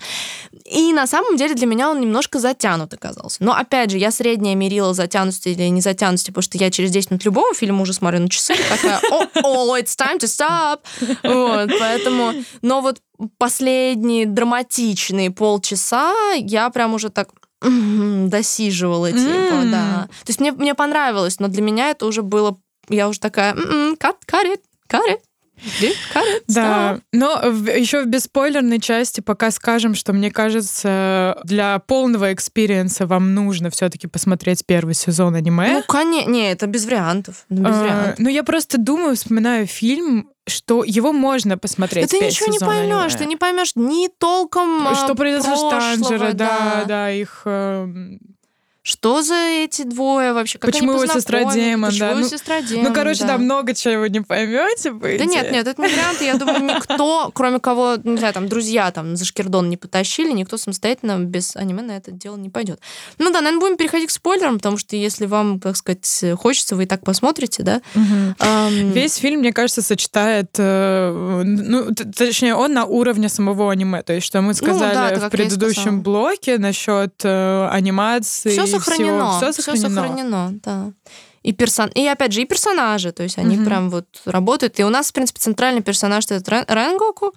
И 0.65 0.95
на 0.95 1.07
самом 1.07 1.37
деле 1.37 1.55
для 1.55 1.67
меня 1.67 1.91
он 1.91 2.01
немножко 2.01 2.39
затянут 2.39 2.95
оказался. 2.95 3.45
Но 3.45 3.53
опять 3.53 3.91
же, 3.91 3.99
я 3.99 4.11
средняя 4.11 4.55
мерила 4.55 4.95
затянутости 4.95 5.51
или 5.51 5.65
не 5.65 5.83
затянутости, 5.83 6.31
потому 6.31 6.45
что 6.45 6.57
я 6.57 6.71
через 6.71 6.91
10 6.93 7.11
минут 7.11 7.27
любого 7.27 7.53
фильма 7.53 7.83
уже 7.83 7.93
смотрю 7.93 8.21
на 8.21 8.31
часы, 8.31 8.55
такая, 8.71 9.03
о, 9.11 9.77
it's 9.77 9.95
time 9.99 10.19
to 10.19 10.25
stop. 10.25 10.79
Вот, 11.23 11.71
поэтому, 11.79 12.33
но 12.63 12.81
вот 12.81 13.03
последние 13.37 14.25
драматичные 14.25 15.31
полчаса 15.31 16.33
я 16.37 16.71
прям 16.71 16.95
уже 16.95 17.11
так 17.11 17.29
досиживала, 17.61 19.11
типа, 19.11 19.29
mm. 19.29 19.71
да. 19.71 20.09
То 20.25 20.31
есть 20.31 20.41
мне, 20.41 20.53
мне 20.53 20.75
понравилось, 20.75 21.39
но 21.39 21.49
для 21.49 21.61
меня 21.63 21.91
это 21.91 22.07
уже 22.07 22.23
было... 22.23 22.59
Я 22.89 23.09
уже 23.09 23.21
такая, 23.21 23.55
cut, 23.55 24.17
cut 24.27 24.45
it, 24.45 24.61
cut 24.89 25.03
it. 25.09 25.21
Да, 26.49 27.01
но 27.13 27.41
еще 27.43 28.03
в 28.03 28.07
бесспойлерной 28.07 28.81
части 28.81 29.21
пока 29.21 29.51
скажем, 29.51 29.95
что 29.95 30.13
мне 30.13 30.31
кажется, 30.31 31.39
для 31.45 31.79
полного 31.81 32.33
experience 32.33 33.00
а 33.00 33.07
вам 33.07 33.35
нужно 33.35 33.71
все-таки 33.71 34.07
посмотреть 34.07 34.65
первый 34.67 34.95
сезон 34.95 35.35
аниме. 35.35 35.73
Ну, 35.73 35.83
конечно, 35.87 36.31
не, 36.31 36.51
это 36.53 36.67
без 36.67 36.85
вариантов. 36.85 37.45
Без 37.49 37.75
а, 37.75 37.81
вариантов. 37.81 38.15
Ну, 38.19 38.29
я 38.29 38.45
просто 38.45 38.79
думаю, 38.79 39.17
вспоминаю 39.17 39.67
фильм, 39.67 40.31
что 40.47 40.85
его 40.85 41.13
можно 41.13 41.59
посмотреть. 41.59 42.11
Да 42.11 42.19
ты 42.19 42.27
ничего 42.27 42.53
не 42.53 42.59
поймешь, 42.59 43.15
ты 43.15 43.27
не 43.27 43.37
поймешь 43.37 43.73
ни 43.75 44.09
толком. 44.09 44.95
Что 44.95 45.15
произошло 45.15 45.69
с 45.69 45.71
Танжера, 45.71 46.33
да, 46.33 46.85
да, 46.87 47.11
их 47.11 47.43
эм, 47.45 48.21
что 48.89 49.21
за 49.21 49.35
эти 49.35 49.83
двое 49.83 50.33
вообще? 50.33 50.59
Как 50.59 50.71
Почему 50.71 50.93
его 50.93 51.07
сестра 51.07 51.45
демон, 51.45 51.91
Почему 51.91 52.07
да? 52.07 52.11
Его 52.13 52.21
ну, 52.21 52.29
сестра 52.29 52.63
демон, 52.63 52.85
ну, 52.85 52.95
короче, 52.95 53.21
да. 53.21 53.27
да, 53.27 53.39
много 53.39 53.75
чего 53.75 54.01
вы 54.01 54.09
не 54.09 54.23
поймете. 54.23 54.93
Да 54.93 55.27
нет, 55.27 55.53
нет, 55.53 55.67
это 55.67 55.83
не 55.83 55.89
вариант. 55.89 56.23
Я 56.23 56.37
думаю, 56.37 56.65
никто, 56.65 57.31
кроме 57.35 57.61
кого, 57.61 57.97
не 58.03 58.17
знаю, 58.17 58.33
там, 58.33 58.49
друзья 58.49 58.91
там 58.91 59.15
за 59.15 59.27
Шкирдон 59.27 59.69
не 59.69 59.77
потащили, 59.77 60.33
никто 60.33 60.57
самостоятельно 60.57 61.19
без 61.19 61.55
аниме 61.55 61.83
на 61.83 61.99
это 61.99 62.13
дело 62.13 62.37
не 62.37 62.49
пойдет. 62.49 62.81
Ну 63.19 63.31
да, 63.31 63.43
наверное, 63.43 63.61
будем 63.61 63.77
переходить 63.77 64.09
к 64.09 64.11
спойлерам, 64.11 64.57
потому 64.57 64.79
что 64.79 64.97
если 64.97 65.27
вам, 65.27 65.61
так 65.61 65.77
сказать, 65.77 66.25
хочется, 66.39 66.75
вы 66.75 66.85
и 66.85 66.87
так 66.87 67.05
посмотрите, 67.05 67.65
да? 67.65 67.83
Угу. 67.95 68.93
Весь 68.95 69.17
фильм, 69.17 69.41
мне 69.41 69.53
кажется, 69.53 69.83
сочетает, 69.83 70.49
э, 70.57 71.43
ну, 71.45 71.95
точнее, 71.95 72.55
он 72.55 72.73
на 72.73 72.87
уровне 72.87 73.29
самого 73.29 73.71
аниме. 73.71 74.03
То 74.03 74.15
есть, 74.15 74.27
что 74.27 74.41
мы 74.41 74.55
сказали 74.55 75.15
ну, 75.15 75.21
да, 75.21 75.29
в 75.29 75.31
предыдущем 75.31 76.01
блоке 76.01 76.57
насчет 76.57 77.21
э, 77.23 77.69
анимации. 77.71 78.49
Все 78.49 78.78
сохранено. 78.79 79.39
Всего. 79.39 79.53
Все 79.53 79.63
сохранено. 79.63 79.89
Все 79.89 79.95
сохранено, 79.95 80.61
да. 80.63 80.93
И, 81.43 81.53
персон... 81.53 81.89
и 81.95 82.07
опять 82.07 82.33
же, 82.33 82.43
и 82.43 82.45
персонажи, 82.45 83.13
то 83.13 83.23
есть 83.23 83.39
они 83.39 83.57
угу. 83.57 83.65
прям 83.65 83.91
вот 83.91 84.07
работают. 84.25 84.79
И 84.81 84.85
у 84.85 84.89
нас, 84.89 85.11
в 85.11 85.13
принципе, 85.13 85.41
центральный 85.41 85.83
персонаж 85.83 86.25
это 86.29 86.65
Ренгоку, 86.69 87.35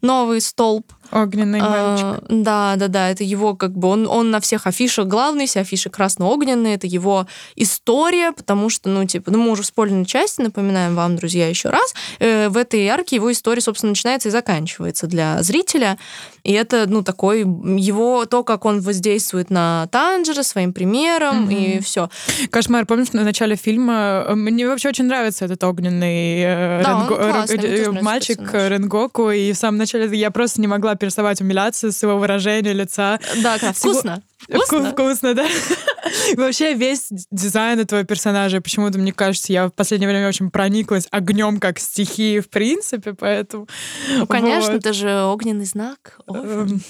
новый 0.00 0.40
столб. 0.40 0.92
Огненный 1.14 1.60
а, 1.62 1.68
мальчик. 1.68 2.04
А, 2.04 2.24
да, 2.28 2.74
да, 2.76 2.88
да, 2.88 3.10
это 3.10 3.22
его 3.22 3.54
как 3.54 3.76
бы, 3.76 3.88
он, 3.88 4.08
он 4.08 4.30
на 4.30 4.40
всех 4.40 4.66
афишах 4.66 5.06
главный, 5.06 5.46
все 5.46 5.60
афиши 5.60 5.88
красно-огненные, 5.88 6.74
это 6.74 6.88
его 6.88 7.26
история, 7.54 8.32
потому 8.32 8.68
что, 8.68 8.88
ну, 8.88 9.04
типа, 9.04 9.30
ну, 9.30 9.38
мы 9.38 9.50
уже 9.50 9.62
в 9.62 9.66
спойлерной 9.66 10.06
части, 10.06 10.42
напоминаем 10.42 10.96
вам, 10.96 11.14
друзья, 11.16 11.48
еще 11.48 11.70
раз, 11.70 11.94
э, 12.18 12.48
в 12.48 12.56
этой 12.56 12.88
арке 12.88 13.16
его 13.16 13.30
история, 13.30 13.60
собственно, 13.60 13.90
начинается 13.90 14.28
и 14.28 14.32
заканчивается 14.32 15.06
для 15.06 15.40
зрителя, 15.42 15.98
и 16.42 16.52
это, 16.52 16.86
ну, 16.88 17.02
такой, 17.02 17.40
его, 17.40 18.26
то, 18.26 18.42
как 18.42 18.64
он 18.64 18.80
воздействует 18.80 19.50
на 19.50 19.88
Танжера 19.92 20.42
своим 20.42 20.72
примером, 20.72 21.48
mm-hmm. 21.48 21.78
и 21.78 21.80
все. 21.80 22.10
Кошмар, 22.50 22.86
помнишь, 22.86 23.12
на 23.12 23.22
начале 23.22 23.56
фильма, 23.56 24.24
э, 24.28 24.34
мне 24.34 24.66
вообще 24.66 24.88
очень 24.88 25.04
нравится 25.04 25.44
этот 25.44 25.62
огненный 25.64 26.40
э, 26.40 26.82
да, 26.82 26.90
Ренго... 26.90 27.14
классный, 27.16 27.58
э, 27.58 27.90
мальчик 28.02 28.40
Ренгоку, 28.52 29.30
и 29.30 29.52
в 29.52 29.56
самом 29.56 29.78
начале 29.78 30.14
я 30.18 30.30
просто 30.30 30.60
не 30.60 30.66
могла 30.66 30.96
переставать 31.04 31.42
умиляться 31.42 31.92
с 31.92 32.02
его 32.02 32.16
выражения 32.16 32.72
лица. 32.72 33.20
Да, 33.42 33.58
как 33.58 33.76
вкусно. 33.76 34.22
Вкусно. 34.38 34.90
Вкусно, 34.92 35.34
да. 35.34 35.46
Вообще 36.36 36.72
весь 36.72 37.08
дизайн 37.30 37.80
этого 37.80 38.04
персонажа, 38.04 38.62
почему-то, 38.62 38.98
мне 38.98 39.12
кажется, 39.12 39.52
я 39.52 39.68
в 39.68 39.72
последнее 39.72 40.08
время 40.08 40.28
очень 40.28 40.50
прониклась 40.50 41.06
огнем 41.10 41.60
как 41.60 41.78
стихии, 41.78 42.40
в 42.40 42.48
принципе, 42.48 43.12
поэтому... 43.12 43.68
Ну, 44.16 44.26
конечно, 44.26 44.72
вот. 44.72 44.80
это 44.80 44.94
же 44.94 45.24
огненный 45.24 45.66
знак. 45.66 46.18
Эм. 46.28 46.80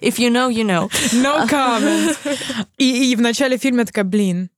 If 0.00 0.18
you 0.18 0.30
know, 0.30 0.48
you 0.48 0.64
know. 0.64 0.88
No 1.12 1.48
comment. 1.48 2.16
И, 2.78 3.10
и 3.10 3.16
в 3.16 3.20
начале 3.20 3.56
фильма 3.56 3.86
такая, 3.86 4.04
блин, 4.04 4.50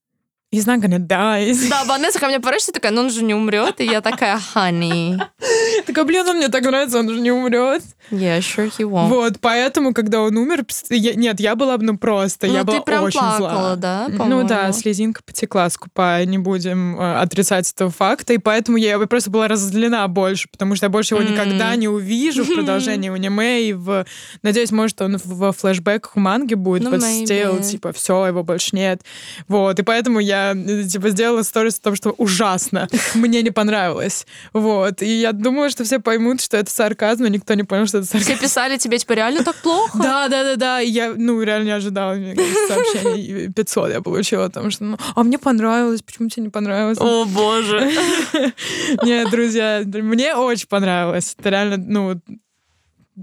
He's 0.51 0.65
not 0.65 0.81
gonna 0.81 0.99
die. 0.99 1.55
Да, 1.69 1.85
Ванесса 1.85 2.19
ко 2.19 2.27
мне 2.27 2.41
порочится 2.41 2.73
такая, 2.73 2.91
ну 2.91 3.03
он 3.03 3.11
же 3.11 3.23
не 3.23 3.35
умрет. 3.35 3.83
И 3.83 3.85
я 3.85 4.01
такая, 4.01 4.41
honey. 4.55 5.21
Такая, 5.87 6.05
блин, 6.05 6.27
он 6.27 6.39
мне 6.39 6.49
так 6.49 6.65
нравится, 6.65 6.99
он 6.99 7.09
же 7.11 7.21
не 7.21 7.31
умрет. 7.31 7.83
Yeah, 8.11 8.39
sure 8.39 8.73
he 8.77 8.85
won't. 8.85 9.09
Вот, 9.09 9.41
поэтому, 9.41 9.93
когда 9.93 10.23
он 10.23 10.37
умер, 10.37 10.65
я, 10.91 11.15
нет, 11.15 11.39
я 11.41 11.55
была, 11.55 11.77
ну 11.79 11.99
просто, 11.99 12.47
ну, 12.47 12.55
я 12.55 12.65
была 12.65 12.81
прям 12.81 13.05
очень 13.05 13.21
плакала, 13.21 13.49
зла. 13.49 13.77
да, 13.77 14.09
Ну 14.09 14.45
да, 14.45 14.73
слезинка 14.73 15.23
потекла, 15.23 15.69
скупая, 15.69 16.25
не 16.25 16.39
будем 16.39 16.99
э, 16.99 17.21
отрицать 17.21 17.71
этого 17.71 17.91
факта, 17.91 18.33
и 18.33 18.39
поэтому 18.39 18.79
я 18.79 18.99
просто 18.99 19.31
была 19.31 19.47
разозлена 19.49 20.09
больше, 20.09 20.49
потому 20.49 20.75
что 20.75 20.87
я 20.87 20.91
больше 20.91 21.15
его 21.15 21.23
mm. 21.23 21.33
никогда 21.33 21.77
не 21.77 21.89
увижу 21.89 22.45
в 22.45 22.55
продолжении 22.55 23.11
аниме, 23.15 23.63
и 23.63 23.73
в... 23.75 24.07
Надеюсь, 24.43 24.73
может, 24.73 25.01
он 25.03 25.19
в 25.23 25.53
флешбеках 25.53 26.17
у 26.17 26.21
манги 26.21 26.55
будет, 26.55 26.85
ну, 26.85 26.93
but 26.95 27.01
still, 27.01 27.63
типа, 27.63 27.93
все, 27.93 28.27
его 28.27 28.43
больше 28.43 28.75
нет. 28.75 29.03
Вот, 29.47 29.79
и 29.79 29.83
поэтому 29.83 30.19
я 30.19 30.38
я 30.38 30.88
типа 30.88 31.11
сделала 31.11 31.42
сторис 31.42 31.79
о 31.79 31.83
том, 31.83 31.96
что 31.96 32.11
ужасно, 32.11 32.88
мне 33.14 33.42
не 33.42 33.51
понравилось. 33.51 34.27
Вот. 34.53 35.03
И 35.03 35.20
я 35.20 35.33
думала, 35.33 35.70
что 35.70 35.85
все 35.85 35.98
поймут, 35.98 36.40
что 36.40 36.57
это 36.57 36.70
сарказм, 36.70 37.22
но 37.22 37.29
никто 37.29 37.55
не 37.55 37.64
понял, 37.64 37.87
что 37.87 37.98
это 37.98 38.07
сарказм. 38.07 38.33
Все 38.33 38.40
писали 38.40 38.77
тебе, 38.77 38.98
типа, 38.98 39.12
реально 39.12 39.44
так 39.44 39.57
плохо? 39.57 39.98
Да, 39.98 40.29
да, 40.29 40.44
да, 40.44 40.57
да. 40.57 40.79
Я, 40.79 41.14
ну, 41.16 41.40
реально 41.42 41.64
не 41.64 41.70
ожидала, 41.72 42.14
мне 42.14 42.35
кажется, 42.35 42.68
сообщений 42.68 43.53
500 43.53 43.90
я 43.90 44.01
получила 44.01 44.46
о 44.46 44.51
том, 44.51 44.70
что, 44.70 44.85
ну, 44.85 44.98
а 45.14 45.22
мне 45.22 45.38
понравилось, 45.38 46.03
почему 46.03 46.29
тебе 46.29 46.44
не 46.44 46.51
понравилось? 46.51 46.98
О, 47.01 47.24
боже. 47.24 47.90
Нет, 49.03 49.31
друзья, 49.31 49.83
мне 49.85 50.35
очень 50.35 50.68
понравилось. 50.68 51.35
Это 51.38 51.51
реально, 51.51 51.77
ну, 51.77 52.20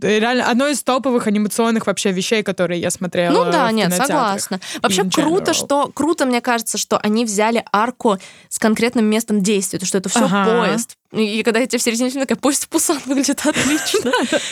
реально 0.01 0.49
одно 0.49 0.67
из 0.67 0.84
топовых 0.84 1.27
анимационных 1.27 1.88
вообще 1.88 2.12
вещей, 2.12 2.43
которые 2.43 2.79
я 2.81 2.91
смотрела. 2.91 3.45
Ну 3.45 3.51
да, 3.51 3.71
нет, 3.71 3.93
согласна. 3.93 4.60
Вообще 4.81 5.03
круто, 5.10 5.53
что 5.53 5.91
круто, 5.93 6.25
мне 6.25 6.41
кажется, 6.41 6.77
что 6.77 6.97
они 6.97 7.25
взяли 7.25 7.63
арку 7.71 8.17
с 8.49 8.60
конкретным 8.60 9.05
местом 9.05 9.41
действия, 9.41 9.79
то 9.79 9.86
что 9.86 9.97
это 9.97 10.10
все 10.10 10.25
ага. 10.25 10.45
поезд. 10.45 10.97
И 11.12 11.43
когда 11.43 11.62
я 11.62 11.67
тебе 11.67 11.79
в 11.79 11.84
середине 11.84 12.10
фильма 12.10 12.25
такая, 12.25 12.39
поезд 12.39 12.65
в 12.65 12.69
Пусан 12.69 12.99
выглядит 13.05 13.45
отлично. 13.45 14.12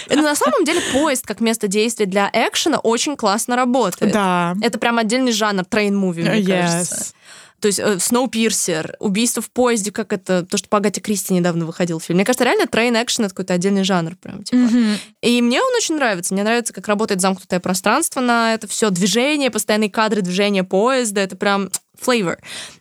Но 0.10 0.22
на 0.22 0.36
самом 0.36 0.64
деле 0.64 0.82
поезд 0.94 1.26
как 1.26 1.42
место 1.42 1.68
действия 1.68 2.06
для 2.06 2.30
экшена 2.32 2.80
очень 2.80 3.18
классно 3.18 3.56
работает. 3.56 4.14
Да. 4.14 4.56
Это 4.62 4.80
прям 4.80 4.98
отдельный 4.98 5.32
жанр 5.32 5.64
train 5.64 5.94
movie, 5.94 6.30
мне 6.30 6.46
кажется. 6.46 7.14
То 7.64 7.68
есть 7.68 7.80
Snowpiercer, 8.04 8.92
э, 8.92 8.96
убийство 9.00 9.42
в 9.42 9.50
поезде, 9.50 9.90
как 9.94 10.12
это, 10.12 10.46
то, 10.46 10.58
что 10.58 10.68
по 10.68 10.80
Агате 10.80 11.00
Кристи 11.00 11.34
недавно 11.34 11.66
выходил 11.66 12.02
фильм. 12.02 12.18
Мне 12.18 12.26
кажется, 12.26 12.44
реально 12.44 12.68
train 12.68 12.94
action 13.02 13.24
это 13.24 13.34
какой-то 13.34 13.54
отдельный 13.54 13.86
жанр 13.86 14.18
прям, 14.18 14.44
типа. 14.44 14.60
Mm-hmm. 14.60 14.98
И 15.22 15.42
мне 15.42 15.62
он 15.62 15.74
очень 15.74 15.96
нравится. 15.96 16.34
Мне 16.34 16.44
нравится, 16.44 16.74
как 16.74 16.90
работает 16.90 17.22
замкнутое 17.22 17.62
пространство 17.62 18.20
на 18.20 18.54
это 18.54 18.68
все 18.68 18.90
движение, 18.90 19.50
постоянные 19.50 19.90
кадры 19.90 20.22
движения 20.22 20.66
поезда. 20.66 21.22
Это 21.22 21.38
прям 21.38 21.70
flavor. 22.06 22.38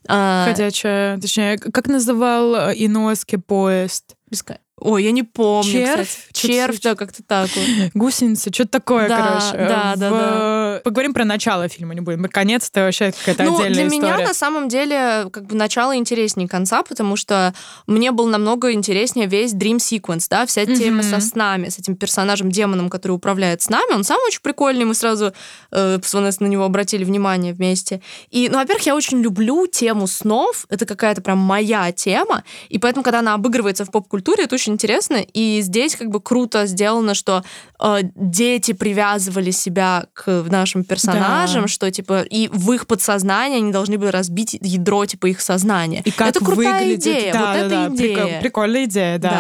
А, 0.08 0.46
Ходячая, 0.46 1.16
точнее, 1.18 1.58
как 1.58 1.86
называл 1.86 2.56
э, 2.56 2.74
Иноски 2.74 3.36
поезд? 3.36 4.16
Беска... 4.30 4.58
Ой, 4.84 5.04
я 5.04 5.12
не 5.12 5.22
помню, 5.22 5.70
Червь? 5.70 6.08
Кстати. 6.08 6.46
Червь, 6.46 6.80
да, 6.80 6.94
как-то 6.94 7.22
так. 7.22 7.48
Вот. 7.54 7.90
Гусеница, 7.94 8.52
что-то 8.52 8.70
такое, 8.70 9.08
да, 9.08 9.16
короче. 9.16 9.68
Да, 9.68 9.92
в... 9.94 9.98
да, 9.98 10.10
да. 10.10 10.80
Поговорим 10.84 11.14
про 11.14 11.24
начало 11.24 11.68
фильма, 11.68 11.94
не 11.94 12.00
будем. 12.00 12.24
Конец 12.24 12.68
это 12.68 12.84
вообще 12.84 13.12
какая-то 13.12 13.44
ну, 13.44 13.54
отдельная 13.54 13.74
для 13.74 13.86
история. 13.86 14.14
меня, 14.14 14.26
на 14.26 14.34
самом 14.34 14.68
деле, 14.68 15.28
как 15.30 15.46
бы 15.46 15.54
начало 15.54 15.96
интереснее 15.96 16.48
конца, 16.48 16.82
потому 16.82 17.16
что 17.16 17.54
мне 17.86 18.10
был 18.10 18.26
намного 18.26 18.72
интереснее 18.72 19.26
весь 19.26 19.54
Dream 19.54 19.76
Sequence, 19.76 20.26
да, 20.28 20.46
вся 20.46 20.62
mm-hmm. 20.62 20.76
тема 20.76 21.02
со 21.02 21.20
снами, 21.20 21.68
с 21.68 21.78
этим 21.78 21.96
персонажем-демоном, 21.96 22.90
который 22.90 23.12
управляет 23.12 23.62
с 23.62 23.68
нами. 23.68 23.94
Он 23.94 24.04
сам 24.04 24.18
очень 24.26 24.40
прикольный, 24.42 24.84
мы 24.84 24.94
сразу 24.94 25.32
э, 25.70 25.98
на 26.12 26.46
него 26.46 26.64
обратили 26.64 27.04
внимание 27.04 27.52
вместе. 27.52 28.02
И, 28.30 28.48
ну, 28.50 28.58
во-первых, 28.58 28.86
я 28.86 28.96
очень 28.96 29.20
люблю 29.22 29.66
тему 29.66 30.06
снов, 30.06 30.66
это 30.68 30.86
какая-то 30.86 31.22
прям 31.22 31.38
моя 31.38 31.92
тема, 31.92 32.44
и 32.68 32.78
поэтому, 32.78 33.04
когда 33.04 33.20
она 33.20 33.34
обыгрывается 33.34 33.84
в 33.84 33.90
поп-культуре, 33.90 34.44
это 34.44 34.54
очень 34.54 34.71
интересно, 34.72 35.16
и 35.16 35.60
здесь 35.60 35.96
как 35.96 36.08
бы 36.08 36.20
круто 36.20 36.66
сделано, 36.66 37.14
что 37.14 37.44
э, 37.82 38.00
дети 38.14 38.72
привязывали 38.72 39.50
себя 39.50 40.06
к 40.14 40.44
нашим 40.48 40.84
персонажам, 40.84 41.62
да. 41.62 41.68
что 41.68 41.90
типа 41.90 42.22
и 42.22 42.48
в 42.48 42.72
их 42.72 42.86
подсознание 42.86 43.58
они 43.58 43.72
должны 43.72 43.98
были 43.98 44.10
разбить 44.10 44.56
ядро 44.60 45.04
типа 45.06 45.26
их 45.26 45.40
сознания. 45.40 46.02
И 46.04 46.10
как 46.10 46.28
это 46.28 46.44
крутая 46.44 46.80
выглядит... 46.80 47.00
идея. 47.00 47.32
Да, 47.32 47.38
вот 47.40 47.46
да, 47.46 47.58
эта 47.58 47.68
да. 47.68 47.88
идея. 47.88 48.16
Прикол, 48.16 48.30
прикольная 48.40 48.84
идея, 48.84 49.18
да. 49.18 49.30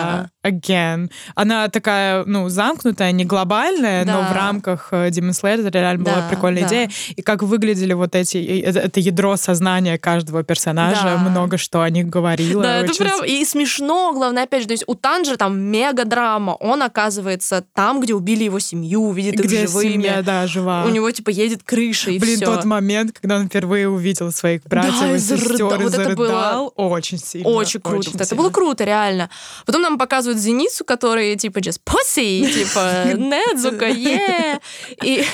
да. 0.42 0.50
Again. 0.50 1.10
Она 1.34 1.68
такая, 1.68 2.24
ну, 2.24 2.48
замкнутая, 2.48 3.12
не 3.12 3.24
глобальная, 3.24 4.04
да. 4.04 4.14
но 4.14 4.28
в 4.28 4.32
рамках 4.32 4.88
э, 4.90 5.08
Demon 5.08 5.30
Slayer 5.30 5.70
реально 5.70 6.04
да, 6.04 6.12
была 6.12 6.28
прикольная 6.28 6.62
да. 6.62 6.68
идея. 6.68 6.90
И 7.14 7.22
как 7.22 7.42
выглядели 7.42 7.92
вот 7.92 8.14
эти, 8.14 8.60
это, 8.60 8.98
ядро 8.98 9.36
сознания 9.36 9.98
каждого 9.98 10.42
персонажа, 10.42 11.04
да. 11.04 11.18
много 11.18 11.58
что 11.58 11.82
о 11.82 11.90
них 11.90 12.08
говорило. 12.08 12.62
Да, 12.62 12.80
очень... 12.80 12.90
это 12.90 13.04
прям 13.04 13.24
и 13.24 13.44
смешно, 13.44 14.12
главное, 14.12 14.44
опять 14.44 14.62
же, 14.62 14.68
то 14.68 14.72
есть 14.72 14.84
у 14.86 14.94
Танжера 14.94 15.36
там 15.36 15.58
мега 15.60 16.04
драма, 16.04 16.52
он 16.52 16.82
оказывается 16.82 17.64
там, 17.74 18.00
где 18.00 18.14
убили 18.14 18.31
его 18.40 18.58
семью, 18.58 19.12
видит 19.12 19.36
где 19.36 19.62
их 19.62 19.68
живыми. 19.68 19.92
семья, 19.92 20.22
да, 20.22 20.46
жива. 20.46 20.84
У 20.86 20.90
него 20.90 21.10
типа 21.10 21.30
едет 21.30 21.62
крыша 21.62 22.10
и 22.10 22.18
Блин, 22.18 22.36
все. 22.36 22.46
тот 22.46 22.64
момент, 22.64 23.18
когда 23.20 23.36
он 23.36 23.48
впервые 23.48 23.88
увидел 23.88 24.32
своих 24.32 24.62
братьев 24.64 25.00
да, 25.00 25.14
и 25.14 25.18
сестер, 25.18 25.58
вот 25.58 25.80
и 25.80 25.84
это 25.84 25.90
зарыдал, 25.90 26.16
было 26.16 26.72
очень 26.76 27.18
сильно. 27.18 27.48
Очень 27.48 27.80
круто. 27.80 27.98
Очень 27.98 28.12
вот 28.12 28.20
это 28.20 28.34
было 28.34 28.50
круто, 28.50 28.84
реально. 28.84 29.30
Потом 29.66 29.82
нам 29.82 29.98
показывают 29.98 30.40
Зеницу, 30.40 30.84
которые 30.84 31.36
типа 31.36 31.58
just 31.58 31.80
pussy, 31.84 32.50
типа 32.52 33.14
Недзука, 33.14 33.88
yeah. 33.88 34.60
И, 35.02 35.24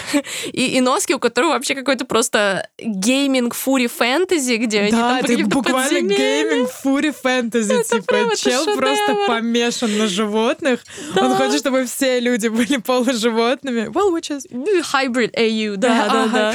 и, 0.53 0.81
Носки, 0.81 1.15
у 1.15 1.19
которого 1.19 1.51
вообще 1.51 1.75
какой-то 1.75 2.05
просто 2.05 2.69
гейминг 2.79 3.55
фури 3.55 3.87
фэнтези, 3.87 4.57
где 4.57 4.81
они 4.81 4.91
Да, 4.93 5.21
там 5.21 5.31
это 5.31 5.45
буквально 5.47 6.01
гейминг 6.01 6.71
фури 6.71 7.11
фэнтези, 7.11 7.83
типа 7.85 8.37
чел 8.37 8.65
просто 8.77 9.17
помешан 9.27 9.97
на 9.99 10.07
животных. 10.07 10.81
Он 11.17 11.35
хочет, 11.35 11.61
чтобы 11.61 11.85
все 11.85 12.21
люди 12.21 12.49
были 12.49 12.79
полуживотными. 12.89 13.89
Well, 13.93 14.11
which 14.11 14.31
is... 14.31 14.47
Hybrid 14.93 15.35
AU, 15.37 15.77
да, 15.85 16.09
да, 16.09 16.27
да. 16.27 16.55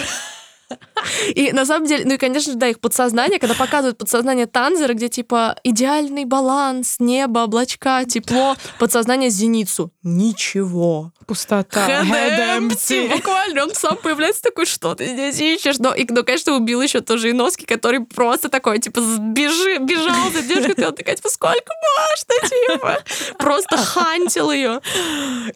И 1.36 1.52
на 1.52 1.66
самом 1.66 1.88
деле, 1.88 2.06
ну 2.06 2.14
и, 2.14 2.18
конечно 2.18 2.54
же, 2.54 2.58
да, 2.58 2.68
их 2.68 2.80
подсознание, 2.80 3.40
когда 3.40 3.56
показывают 3.56 3.98
подсознание 3.98 4.46
Танзера, 4.46 4.94
где 4.94 5.10
типа 5.10 5.56
идеальный 5.64 6.26
баланс, 6.26 6.96
небо, 7.00 7.40
облачка, 7.40 8.06
тепло, 8.06 8.56
подсознание 8.80 9.30
зеницу. 9.30 9.92
Ничего. 10.04 11.12
Пустота. 11.26 11.88
Empty. 11.88 13.16
Буквально 13.16 13.64
он 13.64 13.74
сам 13.74 13.98
появляется 13.98 14.42
такой, 14.42 14.66
что 14.66 14.96
ты 14.96 15.08
здесь 15.08 15.40
ищешь? 15.40 15.80
Но, 15.80 15.94
и, 15.94 16.06
ну, 16.10 16.24
конечно, 16.24 16.56
убил 16.56 16.82
еще 16.82 17.02
тоже 17.02 17.30
и 17.30 17.34
Носки, 17.34 17.66
который 17.66 18.02
просто 18.02 18.50
такой, 18.50 18.80
типа, 18.80 19.00
бежи, 19.20 19.78
бежал 19.78 20.32
за 20.34 20.42
девушкой, 20.42 20.86
он 20.88 20.96
такая, 20.96 21.16
типа, 21.16 21.30
сколько 21.30 21.74
можно, 21.98 22.50
типа? 22.50 22.98
Просто 23.38 23.78
хантил 23.78 24.52
ее. 24.52 24.82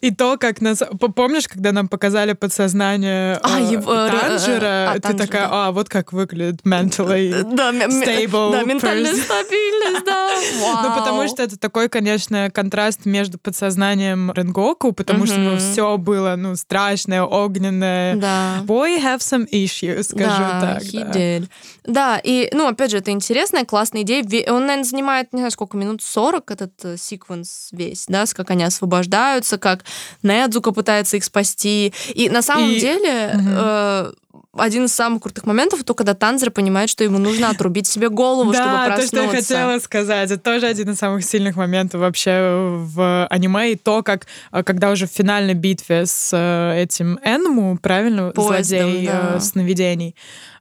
И 0.01 0.13
то, 0.13 0.37
как 0.37 0.61
нас... 0.61 0.81
Помнишь, 1.15 1.47
когда 1.47 1.71
нам 1.71 1.87
показали 1.87 2.33
подсознание 2.33 3.39
а, 3.43 3.59
э, 3.59 3.71
его, 3.71 3.93
Танжера, 3.93 4.93
а, 4.95 4.99
ты 5.07 5.13
такая, 5.13 5.47
а, 5.49 5.71
вот 5.71 5.89
как 5.89 6.13
выглядит 6.13 6.61
mentally 6.63 7.43
да, 7.43 7.71
stable 7.71 8.51
Да, 8.51 8.63
ментальная 8.63 9.13
стабильность, 9.13 10.05
да. 10.05 10.27
Ну, 10.83 10.95
потому 10.95 11.27
что 11.27 11.43
это 11.43 11.57
такой, 11.57 11.89
конечно, 11.89 12.49
контраст 12.51 13.05
между 13.05 13.37
подсознанием 13.37 14.31
Ренгоку, 14.31 14.91
потому 14.91 15.25
что 15.25 15.37
ну, 15.37 15.57
все 15.57 15.97
было, 15.97 16.35
ну, 16.35 16.55
страшное, 16.55 17.23
огненное. 17.23 18.15
Да. 18.15 18.57
Boy 18.63 19.01
have 19.01 19.19
some 19.19 19.47
issues, 19.51 20.03
скажу 20.03 20.43
так. 20.61 20.83
да. 21.13 21.47
Да, 21.85 22.21
и, 22.21 22.49
ну, 22.53 22.67
опять 22.67 22.91
же, 22.91 22.97
это 22.97 23.11
интересная, 23.11 23.63
классная 23.63 24.01
идея. 24.01 24.23
Он, 24.51 24.65
наверное, 24.65 24.83
занимает, 24.83 25.31
не 25.31 25.39
знаю, 25.39 25.51
сколько, 25.51 25.77
минут 25.77 26.01
40 26.03 26.51
этот 26.51 26.73
э, 26.83 26.97
секвенс 26.97 27.69
весь, 27.71 28.05
да, 28.07 28.25
как 28.33 28.51
они 28.51 28.65
освобождаются, 28.65 29.57
как 29.57 29.85
Недзука 30.21 30.73
пытается 30.73 31.17
их 31.17 31.23
спасти. 31.23 31.93
И 32.13 32.29
на 32.29 32.41
самом 32.41 32.71
И- 32.71 32.79
деле... 32.79 33.33
Э, 33.33 34.11
один 34.53 34.85
из 34.85 34.93
самых 34.93 35.21
крутых 35.23 35.45
моментов, 35.45 35.83
то, 35.83 35.93
когда 35.93 36.13
Танзер 36.13 36.51
понимает, 36.51 36.89
что 36.89 37.03
ему 37.03 37.17
нужно 37.17 37.49
отрубить 37.49 37.87
себе 37.87 38.09
голову, 38.09 38.53
чтобы 38.53 38.69
Да, 38.69 38.85
то, 38.89 38.95
проснуться. 38.95 39.07
что 39.07 39.21
я 39.23 39.29
хотела 39.41 39.79
сказать. 39.79 40.31
Это 40.31 40.41
тоже 40.41 40.65
один 40.67 40.91
из 40.91 40.97
самых 40.97 41.23
сильных 41.23 41.55
моментов 41.55 42.01
вообще 42.01 42.57
в 42.79 43.27
аниме. 43.27 43.71
И 43.73 43.75
то, 43.75 44.03
как 44.03 44.27
э, 44.51 44.63
когда 44.63 44.91
уже 44.91 45.07
в 45.07 45.11
финальной 45.11 45.53
битве 45.53 46.05
с 46.05 46.31
э, 46.33 46.81
этим 46.83 47.19
Энму, 47.23 47.77
правильно, 47.77 48.31
Поездом, 48.31 48.79
злодей 48.91 49.07
да. 49.07 49.35
э, 49.35 49.39
сновидений, 49.39 50.15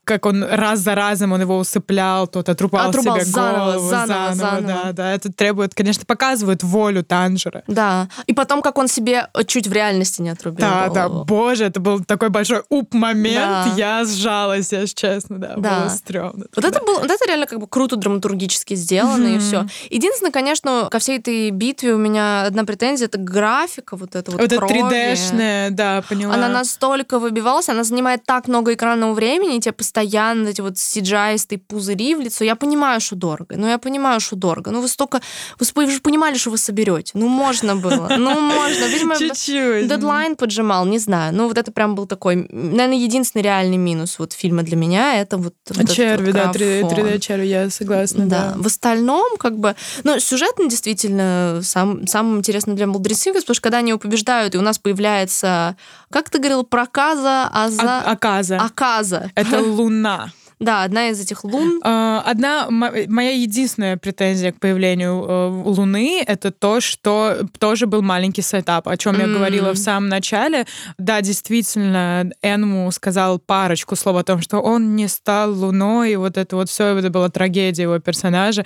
как 0.06 0.24
он 0.24 0.44
раз 0.44 0.78
за 0.78 0.94
разом 0.94 1.32
он 1.32 1.40
его 1.40 1.58
усыплял, 1.58 2.28
тот 2.28 2.48
отрубал 2.48 2.88
Отрубал 2.90 3.16
себе 3.16 3.24
заново, 3.26 3.72
голову, 3.72 3.88
заново, 3.90 4.34
заново. 4.34 4.62
да, 4.84 4.92
да. 4.92 5.12
Это 5.12 5.32
требует, 5.32 5.74
конечно, 5.74 6.04
показывает 6.06 6.62
волю 6.62 7.02
Танжера. 7.04 7.64
Да. 7.66 8.08
И 8.26 8.32
потом, 8.32 8.62
как 8.62 8.78
он 8.78 8.86
себе 8.86 9.28
чуть 9.48 9.66
в 9.66 9.72
реальности 9.72 10.22
не 10.22 10.30
отрубил 10.30 10.60
Да, 10.60 10.88
да, 10.90 11.08
голову. 11.08 11.24
боже, 11.24 11.64
это 11.64 11.80
был 11.80 12.04
такой 12.04 12.28
большой 12.28 12.62
уп-момент, 12.68 13.66
Да. 13.66 13.72
я 13.76 14.04
сжалась, 14.04 14.70
если 14.72 14.94
честно, 14.94 15.38
да, 15.38 15.54
Да. 15.56 15.80
было 15.80 15.88
стрёмно. 15.88 16.46
Вот 16.54 16.64
это 16.64 16.80
было, 16.84 17.00
вот 17.00 17.10
это 17.10 17.26
реально 17.26 17.46
как 17.46 17.58
бы 17.58 17.66
круто 17.66 17.96
драматургически 17.96 18.74
сделано 18.74 19.26
и 19.26 19.32
Мгм. 19.32 19.40
все. 19.40 19.66
Единственное, 19.90 20.30
конечно, 20.32 20.88
ко 20.88 21.00
всей 21.00 21.18
этой 21.18 21.50
битве 21.50 21.94
у 21.94 21.98
меня 21.98 22.42
одна 22.42 22.62
претензия 22.64 23.06
это 23.08 23.18
графика 23.18 23.96
вот 23.96 24.14
эта 24.14 24.30
вот 24.30 24.40
Вот 24.40 24.52
это 24.52 24.56
крови. 24.58 24.82
3D-шная, 24.84 25.70
да, 25.70 26.02
поняла. 26.08 26.34
Она 26.34 26.48
настолько 26.48 27.18
выбивалась, 27.18 27.68
она 27.68 27.82
занимает 27.82 28.24
так 28.24 28.46
много 28.46 28.72
экранного 28.72 29.12
времени, 29.12 29.56
и 29.56 29.60
тебе 29.60 29.72
постоянно 29.72 29.95
эти 30.02 30.60
вот 30.60 30.74
cgi 30.74 31.58
пузыри 31.58 32.14
в 32.14 32.20
лицо. 32.20 32.44
Я 32.44 32.56
понимаю, 32.56 33.00
что 33.00 33.16
дорого. 33.16 33.56
Ну, 33.56 33.66
я 33.68 33.78
понимаю, 33.78 34.20
что 34.20 34.36
дорого. 34.36 34.70
Ну, 34.70 34.80
вы 34.80 34.88
столько... 34.88 35.20
Вы, 35.58 35.66
вы 35.74 35.90
же 35.90 36.00
понимали, 36.00 36.36
что 36.36 36.50
вы 36.50 36.58
соберете. 36.58 37.12
Ну, 37.14 37.28
можно 37.28 37.76
было. 37.76 38.08
Ну, 38.16 38.40
можно. 38.40 38.84
Видимо, 38.86 39.16
Чуть-чуть. 39.16 39.88
дедлайн 39.88 40.36
поджимал, 40.36 40.86
не 40.86 40.98
знаю. 40.98 41.34
Ну, 41.34 41.48
вот 41.48 41.58
это 41.58 41.70
прям 41.72 41.94
был 41.94 42.06
такой, 42.06 42.48
наверное, 42.50 42.96
единственный 42.96 43.42
реальный 43.42 43.76
минус 43.76 44.18
вот 44.18 44.32
фильма 44.32 44.62
для 44.62 44.76
меня. 44.76 45.20
Это 45.20 45.36
вот, 45.36 45.54
вот 45.68 45.78
этот 45.78 45.94
Черви, 45.94 46.26
вот 46.26 46.34
да, 46.34 46.50
3D, 46.50 46.80
графон. 46.80 46.98
3D 46.98 47.18
черви, 47.20 47.46
я 47.46 47.70
согласна, 47.70 48.26
Да. 48.26 48.54
да. 48.54 48.62
В 48.62 48.66
остальном, 48.66 49.36
как 49.38 49.58
бы, 49.58 49.74
ну, 50.04 50.18
сюжетно 50.20 50.68
действительно 50.68 51.60
сам, 51.62 52.06
самым 52.06 52.38
интересным 52.38 52.76
для 52.76 52.86
Молдрисинга, 52.86 53.40
потому 53.40 53.54
что 53.54 53.62
когда 53.62 53.78
они 53.78 53.90
его 53.90 53.98
побеждают, 53.98 54.54
и 54.54 54.58
у 54.58 54.62
нас 54.62 54.78
появляется, 54.78 55.76
как 56.16 56.30
ты 56.30 56.38
говорил, 56.38 56.64
проказа, 56.64 57.46
аза... 57.52 58.00
А- 58.00 58.12
Аказа. 58.12 58.56
Аказа. 58.56 59.30
Это 59.34 59.60
луна. 59.60 60.30
Да, 60.58 60.84
одна 60.84 61.10
из 61.10 61.20
этих 61.20 61.44
лун. 61.44 61.80
А, 61.84 62.22
Одна 62.24 62.70
мо- 62.70 62.92
моя 63.08 63.32
единственная 63.32 63.98
претензия 63.98 64.52
к 64.52 64.58
появлению 64.58 65.22
э, 65.22 65.48
Луны 65.66 66.22
это 66.26 66.50
то, 66.50 66.80
что 66.80 67.46
тоже 67.58 67.86
был 67.86 68.00
маленький 68.00 68.40
сетап, 68.40 68.88
о 68.88 68.96
чем 68.96 69.18
я 69.20 69.26
говорила 69.26 69.72
в 69.72 69.78
самом 69.78 70.08
начале. 70.08 70.66
Да, 70.96 71.20
действительно, 71.20 72.30
Энму 72.40 72.90
сказал 72.90 73.38
парочку 73.38 73.96
слов 73.96 74.16
о 74.16 74.24
том, 74.24 74.40
что 74.40 74.60
он 74.60 74.96
не 74.96 75.08
стал 75.08 75.52
Луной, 75.52 76.12
и 76.12 76.16
вот 76.16 76.38
это 76.38 76.56
вот 76.56 76.70
все, 76.70 76.96
это 76.96 77.10
была 77.10 77.28
трагедия 77.28 77.82
его 77.82 77.98
персонажа. 77.98 78.64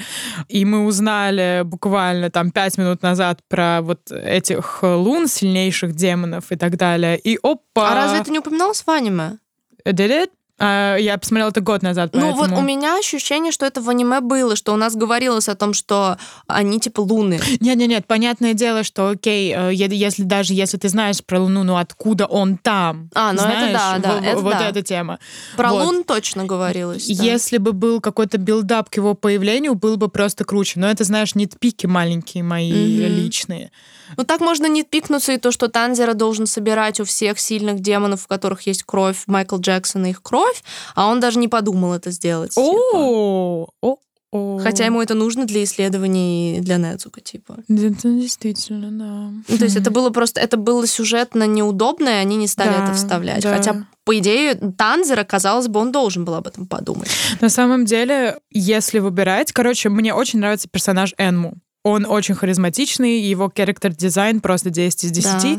И 0.48 0.64
мы 0.64 0.84
узнали 0.86 1.62
буквально 1.64 2.30
там 2.30 2.52
пять 2.52 2.78
минут 2.78 3.02
назад 3.02 3.40
про 3.48 3.82
вот 3.82 4.12
этих 4.12 4.78
лун, 4.82 5.26
сильнейших 5.26 5.94
демонов 5.96 6.52
и 6.52 6.56
так 6.56 6.76
далее. 6.76 7.18
И 7.18 7.36
опа! 7.42 7.90
А 7.90 7.94
разве 7.94 8.20
это 8.20 8.30
не 8.30 8.38
упоминалось 8.38 8.82
в 8.86 8.88
аниме? 8.90 9.38
Did 9.84 10.10
it? 10.10 10.30
А, 10.62 10.96
я 10.96 11.16
посмотрела 11.16 11.48
это 11.48 11.62
год 11.62 11.82
назад, 11.82 12.10
Ну 12.12 12.32
вот 12.32 12.38
поэтому- 12.38 12.60
у 12.60 12.62
меня 12.62 12.98
ощущение, 12.98 13.50
что 13.50 13.64
это 13.64 13.80
в 13.80 13.88
аниме 13.88 14.20
было, 14.20 14.56
что 14.56 14.74
у 14.74 14.76
нас 14.76 14.94
говорилось 14.94 15.48
о 15.48 15.54
том, 15.54 15.72
что 15.72 16.18
они 16.46 16.78
типа 16.78 17.00
луны. 17.00 17.40
Нет, 17.60 17.76
нет, 17.78 17.88
нет, 17.88 18.06
понятное 18.06 18.52
дело, 18.52 18.84
что 18.84 19.08
окей, 19.08 19.54
э, 19.56 19.70
если 19.74 20.22
даже 20.22 20.52
если 20.52 20.76
ты 20.76 20.88
знаешь 20.90 21.24
про 21.24 21.40
Луну, 21.40 21.64
ну 21.64 21.76
откуда 21.78 22.26
он 22.26 22.58
там? 22.58 23.08
А, 23.14 23.32
ну 23.32 23.38
это 23.40 23.42
Знаешь, 23.42 23.72
да, 23.72 23.98
да, 23.98 24.14
в- 24.20 24.22
это 24.22 24.38
вот 24.40 24.52
да. 24.52 24.68
эта 24.68 24.82
тема. 24.82 25.18
Про 25.56 25.70
Вот. 25.70 25.84
лун 25.84 26.04
точно 26.04 26.44
говорилось. 26.44 27.06
да. 27.06 27.24
Если 27.24 27.56
бы 27.56 27.72
был 27.72 28.00
какой-то 28.02 28.36
build-up 28.36 28.90
к 28.90 28.96
его 28.96 29.14
появлению, 29.14 29.74
было 29.76 29.96
бы 29.96 30.08
просто 30.08 30.44
круче. 30.44 30.78
Но 30.78 30.90
это, 30.90 31.04
знаешь, 31.04 31.34
nitpick 31.34 31.80
и 31.80 31.86
маленькие 31.86 32.42
мои 32.44 32.70
Мгм. 32.70 33.16
личные. 33.16 33.70
Ну 34.16 34.24
так 34.24 34.40
можно 34.40 34.66
не 34.66 34.82
пикнуться 34.82 35.32
и 35.32 35.38
то, 35.38 35.50
что 35.52 35.68
Танзера 35.68 36.14
должен 36.14 36.46
собирать 36.46 37.00
у 37.00 37.04
всех 37.04 37.38
сильных 37.38 37.80
демонов, 37.80 38.24
у 38.24 38.28
которых 38.28 38.62
есть 38.62 38.82
кровь 38.84 39.22
Майкл 39.26 39.58
Джексона, 39.58 40.06
их 40.06 40.22
кровь, 40.22 40.62
а 40.94 41.08
он 41.08 41.20
даже 41.20 41.38
не 41.38 41.48
подумал 41.48 41.94
это 41.94 42.10
сделать. 42.10 42.50
типа. 42.54 42.60
О, 42.62 43.68
о, 43.80 43.96
о. 44.32 44.58
Хотя 44.58 44.84
ему 44.84 45.02
это 45.02 45.14
нужно 45.14 45.44
для 45.44 45.64
исследований 45.64 46.58
для 46.60 46.76
Недзука, 46.76 47.20
типа. 47.20 47.58
Это 47.68 48.08
действительно, 48.08 48.90
да. 48.92 49.32
Ну, 49.48 49.58
то 49.58 49.64
есть 49.64 49.76
это 49.76 49.90
было 49.90 50.10
просто, 50.10 50.40
это 50.40 50.56
было 50.56 50.86
сюжетно 50.86 51.48
неудобно, 51.48 52.08
и 52.08 52.12
они 52.12 52.36
не 52.36 52.46
стали 52.46 52.70
Да, 52.70 52.84
это 52.84 52.94
вставлять. 52.94 53.42
да. 53.42 53.56
Хотя, 53.56 53.86
по 54.04 54.16
идее, 54.16 54.54
Танзера, 54.54 55.24
казалось 55.24 55.66
бы, 55.66 55.80
он 55.80 55.90
должен 55.90 56.24
был 56.24 56.34
об 56.34 56.46
этом 56.46 56.66
подумать. 56.66 57.10
На 57.40 57.48
самом 57.48 57.84
деле, 57.84 58.38
если 58.50 59.00
выбирать, 59.00 59.52
короче, 59.52 59.88
мне 59.88 60.14
очень 60.14 60.38
нравится 60.38 60.68
персонаж 60.68 61.12
Энму. 61.18 61.54
Он 61.82 62.04
очень 62.06 62.34
харизматичный, 62.34 63.20
его 63.20 63.50
характер-дизайн 63.54 64.40
просто 64.40 64.68
10 64.70 65.04
из 65.04 65.10
10. 65.10 65.58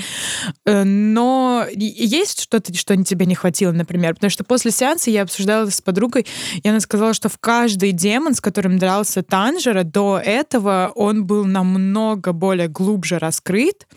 Да. 0.66 0.84
Но 0.84 1.66
есть 1.74 2.42
что-то, 2.42 2.76
что 2.76 2.96
тебе 3.04 3.26
не 3.26 3.34
хватило, 3.34 3.72
например? 3.72 4.14
Потому 4.14 4.30
что 4.30 4.44
после 4.44 4.72
сеанса 4.72 5.10
я 5.10 5.24
обсуждала 5.24 5.70
с 5.70 5.82
подругой, 5.82 6.28
и 6.62 6.70
она 6.70 6.80
сказала, 6.80 7.14
что 7.14 7.30
в 7.30 7.40
каждый 7.40 7.92
демон, 7.92 8.36
с 8.36 8.42
которым 8.42 8.78
дрался 8.78 9.24
Танжера, 9.24 9.84
до 9.84 10.22
этого 10.24 10.92
он 10.96 11.26
был 11.26 11.46
намного 11.46 12.34
более 12.34 12.68
глубже 12.68 13.18
раскрыт, 13.18 13.88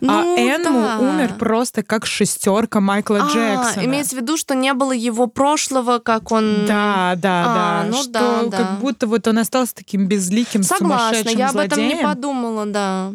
а 0.00 0.04
ну, 0.04 0.34
а 0.36 0.40
Энму 0.40 0.80
да. 0.80 0.98
умер 0.98 1.34
просто 1.38 1.84
как 1.84 2.06
шестерка 2.06 2.80
Майкла 2.80 3.22
а, 3.22 3.26
Джексона. 3.28 3.84
Имеется 3.84 4.16
в 4.16 4.20
виду, 4.20 4.36
что 4.36 4.54
не 4.54 4.74
было 4.74 4.92
его 4.92 5.28
прошлого, 5.28 5.98
как 5.98 6.32
он... 6.32 6.66
Да, 6.66 7.14
да, 7.16 7.44
а, 7.46 7.54
да. 7.54 7.88
Ну, 7.88 8.02
что 8.02 8.10
да, 8.10 8.42
да. 8.44 8.56
как 8.56 8.80
будто 8.80 9.06
вот 9.06 9.28
он 9.28 9.38
остался 9.38 9.76
таким 9.76 10.08
безликим, 10.08 10.64
Согласна, 10.64 11.18
сумасшедшим 11.18 11.38
я 11.38 11.48
об 11.50 11.67
этом 11.72 11.88
не 11.88 11.96
подумала, 11.96 12.66
да. 12.66 13.12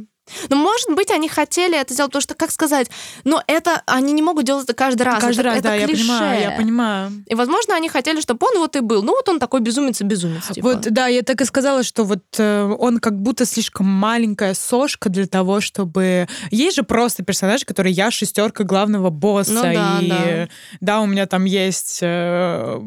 Ну, 0.49 0.55
может 0.55 0.89
быть, 0.91 1.11
они 1.11 1.27
хотели 1.27 1.77
это 1.77 1.93
сделать, 1.93 2.11
потому 2.11 2.21
что, 2.21 2.33
как 2.33 2.51
сказать, 2.51 2.89
но 3.25 3.43
это 3.47 3.81
они 3.85 4.13
не 4.13 4.21
могут 4.21 4.45
делать 4.45 4.63
это 4.63 4.73
каждый 4.73 5.03
раз. 5.03 5.21
Каждый 5.21 5.41
это, 5.41 5.43
раз, 5.43 5.57
это 5.57 5.67
да, 5.67 5.85
клише. 5.85 6.03
я 6.03 6.07
понимаю, 6.07 6.41
я 6.41 6.51
понимаю. 6.51 7.11
И, 7.27 7.35
возможно, 7.35 7.75
они 7.75 7.89
хотели, 7.89 8.21
чтобы 8.21 8.47
он 8.47 8.59
вот 8.59 8.75
и 8.75 8.79
был. 8.79 9.03
Ну, 9.03 9.11
вот 9.13 9.27
он 9.27 9.39
такой 9.39 9.59
безумец 9.59 9.99
и 9.99 10.05
безумец. 10.05 10.47
Типа. 10.47 10.67
Вот, 10.67 10.81
да, 10.81 11.07
я 11.07 11.23
так 11.23 11.41
и 11.41 11.45
сказала, 11.45 11.83
что 11.83 12.05
вот 12.05 12.23
э, 12.37 12.75
он 12.79 12.99
как 12.99 13.19
будто 13.21 13.45
слишком 13.45 13.85
маленькая 13.85 14.53
сошка 14.53 15.09
для 15.09 15.27
того, 15.27 15.59
чтобы... 15.59 16.27
Есть 16.51 16.77
же 16.77 16.83
просто 16.83 17.23
персонаж, 17.23 17.65
который 17.65 17.91
я 17.91 18.09
шестерка 18.09 18.63
главного 18.63 19.09
босса. 19.09 19.51
Ну, 19.51 19.61
да, 19.61 19.99
и 20.01 20.09
да. 20.09 20.49
да, 20.79 21.01
у 21.01 21.05
меня 21.05 21.25
там 21.25 21.43
есть... 21.43 21.99
Э, 22.01 22.79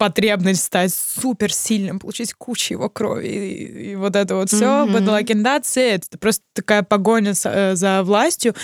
потребность 0.00 0.64
стать 0.64 0.94
супер 0.94 1.52
сильным, 1.52 1.98
получить 1.98 2.32
кучу 2.32 2.72
его 2.72 2.88
крови 2.88 3.28
и, 3.28 3.90
и 3.90 3.96
вот 3.96 4.16
это 4.16 4.34
вот 4.34 4.48
все. 4.48 4.64
Mm-hmm. 4.64 4.92
Это 5.76 6.18
просто 6.18 6.42
такая 6.54 6.82
погоня 6.82 7.34
за, 7.34 7.50
э, 7.50 7.76
за 7.76 8.02
властью. 8.02 8.54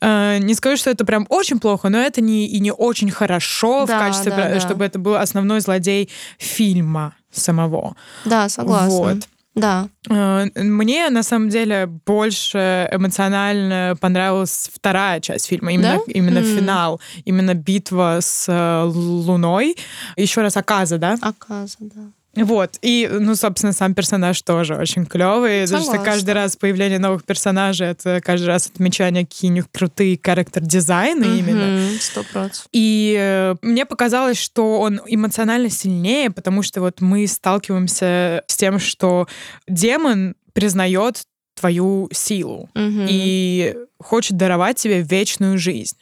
Э, 0.00 0.38
не 0.38 0.54
скажу, 0.54 0.76
что 0.76 0.90
это 0.90 1.04
прям 1.04 1.26
очень 1.30 1.58
плохо, 1.58 1.88
но 1.88 1.98
это 1.98 2.20
не 2.20 2.46
и 2.46 2.60
не 2.60 2.72
очень 2.72 3.10
хорошо 3.10 3.86
да, 3.86 3.96
в 3.96 4.00
качестве, 4.00 4.30
да, 4.30 4.48
да. 4.50 4.60
чтобы 4.60 4.84
это 4.84 5.00
был 5.00 5.16
основной 5.16 5.58
злодей 5.58 6.10
фильма 6.38 7.16
самого. 7.32 7.96
Да, 8.24 8.48
согласна. 8.48 8.90
Вот. 8.90 9.28
Да. 9.54 9.88
Э, 10.10 10.46
мне 10.56 11.10
на 11.10 11.22
самом 11.22 11.48
деле 11.48 11.86
больше 11.86 12.88
эмоционально 12.90 13.96
понравилась 14.00 14.70
вторая 14.74 15.20
часть 15.20 15.46
фильма, 15.46 15.72
именно, 15.72 16.00
да? 16.06 16.12
именно 16.12 16.38
mm. 16.38 16.56
финал, 16.56 17.00
именно 17.24 17.54
битва 17.54 18.18
с 18.20 18.46
э, 18.48 18.82
Луной. 18.84 19.76
Еще 20.16 20.42
раз 20.42 20.56
Аказа, 20.56 20.98
да? 20.98 21.16
Аказа, 21.20 21.76
да. 21.80 22.02
Вот. 22.36 22.78
И, 22.82 23.08
ну, 23.10 23.34
собственно, 23.34 23.72
сам 23.72 23.94
персонаж 23.94 24.40
тоже 24.42 24.76
очень 24.76 25.06
клевый. 25.06 25.62
Потому 25.62 25.84
что 25.84 25.98
каждый 25.98 26.34
раз 26.34 26.56
появление 26.56 26.98
новых 26.98 27.24
персонажей 27.24 27.88
это 27.88 28.20
каждый 28.22 28.46
раз 28.46 28.66
отмечание 28.66 29.26
какие-нибудь 29.26 29.70
крутые 29.72 30.18
характер-дизайны 30.22 31.24
mm-hmm, 31.24 31.38
именно. 31.38 31.98
Сто 32.00 32.22
процентов. 32.22 32.68
И 32.72 33.16
э, 33.18 33.54
мне 33.62 33.86
показалось, 33.86 34.38
что 34.38 34.80
он 34.80 35.00
эмоционально 35.06 35.70
сильнее, 35.70 36.30
потому 36.30 36.62
что 36.62 36.80
вот 36.80 37.00
мы 37.00 37.26
сталкиваемся 37.26 38.42
с 38.46 38.56
тем, 38.56 38.78
что 38.78 39.26
демон 39.68 40.34
признает 40.52 41.24
твою 41.54 42.08
силу 42.12 42.68
mm-hmm. 42.74 43.06
и 43.08 43.76
хочет 43.98 44.36
даровать 44.36 44.76
тебе 44.76 45.02
вечную 45.02 45.58
жизнь. 45.58 45.96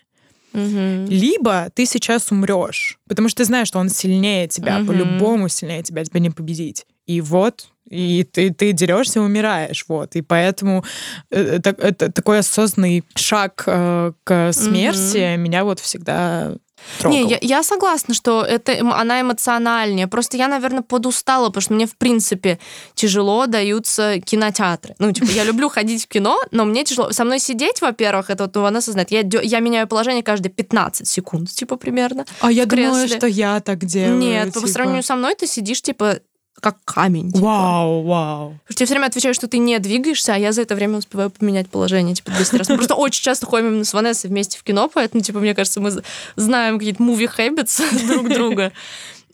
Угу. 0.52 1.06
Либо 1.08 1.70
ты 1.74 1.86
сейчас 1.86 2.30
умрешь, 2.30 2.98
потому 3.08 3.28
что 3.28 3.38
ты 3.38 3.44
знаешь, 3.44 3.68
что 3.68 3.78
он 3.78 3.88
сильнее 3.88 4.48
тебя, 4.48 4.78
угу. 4.78 4.88
по-любому 4.88 5.48
сильнее 5.48 5.82
тебя, 5.82 6.04
тебя 6.04 6.20
не 6.20 6.30
победить. 6.30 6.86
И 7.06 7.20
вот, 7.20 7.68
и 7.88 8.24
ты, 8.24 8.52
ты 8.52 8.72
дерешься 8.72 9.18
и 9.18 9.22
умираешь, 9.22 9.84
вот. 9.88 10.14
И 10.16 10.22
поэтому 10.22 10.84
это, 11.30 11.70
это 11.70 12.12
такой 12.12 12.38
осознанный 12.38 13.04
шаг 13.14 13.64
э, 13.66 14.12
к 14.24 14.52
смерти 14.52 15.34
угу. 15.34 15.42
меня 15.42 15.64
вот 15.64 15.80
всегда 15.80 16.54
трогал. 16.98 17.18
Не, 17.18 17.24
я, 17.24 17.38
я 17.40 17.62
согласна, 17.62 18.14
что 18.14 18.42
это, 18.42 18.78
она 18.80 19.20
эмоциональнее. 19.20 20.06
Просто 20.06 20.36
я, 20.36 20.48
наверное, 20.48 20.82
подустала, 20.82 21.48
потому 21.48 21.62
что 21.62 21.74
мне, 21.74 21.86
в 21.86 21.96
принципе, 21.96 22.58
тяжело 22.94 23.46
даются 23.46 24.20
кинотеатры. 24.20 24.94
Ну, 24.98 25.12
типа, 25.12 25.30
я 25.30 25.44
люблю 25.44 25.68
ходить 25.68 26.04
в 26.04 26.08
кино, 26.08 26.38
но 26.50 26.64
мне 26.64 26.84
тяжело. 26.84 27.12
Со 27.12 27.24
мной 27.24 27.38
сидеть, 27.38 27.80
во-первых, 27.80 28.30
это 28.30 28.44
вот 28.44 28.56
она 28.56 28.78
осознает. 28.78 29.10
Я, 29.10 29.20
я 29.20 29.60
меняю 29.60 29.86
положение 29.86 30.22
каждые 30.22 30.52
15 30.52 31.06
секунд, 31.06 31.50
типа, 31.50 31.76
примерно. 31.76 32.24
А 32.40 32.50
я 32.50 32.66
думала, 32.66 33.06
что 33.08 33.26
я 33.26 33.60
так 33.60 33.84
делаю. 33.84 34.18
Нет, 34.18 34.48
типа... 34.48 34.60
по 34.60 34.66
сравнению 34.66 35.02
со 35.02 35.16
мной 35.16 35.34
ты 35.34 35.46
сидишь, 35.46 35.82
типа, 35.82 36.18
как 36.62 36.76
камень. 36.84 37.32
Типа. 37.32 37.44
Вау, 37.44 38.02
вау. 38.04 38.48
Потому 38.50 38.60
что 38.68 38.74
тебе 38.76 38.86
все 38.86 38.94
время 38.94 39.06
отвечаю, 39.06 39.34
что 39.34 39.48
ты 39.48 39.58
не 39.58 39.78
двигаешься, 39.80 40.34
а 40.34 40.38
я 40.38 40.52
за 40.52 40.62
это 40.62 40.76
время 40.76 40.98
успеваю 40.98 41.30
поменять 41.30 41.68
положение, 41.68 42.14
типа, 42.14 42.30
200 42.30 42.56
раз. 42.56 42.68
Мы 42.68 42.76
просто 42.76 42.94
очень 42.94 43.22
часто 43.22 43.46
ходим 43.46 43.84
с 43.84 43.92
Ванессой 43.92 44.30
вместе 44.30 44.56
в 44.58 44.62
кино, 44.62 44.88
поэтому, 44.92 45.22
типа, 45.24 45.40
мне 45.40 45.54
кажется, 45.56 45.80
мы 45.80 45.90
знаем 46.36 46.78
какие-то 46.78 47.02
movie 47.02 47.28
habits 47.36 48.06
друг 48.06 48.28
друга. 48.28 48.72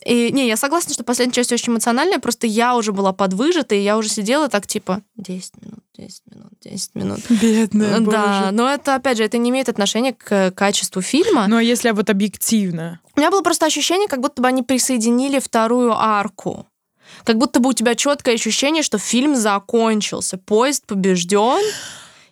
И 0.05 0.31
не, 0.31 0.47
я 0.47 0.55
согласна, 0.57 0.93
что 0.93 1.03
последняя 1.03 1.33
часть 1.33 1.51
очень 1.51 1.73
эмоциональная, 1.73 2.19
просто 2.19 2.47
я 2.47 2.75
уже 2.75 2.93
была 2.93 3.11
подвыжата, 3.13 3.75
и 3.75 3.81
я 3.81 3.97
уже 3.97 4.09
сидела 4.09 4.47
так, 4.47 4.65
типа, 4.65 5.01
10 5.17 5.51
минут, 5.61 5.79
10 5.97 6.21
минут, 6.33 6.51
10 6.63 6.95
минут. 6.95 7.19
Бедная, 7.29 7.99
Да, 7.99 8.39
боже. 8.41 8.51
но 8.53 8.69
это, 8.73 8.95
опять 8.95 9.17
же, 9.17 9.23
это 9.25 9.37
не 9.37 9.49
имеет 9.49 9.67
отношения 9.69 10.13
к 10.13 10.51
качеству 10.51 11.01
фильма. 11.01 11.47
Ну, 11.47 11.57
а 11.57 11.61
если 11.61 11.91
вот 11.91 12.09
объективно? 12.09 13.01
У 13.15 13.19
меня 13.19 13.29
было 13.29 13.41
просто 13.41 13.65
ощущение, 13.65 14.07
как 14.07 14.21
будто 14.21 14.41
бы 14.41 14.47
они 14.47 14.63
присоединили 14.63 15.39
вторую 15.39 15.91
арку. 15.93 16.65
Как 17.23 17.37
будто 17.37 17.59
бы 17.59 17.69
у 17.69 17.73
тебя 17.73 17.95
четкое 17.95 18.35
ощущение, 18.35 18.83
что 18.83 18.97
фильм 18.97 19.35
закончился, 19.35 20.37
поезд 20.37 20.85
побежден, 20.85 21.63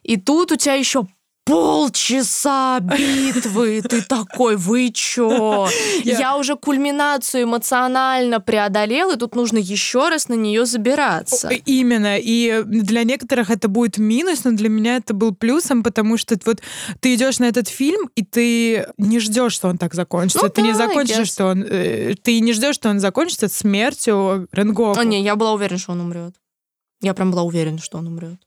и 0.04 0.18
тут 0.18 0.52
у 0.52 0.56
тебя 0.56 0.74
еще 0.74 1.08
полчаса 1.48 2.80
битвы, 2.80 3.82
ты 3.82 4.02
такой, 4.02 4.58
вы 4.58 4.92
чё? 4.92 5.68
Я... 6.04 6.38
уже 6.38 6.56
кульминацию 6.56 7.44
эмоционально 7.44 8.40
преодолел, 8.40 9.12
и 9.12 9.18
тут 9.18 9.36
нужно 9.36 9.58
еще 9.58 10.10
раз 10.10 10.28
на 10.28 10.34
нее 10.34 10.66
забираться. 10.66 11.50
Именно, 11.66 12.18
и 12.20 12.64
для 12.66 13.04
некоторых 13.04 13.50
это 13.50 13.68
будет 13.68 13.98
минус, 13.98 14.44
но 14.44 14.52
для 14.52 14.70
меня 14.70 14.98
это 14.98 15.14
был 15.14 15.34
плюсом, 15.34 15.84
потому 15.84 16.18
что 16.18 16.38
вот 16.46 16.62
ты 17.00 17.16
идешь 17.16 17.40
на 17.40 17.46
этот 17.46 17.68
фильм, 17.68 18.10
и 18.16 18.24
ты 18.24 18.88
не 18.98 19.20
ждешь, 19.20 19.54
что 19.54 19.70
он 19.70 19.78
так 19.78 19.94
закончится. 19.94 20.44
Ну, 20.44 20.50
ты 20.50 20.62
да, 20.62 20.68
не 20.68 20.74
закончишь, 20.74 21.30
что 21.30 21.48
он... 21.48 21.64
Э, 21.64 22.14
ты 22.22 22.40
не 22.42 22.54
ждешь, 22.54 22.76
что 22.76 22.90
он 22.90 23.00
закончится 23.00 23.48
смертью 23.48 24.48
Ренгоку. 24.52 25.00
А, 25.00 25.04
не, 25.04 25.24
я 25.24 25.36
была 25.36 25.54
уверена, 25.54 25.80
что 25.80 25.94
он 25.94 26.02
умрет. 26.02 26.36
Я 27.02 27.14
прям 27.14 27.32
была 27.32 27.44
уверена, 27.44 27.80
что 27.80 27.98
он 27.98 28.08
умрет. 28.08 28.40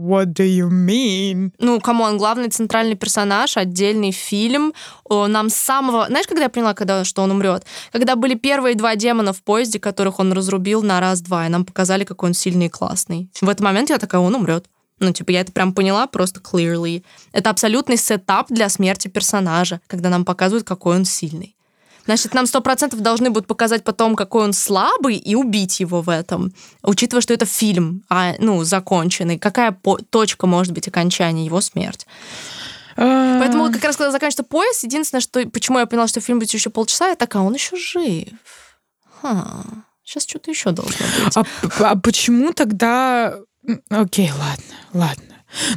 What 0.00 0.32
do 0.32 0.44
you 0.44 0.70
mean? 0.70 1.52
Ну, 1.58 1.78
come 1.78 2.00
on, 2.00 2.16
главный 2.16 2.48
центральный 2.48 2.94
персонаж, 2.96 3.58
отдельный 3.58 4.12
фильм. 4.12 4.72
Нам 5.10 5.50
с 5.50 5.54
самого... 5.54 6.06
Знаешь, 6.06 6.26
когда 6.26 6.44
я 6.44 6.48
поняла, 6.48 6.72
когда, 6.72 7.04
что 7.04 7.22
он 7.22 7.30
умрет? 7.30 7.66
Когда 7.92 8.16
были 8.16 8.34
первые 8.34 8.74
два 8.74 8.96
демона 8.96 9.34
в 9.34 9.42
поезде, 9.42 9.78
которых 9.78 10.18
он 10.18 10.32
разрубил 10.32 10.82
на 10.82 11.00
раз-два, 11.00 11.46
и 11.46 11.50
нам 11.50 11.66
показали, 11.66 12.04
какой 12.04 12.30
он 12.30 12.34
сильный 12.34 12.66
и 12.66 12.70
классный. 12.70 13.28
В 13.42 13.48
этот 13.48 13.60
момент 13.60 13.90
я 13.90 13.98
такая, 13.98 14.22
он 14.22 14.34
умрет. 14.34 14.64
Ну, 15.00 15.12
типа, 15.12 15.32
я 15.32 15.40
это 15.40 15.52
прям 15.52 15.74
поняла 15.74 16.06
просто 16.06 16.40
clearly. 16.40 17.02
Это 17.32 17.50
абсолютный 17.50 17.98
setup 17.98 18.46
для 18.48 18.70
смерти 18.70 19.08
персонажа, 19.08 19.80
когда 19.86 20.08
нам 20.08 20.24
показывают, 20.24 20.66
какой 20.66 20.96
он 20.96 21.04
сильный. 21.04 21.56
Значит, 22.04 22.34
нам 22.34 22.46
сто 22.46 22.60
процентов 22.60 23.00
должны 23.00 23.30
будут 23.30 23.46
показать 23.46 23.84
потом, 23.84 24.16
какой 24.16 24.44
он 24.44 24.52
слабый, 24.52 25.16
и 25.16 25.34
убить 25.34 25.80
его 25.80 26.00
в 26.00 26.08
этом. 26.08 26.52
Учитывая, 26.82 27.20
что 27.20 27.34
это 27.34 27.46
фильм, 27.46 28.02
а, 28.08 28.34
ну, 28.38 28.64
законченный. 28.64 29.38
Какая 29.38 29.76
точка 30.10 30.46
может 30.46 30.72
быть 30.72 30.88
окончания 30.88 31.44
его 31.44 31.60
смерти? 31.60 32.06
Поэтому 32.96 33.72
как 33.72 33.84
раз 33.84 33.96
когда 33.96 34.10
заканчивается 34.10 34.42
поезд, 34.42 34.82
единственное, 34.84 35.20
что 35.20 35.46
почему 35.48 35.78
я 35.78 35.86
поняла, 35.86 36.06
что 36.06 36.20
фильм 36.20 36.38
будет 36.38 36.52
еще 36.52 36.70
полчаса, 36.70 37.08
я 37.08 37.16
такая, 37.16 37.42
он 37.42 37.54
еще 37.54 37.76
жив. 37.76 38.28
Ха, 39.22 39.64
сейчас 40.04 40.24
что-то 40.26 40.50
еще 40.50 40.72
должно 40.72 41.06
быть. 41.24 41.36
А, 41.36 41.44
а 41.80 41.96
почему 41.96 42.52
тогда... 42.52 43.36
Окей, 43.88 44.30
ладно, 44.32 44.74
ладно. 44.92 45.24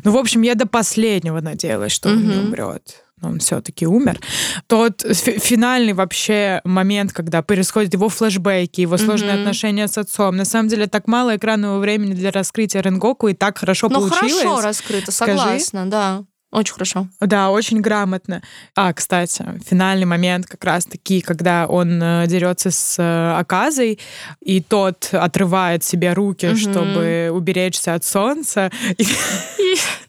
Ну, 0.03 0.11
в 0.11 0.17
общем, 0.17 0.41
я 0.41 0.55
до 0.55 0.65
последнего 0.65 1.39
надеялась, 1.39 1.91
что 1.91 2.09
он 2.09 2.27
не 2.27 2.35
умрет 2.35 3.02
он 3.23 3.39
все-таки 3.39 3.87
умер. 3.87 4.19
Тот 4.67 5.01
финальный 5.01 5.93
вообще 5.93 6.61
момент, 6.63 7.13
когда 7.13 7.41
происходят 7.41 7.93
его 7.93 8.09
флешбеки, 8.09 8.81
его 8.81 8.97
сложные 8.97 9.35
mm-hmm. 9.35 9.39
отношения 9.41 9.87
с 9.87 9.97
отцом. 9.97 10.35
На 10.35 10.45
самом 10.45 10.69
деле 10.69 10.87
так 10.87 11.07
мало 11.07 11.35
экранного 11.35 11.79
времени 11.79 12.13
для 12.13 12.31
раскрытия 12.31 12.81
Ренгоку 12.81 13.27
и 13.27 13.33
так 13.33 13.57
хорошо 13.57 13.89
Но 13.89 13.99
получилось. 13.99 14.43
хорошо 14.43 14.61
раскрыто, 14.61 15.11
согласна, 15.11 15.81
Скажи. 15.81 15.89
да. 15.89 16.23
Очень 16.53 16.73
хорошо. 16.73 17.07
Да, 17.19 17.49
очень 17.49 17.81
грамотно. 17.81 18.43
А, 18.75 18.93
кстати, 18.93 19.43
финальный 19.67 20.05
момент 20.05 20.45
как 20.45 20.63
раз-таки, 20.63 21.21
когда 21.21 21.65
он 21.65 21.99
э, 22.01 22.27
дерется 22.27 22.69
с 22.69 22.99
э, 22.99 23.39
Аказой, 23.39 23.99
и 24.39 24.61
тот 24.61 25.09
отрывает 25.11 25.83
себе 25.83 26.13
руки, 26.13 26.45
угу. 26.45 26.57
чтобы 26.57 27.31
уберечься 27.33 27.95
от 27.95 28.05
солнца. 28.05 28.71
И 28.99 29.05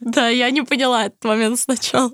Да, 0.01 0.29
я 0.29 0.51
не 0.51 0.61
поняла 0.63 1.07
этот 1.07 1.25
момент 1.25 1.59
сначала. 1.59 2.13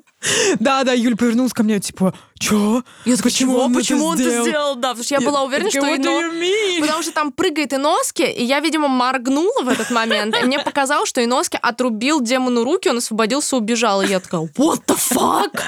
Да, 0.59 0.85
да, 0.85 0.93
Юль 0.93 1.17
повернулась 1.17 1.53
ко 1.53 1.63
мне, 1.63 1.81
типа, 1.81 2.15
чё? 2.39 2.83
Я 3.07 3.17
такая, 3.17 3.33
почему 3.33 3.57
он, 3.57 3.75
почему 3.75 4.05
он 4.05 4.21
это 4.21 4.43
сделал? 4.43 4.75
Да, 4.77 4.91
потому 4.91 5.05
что 5.05 5.15
я, 5.15 5.21
была 5.21 5.43
уверена, 5.43 5.71
что 5.71 5.97
Ино... 5.97 6.81
Потому 6.81 7.03
что 7.03 7.13
там 7.13 7.33
прыгает 7.33 7.73
Иноски, 7.73 8.23
и 8.23 8.45
я, 8.45 8.61
видимо, 8.61 8.89
моргнула 8.89 9.63
в 9.63 9.69
этот 9.69 9.91
момент, 9.91 10.37
и 10.41 10.45
мне 10.45 10.59
показалось, 10.59 11.09
что 11.09 11.25
Иноски 11.25 11.59
отрубил 11.61 12.21
демону 12.21 12.65
руки, 12.65 12.89
он 12.89 12.99
освободился, 12.99 13.57
убежал, 13.57 14.03
и 14.03 14.09
я 14.09 14.20
такая, 14.21 14.43
what 14.43 14.85
the 14.87 14.97
fuck? 14.97 15.61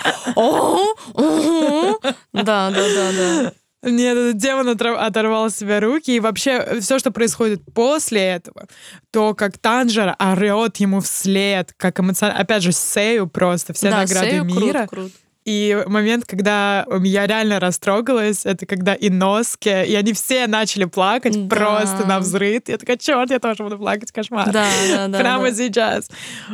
Да, 2.33 2.71
да, 2.71 2.71
да, 2.71 3.13
да. 3.13 3.53
Нет, 3.85 4.17
этот 4.17 4.37
демон 4.37 4.69
оторвал 4.69 5.51
себе 5.51 5.81
руки. 5.81 6.15
И 6.15 6.21
вообще 6.21 6.79
все, 6.81 7.01
что 7.01 7.11
происходит 7.11 7.63
после 7.75 8.21
этого, 8.21 8.67
то, 9.11 9.35
как 9.35 9.59
Танжер 9.59 10.15
орет 10.21 10.77
ему 10.77 11.01
вслед, 11.01 11.75
как 11.77 11.99
эмоционально... 11.99 12.41
Опять 12.41 12.63
же, 12.63 12.71
Сею 12.71 13.27
просто, 13.27 13.73
все 13.73 13.91
да, 13.91 13.99
награды 13.99 14.31
Сею 14.31 14.45
мира. 14.45 14.87
Крут, 14.87 14.91
крут. 14.91 15.13
И 15.45 15.83
момент, 15.89 16.25
когда 16.25 16.87
я 17.03 17.27
реально 17.27 17.59
растрогалась, 17.59 18.47
это 18.47 18.65
когда 18.65 18.95
и 18.95 19.11
Носки, 19.11 19.85
и 19.85 19.97
они 19.97 20.13
все 20.13 20.47
начали 20.47 20.85
плакать 20.85 21.49
да. 21.49 21.57
просто 21.57 22.07
на 22.07 22.21
взрыв. 22.21 22.63
Я 22.69 22.79
такая, 22.79 22.97
черт, 22.97 23.29
я 23.33 23.41
тоже 23.41 23.65
буду 23.65 23.79
плакать, 23.79 24.13
кошмар. 24.13 24.53
Да, 24.53 24.69
да, 24.89 25.09
да. 25.09 25.19
Прямо 25.19 25.51
да. 25.51 25.55
сейчас. 25.57 26.09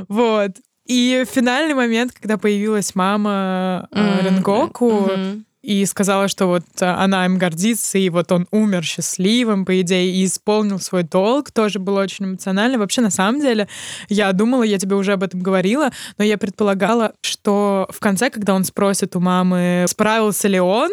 Вот. 0.09 0.53
И 0.89 1.25
финальный 1.31 1.75
момент, 1.75 2.13
когда 2.13 2.39
появилась 2.39 2.95
мама 2.95 3.89
mm-hmm. 3.93 4.25
Ренгоку, 4.25 4.91
mm-hmm 4.91 5.43
и 5.69 5.85
сказала, 5.87 6.29
что 6.29 6.47
вот 6.47 6.63
э, 6.81 6.87
она 6.87 7.27
им 7.27 7.37
гордится, 7.37 7.99
и 7.99 8.09
вот 8.09 8.31
он 8.33 8.47
умер 8.53 8.85
счастливым, 8.85 9.67
по 9.67 9.81
идее, 9.81 10.15
и 10.15 10.25
исполнил 10.25 10.79
свой 10.79 11.03
долг, 11.03 11.51
тоже 11.51 11.79
было 11.79 12.01
очень 12.01 12.25
эмоционально. 12.25 12.79
Вообще, 12.79 13.01
на 13.01 13.11
самом 13.11 13.41
деле, 13.41 13.69
я 14.09 14.33
думала, 14.33 14.63
я 14.63 14.79
тебе 14.79 14.97
уже 14.97 15.13
об 15.13 15.23
этом 15.23 15.41
говорила, 15.41 15.91
но 16.17 16.25
я 16.25 16.39
предполагала, 16.39 17.13
что 17.21 17.89
в 17.91 17.99
конце, 17.99 18.31
когда 18.31 18.55
он 18.55 18.65
спросит 18.65 19.17
у 19.17 19.21
мамы, 19.21 19.85
справился 19.89 20.49
ли 20.49 20.61
он, 20.61 20.91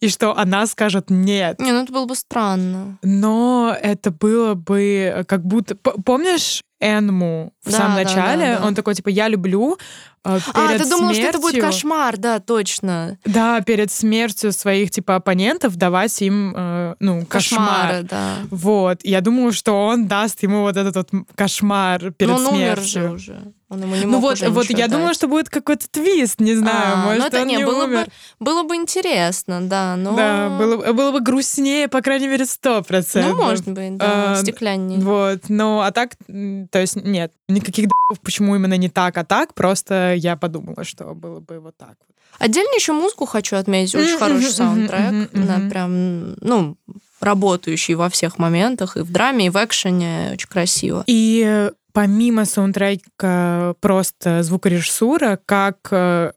и 0.00 0.08
что 0.08 0.36
она 0.36 0.66
скажет 0.66 1.08
нет. 1.08 1.58
Не, 1.60 1.72
ну 1.72 1.82
это 1.82 1.92
было 1.92 2.04
бы 2.04 2.14
странно. 2.14 2.98
Но 3.02 3.76
это 3.80 4.10
было 4.10 4.54
бы 4.54 5.24
как 5.26 5.44
будто... 5.44 5.76
Помнишь 5.76 6.62
Энму 6.84 7.52
в 7.64 7.70
да, 7.70 7.78
самом 7.78 7.94
начале? 7.94 8.54
Да, 8.54 8.58
да, 8.60 8.66
он 8.66 8.74
такой, 8.74 8.94
типа, 8.94 9.08
я 9.08 9.28
люблю, 9.28 9.78
а, 10.26 10.38
а, 10.54 10.78
ты 10.78 10.88
думала, 10.88 11.12
смертью, 11.12 11.14
что 11.14 11.28
это 11.28 11.38
будет 11.38 11.60
кошмар, 11.62 12.16
да, 12.16 12.40
точно. 12.40 13.18
Да, 13.26 13.60
перед 13.60 13.90
смертью 13.92 14.52
своих, 14.52 14.90
типа, 14.90 15.16
оппонентов 15.16 15.76
давать 15.76 16.20
им, 16.22 16.54
э, 16.56 16.94
ну, 16.98 17.26
Кошмары, 17.26 18.02
кошмар. 18.04 18.04
да. 18.04 18.34
Вот. 18.50 19.00
Я 19.04 19.20
думала, 19.20 19.52
что 19.52 19.86
он 19.86 20.06
даст 20.08 20.42
ему 20.42 20.62
вот 20.62 20.76
этот 20.78 20.96
вот 20.96 21.10
кошмар 21.34 22.10
перед 22.12 22.30
Но 22.30 22.36
он 22.36 22.46
смертью. 22.56 23.02
умер 23.02 23.18
же 23.18 23.32
уже. 23.32 23.52
Он 23.74 23.82
ему 23.82 23.96
не 23.96 24.04
ну 24.04 24.12
мог 24.12 24.22
вот, 24.22 24.32
уже 24.34 24.48
вот 24.50 24.70
я 24.70 24.76
дать. 24.76 24.90
думала, 24.92 25.14
что 25.14 25.26
будет 25.26 25.48
какой-то 25.48 25.88
твист, 25.90 26.40
не 26.40 26.54
знаю, 26.54 26.94
а, 26.94 26.96
может, 26.96 27.20
ну 27.20 27.26
это 27.26 27.40
он 27.42 27.48
не, 27.48 27.56
не 27.56 27.66
было 27.66 27.84
умер. 27.84 28.06
Бы, 28.06 28.12
было 28.38 28.62
бы 28.62 28.76
интересно, 28.76 29.60
да, 29.60 29.96
но... 29.96 30.14
Да, 30.14 30.48
было, 30.48 30.92
было 30.92 31.12
бы 31.12 31.20
грустнее, 31.20 31.88
по 31.88 32.00
крайней 32.00 32.28
мере, 32.28 32.46
сто 32.46 32.82
процентов. 32.82 33.36
Ну, 33.36 33.42
может 33.42 33.68
быть, 33.68 33.96
да, 33.96 34.32
а, 34.32 34.36
стекляннее. 34.36 35.00
Вот, 35.00 35.48
ну, 35.48 35.80
а 35.80 35.90
так, 35.90 36.12
то 36.26 36.78
есть, 36.78 36.96
нет, 36.96 37.32
никаких 37.48 37.88
почему 38.22 38.54
именно 38.54 38.76
не 38.76 38.88
так, 38.88 39.18
а 39.18 39.24
так, 39.24 39.54
просто 39.54 40.14
я 40.14 40.36
подумала, 40.36 40.84
что 40.84 41.14
было 41.14 41.40
бы 41.40 41.58
вот 41.58 41.76
так 41.76 41.96
вот. 42.06 42.14
Отдельно 42.38 42.74
еще 42.74 42.92
музыку 42.92 43.26
хочу 43.26 43.56
отметить, 43.56 43.94
очень 43.94 44.18
хороший 44.18 44.50
саундтрек, 44.50 45.30
да, 45.32 45.60
прям, 45.68 46.34
ну, 46.40 46.76
работающий 47.20 47.94
во 47.94 48.08
всех 48.08 48.38
моментах, 48.38 48.96
и 48.96 49.00
в 49.00 49.10
драме, 49.10 49.46
и 49.46 49.50
в 49.50 49.56
экшене, 49.56 50.30
очень 50.34 50.48
красиво. 50.48 51.04
И 51.06 51.70
помимо 51.94 52.44
саундтрека 52.44 53.76
просто 53.80 54.42
звукорежиссура, 54.42 55.38
как 55.46 55.78
э, 55.92 56.32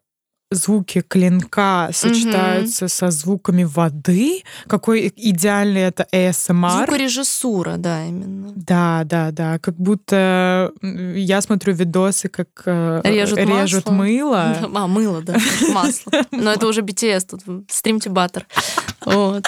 звуки 0.51 1.01
клинка 1.01 1.89
сочетаются 1.91 2.85
mm-hmm. 2.85 2.89
со 2.89 3.11
звуками 3.11 3.63
воды. 3.63 4.43
Какой 4.67 5.11
идеальный 5.15 5.81
это 5.81 6.07
ASMR. 6.13 6.77
Звукорежиссура, 6.77 7.77
да, 7.77 8.05
именно. 8.05 8.53
Да, 8.55 9.01
да, 9.03 9.31
да. 9.31 9.57
Как 9.59 9.75
будто 9.75 10.71
я 10.81 11.41
смотрю 11.41 11.73
видосы, 11.73 12.29
как 12.29 12.49
э, 12.65 13.01
режут, 13.03 13.39
режут 13.39 13.89
мыло. 13.89 14.55
А, 14.73 14.87
мыло, 14.87 15.21
да, 15.23 15.37
масло. 15.73 16.11
Но 16.31 16.53
это 16.53 16.67
уже 16.67 16.81
BTS 16.81 17.27
тут, 17.29 18.11
баттер. 18.11 18.47
Вот. 19.05 19.47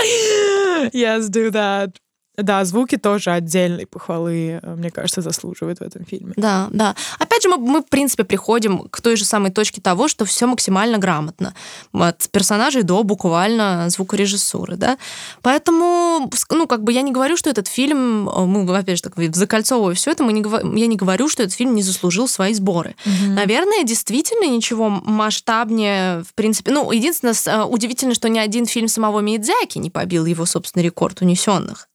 Yes, 0.93 1.29
do 1.29 1.51
that. 1.51 1.95
Да, 2.43 2.65
звуки 2.65 2.97
тоже 2.97 3.31
отдельной 3.31 3.85
похвалы, 3.85 4.59
э, 4.61 4.75
мне 4.75 4.91
кажется, 4.91 5.21
заслуживают 5.21 5.79
в 5.79 5.81
этом 5.81 6.05
фильме. 6.05 6.33
Да, 6.35 6.67
да. 6.71 6.95
Опять 7.17 7.43
же, 7.43 7.49
мы, 7.49 7.57
мы, 7.57 7.81
в 7.81 7.87
принципе, 7.87 8.23
приходим 8.23 8.87
к 8.89 9.01
той 9.01 9.15
же 9.15 9.25
самой 9.25 9.51
точке 9.51 9.81
того, 9.81 10.07
что 10.07 10.25
все 10.25 10.45
максимально 10.45 10.97
грамотно. 10.97 11.53
От 11.93 12.29
персонажей 12.31 12.83
до 12.83 13.03
буквально 13.03 13.89
звукорежиссуры, 13.89 14.75
да. 14.75 14.97
Поэтому, 15.41 16.29
ну, 16.51 16.67
как 16.67 16.83
бы 16.83 16.93
я 16.93 17.01
не 17.01 17.11
говорю, 17.11 17.37
что 17.37 17.49
этот 17.49 17.67
фильм, 17.67 18.29
э, 18.29 18.45
мы, 18.45 18.77
опять 18.77 18.97
же, 18.97 19.03
так, 19.03 19.13
закольцовывая 19.35 19.95
все 19.95 20.11
это, 20.11 20.23
мы 20.23 20.33
не, 20.33 20.43
я 20.79 20.87
не 20.87 20.95
говорю, 20.95 21.27
что 21.29 21.43
этот 21.43 21.55
фильм 21.55 21.75
не 21.75 21.83
заслужил 21.83 22.27
свои 22.27 22.53
сборы. 22.53 22.95
Угу. 23.05 23.33
Наверное, 23.33 23.83
действительно 23.83 24.49
ничего 24.49 24.89
масштабнее, 24.89 26.23
в 26.23 26.33
принципе, 26.33 26.71
ну, 26.71 26.91
единственное, 26.91 27.35
э, 27.45 27.63
удивительно, 27.63 28.13
что 28.13 28.29
ни 28.29 28.39
один 28.39 28.65
фильм 28.65 28.87
самого 28.87 29.19
Миядзаки 29.19 29.77
не 29.77 29.89
побил 29.89 30.25
его 30.25 30.45
собственный 30.45 30.85
рекорд 30.85 31.21
унесенных 31.21 31.89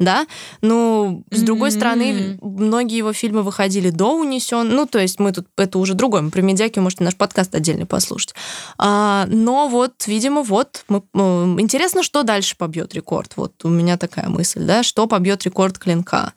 да, 0.00 0.26
но 0.62 1.22
с 1.30 1.42
другой 1.42 1.68
mm-hmm. 1.68 1.72
стороны, 1.72 2.38
многие 2.40 2.96
его 2.96 3.12
фильмы 3.12 3.42
выходили 3.42 3.90
до 3.90 4.16
«Унесен», 4.18 4.68
ну, 4.68 4.86
то 4.86 4.98
есть 4.98 5.20
мы 5.20 5.30
тут, 5.30 5.46
это 5.58 5.78
уже 5.78 5.92
другое, 5.94 6.22
мы 6.22 6.30
про 6.30 6.40
Медяки 6.40 6.78
можете 6.78 7.04
наш 7.04 7.14
подкаст 7.14 7.54
отдельно 7.54 7.84
послушать. 7.84 8.34
А, 8.78 9.26
но 9.28 9.68
вот, 9.68 10.06
видимо, 10.06 10.42
вот, 10.42 10.84
мы, 10.88 11.02
интересно, 11.60 12.02
что 12.02 12.22
дальше 12.22 12.56
побьет 12.56 12.94
рекорд, 12.94 13.34
вот 13.36 13.62
у 13.64 13.68
меня 13.68 13.98
такая 13.98 14.28
мысль, 14.30 14.64
да, 14.64 14.82
что 14.82 15.06
побьет 15.06 15.44
рекорд 15.44 15.78
«Клинка», 15.78 16.32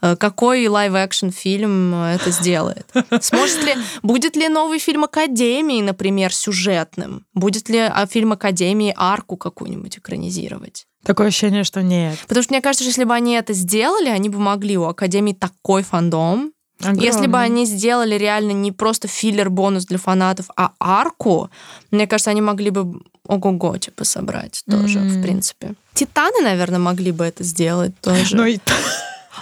э, 0.00 0.14
какой 0.14 0.68
live-action 0.68 1.30
фильм 1.30 1.94
это 1.94 2.30
сделает. 2.30 2.88
Сможет 3.20 3.64
ли, 3.64 3.74
будет 4.02 4.36
ли 4.36 4.48
новый 4.48 4.78
фильм 4.78 5.04
Академии, 5.04 5.82
например, 5.82 6.32
сюжетным? 6.32 7.26
Будет 7.34 7.68
ли 7.68 7.78
а, 7.78 8.06
фильм 8.06 8.32
Академии 8.32 8.94
арку 8.96 9.36
какую-нибудь 9.36 9.98
экранизировать? 9.98 10.87
Такое 11.04 11.28
ощущение, 11.28 11.64
что 11.64 11.82
нет. 11.82 12.18
Потому 12.26 12.42
что 12.42 12.52
мне 12.52 12.60
кажется, 12.60 12.84
что 12.84 12.90
если 12.90 13.04
бы 13.04 13.14
они 13.14 13.34
это 13.34 13.52
сделали, 13.52 14.08
они 14.08 14.28
бы 14.28 14.38
могли. 14.38 14.76
У 14.76 14.84
Академии 14.84 15.32
такой 15.32 15.82
фандом. 15.82 16.52
Огромный. 16.80 17.04
Если 17.04 17.26
бы 17.26 17.38
они 17.38 17.66
сделали 17.66 18.14
реально 18.14 18.52
не 18.52 18.70
просто 18.70 19.08
филлер-бонус 19.08 19.86
для 19.86 19.98
фанатов, 19.98 20.46
а 20.56 20.72
арку, 20.78 21.50
мне 21.90 22.06
кажется, 22.06 22.30
они 22.30 22.40
могли 22.40 22.70
бы 22.70 23.00
ого-го, 23.26 23.76
типа, 23.78 24.04
собрать 24.04 24.62
тоже, 24.70 25.00
mm-hmm. 25.00 25.18
в 25.18 25.22
принципе. 25.22 25.74
Титаны, 25.94 26.40
наверное, 26.40 26.78
могли 26.78 27.10
бы 27.10 27.24
это 27.24 27.42
сделать 27.42 27.98
тоже. 28.00 28.36
Но 28.36 28.46
и... 28.46 28.58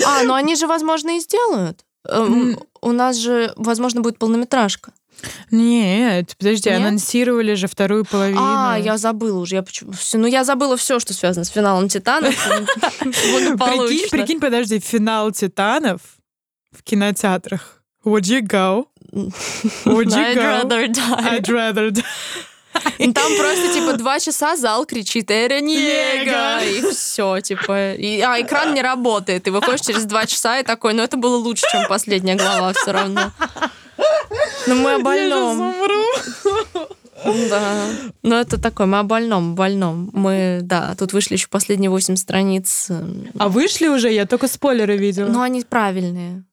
А, 0.04 0.22
ну 0.24 0.34
они 0.34 0.56
же, 0.56 0.66
возможно, 0.66 1.16
и 1.16 1.20
сделают. 1.20 1.84
Mm. 2.06 2.62
У 2.80 2.92
нас 2.92 3.16
же, 3.16 3.52
возможно, 3.56 4.00
будет 4.00 4.18
полнометражка. 4.18 4.92
Нет, 5.50 6.34
подожди, 6.38 6.68
Нет? 6.70 6.80
анонсировали 6.80 7.54
же 7.54 7.66
вторую 7.66 8.04
половину. 8.04 8.40
А, 8.42 8.76
я 8.78 8.96
забыла 8.98 9.38
уже. 9.38 9.56
Я 9.56 9.62
почему... 9.62 9.92
Ну, 10.14 10.26
я 10.26 10.44
забыла 10.44 10.76
все, 10.76 10.98
что 10.98 11.14
связано 11.14 11.44
с 11.44 11.48
финалом 11.48 11.88
Титанов. 11.88 12.34
Прикинь, 13.00 14.10
прикинь, 14.10 14.40
подожди, 14.40 14.78
финал 14.78 15.32
Титанов 15.32 16.00
в 16.72 16.82
кинотеатрах. 16.82 17.82
Would 18.04 18.22
you 18.22 18.40
go? 18.40 18.86
Would 19.84 20.12
you 20.12 20.24
I'd 20.24 20.36
go? 20.36 20.42
rather 20.42 20.86
die. 20.86 21.36
I'd 21.36 21.48
rather 21.48 21.90
die. 21.90 22.04
И 22.98 23.12
там 23.12 23.36
просто, 23.36 23.72
типа, 23.72 23.94
два 23.94 24.20
часа 24.20 24.56
зал 24.56 24.84
кричит 24.86 25.30
«Эра 25.30 25.60
Ниега!» 25.60 26.62
И 26.62 26.82
все, 26.92 27.40
типа. 27.40 27.94
И, 27.94 28.20
а 28.20 28.40
экран 28.40 28.74
не 28.74 28.82
работает. 28.82 29.46
И 29.46 29.50
выходишь 29.50 29.86
через 29.86 30.04
два 30.04 30.26
часа 30.26 30.60
и 30.60 30.62
такой, 30.62 30.94
ну 30.94 31.02
это 31.02 31.16
было 31.16 31.36
лучше, 31.36 31.64
чем 31.70 31.86
последняя 31.88 32.34
глава 32.36 32.72
все 32.74 32.92
равно. 32.92 33.32
Ну 34.66 34.74
мы 34.74 34.94
о 34.94 34.98
больном. 34.98 35.74
Да. 37.24 37.86
Но 38.22 38.38
это 38.38 38.60
такое, 38.60 38.86
мы 38.86 38.98
о 38.98 39.02
больном, 39.02 39.54
больном. 39.54 40.10
Мы, 40.12 40.60
да, 40.62 40.94
тут 40.98 41.12
вышли 41.12 41.34
еще 41.34 41.48
последние 41.48 41.90
восемь 41.90 42.16
страниц. 42.16 42.90
А 43.38 43.48
вышли 43.48 43.88
уже? 43.88 44.12
Я 44.12 44.26
только 44.26 44.48
спойлеры 44.48 44.96
видела. 44.96 45.28
Ну, 45.28 45.40
они 45.40 45.62
правильные. 45.62 46.44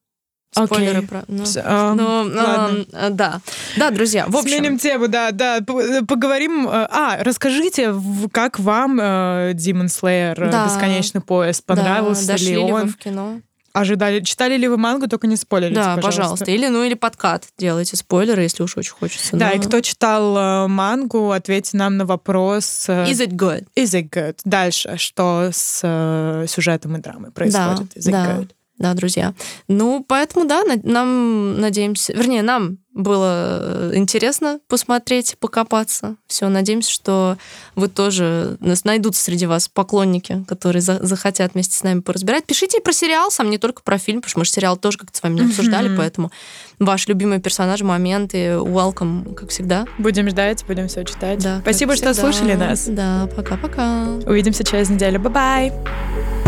Спойлеры 0.52 1.00
okay. 1.00 1.08
про... 1.08 1.24
Ну, 1.26 1.42
um, 1.42 1.94
ну, 1.94 2.30
uh, 2.30 3.10
да. 3.10 3.40
Да, 3.76 3.90
друзья, 3.90 4.26
в 4.28 4.36
общем... 4.36 4.50
Сменим 4.50 4.78
тему, 4.78 5.08
да, 5.08 5.32
да. 5.32 5.60
Поговорим... 5.60 6.68
Э, 6.68 6.86
а, 6.90 7.18
расскажите, 7.24 7.92
как 8.30 8.60
вам 8.60 9.00
uh, 9.00 9.52
Demon 9.54 9.86
Slayer 9.86 10.50
да. 10.50 10.66
«Бесконечный 10.66 11.20
поезд»? 11.20 11.64
Понравился 11.66 12.28
да, 12.28 12.36
ли 12.36 12.56
он? 12.56 12.84
Ли 12.84 12.88
в 12.88 12.96
кино? 12.96 13.40
Ожидали. 13.74 14.20
Читали 14.20 14.56
ли 14.56 14.68
вы 14.68 14.78
мангу, 14.78 15.08
только 15.08 15.26
не 15.26 15.36
спойлерите, 15.36 15.74
Да, 15.74 15.96
пожалуйста. 15.96 16.20
пожалуйста. 16.20 16.50
Или, 16.50 16.68
ну, 16.68 16.84
или 16.84 16.94
подкат 16.94 17.44
делайте 17.58 17.96
спойлеры, 17.96 18.42
если 18.42 18.62
уж 18.62 18.76
очень 18.78 18.92
хочется. 18.92 19.36
Да, 19.36 19.48
но... 19.48 19.52
и 19.54 19.58
кто 19.58 19.80
читал 19.82 20.36
э, 20.36 20.68
мангу, 20.68 21.32
ответьте 21.32 21.76
нам 21.76 21.96
на 21.96 22.06
вопрос. 22.06 22.86
Э, 22.88 23.04
Is 23.04 23.20
it 23.26 23.32
good? 23.32 23.66
Is 23.76 23.92
it 24.00 24.08
good? 24.10 24.38
Дальше, 24.44 24.96
что 24.96 25.50
с 25.52 25.80
э, 25.82 26.46
сюжетом 26.48 26.96
и 26.96 27.00
драмой 27.00 27.32
происходит? 27.32 27.88
Да, 27.94 28.00
Is 28.00 28.08
it 28.08 28.10
да. 28.12 28.36
good? 28.38 28.50
Да, 28.78 28.94
друзья. 28.94 29.34
Ну, 29.68 30.04
поэтому, 30.06 30.46
да, 30.46 30.62
нам, 30.82 31.60
надеемся, 31.60 32.12
вернее, 32.12 32.42
нам 32.42 32.78
было 32.92 33.90
э, 33.90 33.92
интересно 33.94 34.60
посмотреть, 34.68 35.36
покопаться. 35.38 36.16
Все, 36.26 36.48
надеемся, 36.48 36.90
что 36.90 37.36
вы 37.74 37.88
тоже 37.88 38.56
найдутся 38.84 39.22
среди 39.22 39.46
вас 39.46 39.68
поклонники, 39.68 40.44
которые 40.48 40.80
за 40.80 41.04
захотят 41.04 41.54
вместе 41.54 41.76
с 41.76 41.82
нами 41.82 42.00
поразбирать. 42.00 42.44
Пишите 42.46 42.78
и 42.78 42.80
про 42.80 42.92
сериал, 42.92 43.30
сам 43.30 43.50
не 43.50 43.58
только 43.58 43.82
про 43.82 43.98
фильм, 43.98 44.20
потому 44.20 44.30
что 44.30 44.38
мы 44.40 44.44
же 44.44 44.52
сериал 44.52 44.76
тоже 44.76 44.98
как-то 44.98 45.18
с 45.18 45.22
вами 45.22 45.40
не 45.40 45.46
обсуждали, 45.46 45.90
mm-hmm. 45.90 45.96
поэтому 45.96 46.30
ваш 46.78 47.08
любимый 47.08 47.40
персонаж, 47.40 47.82
моменты, 47.82 48.54
welcome, 48.54 49.34
как 49.34 49.50
всегда. 49.50 49.86
Будем 49.98 50.28
ждать, 50.28 50.64
будем 50.66 50.88
все 50.88 51.04
читать. 51.04 51.42
Да, 51.42 51.60
Спасибо, 51.60 51.96
что 51.96 52.14
слушали 52.14 52.54
нас. 52.54 52.86
Да, 52.86 53.28
пока-пока. 53.36 54.06
Увидимся 54.26 54.64
через 54.64 54.88
неделю. 54.88 55.20
Bye-bye. 55.20 56.43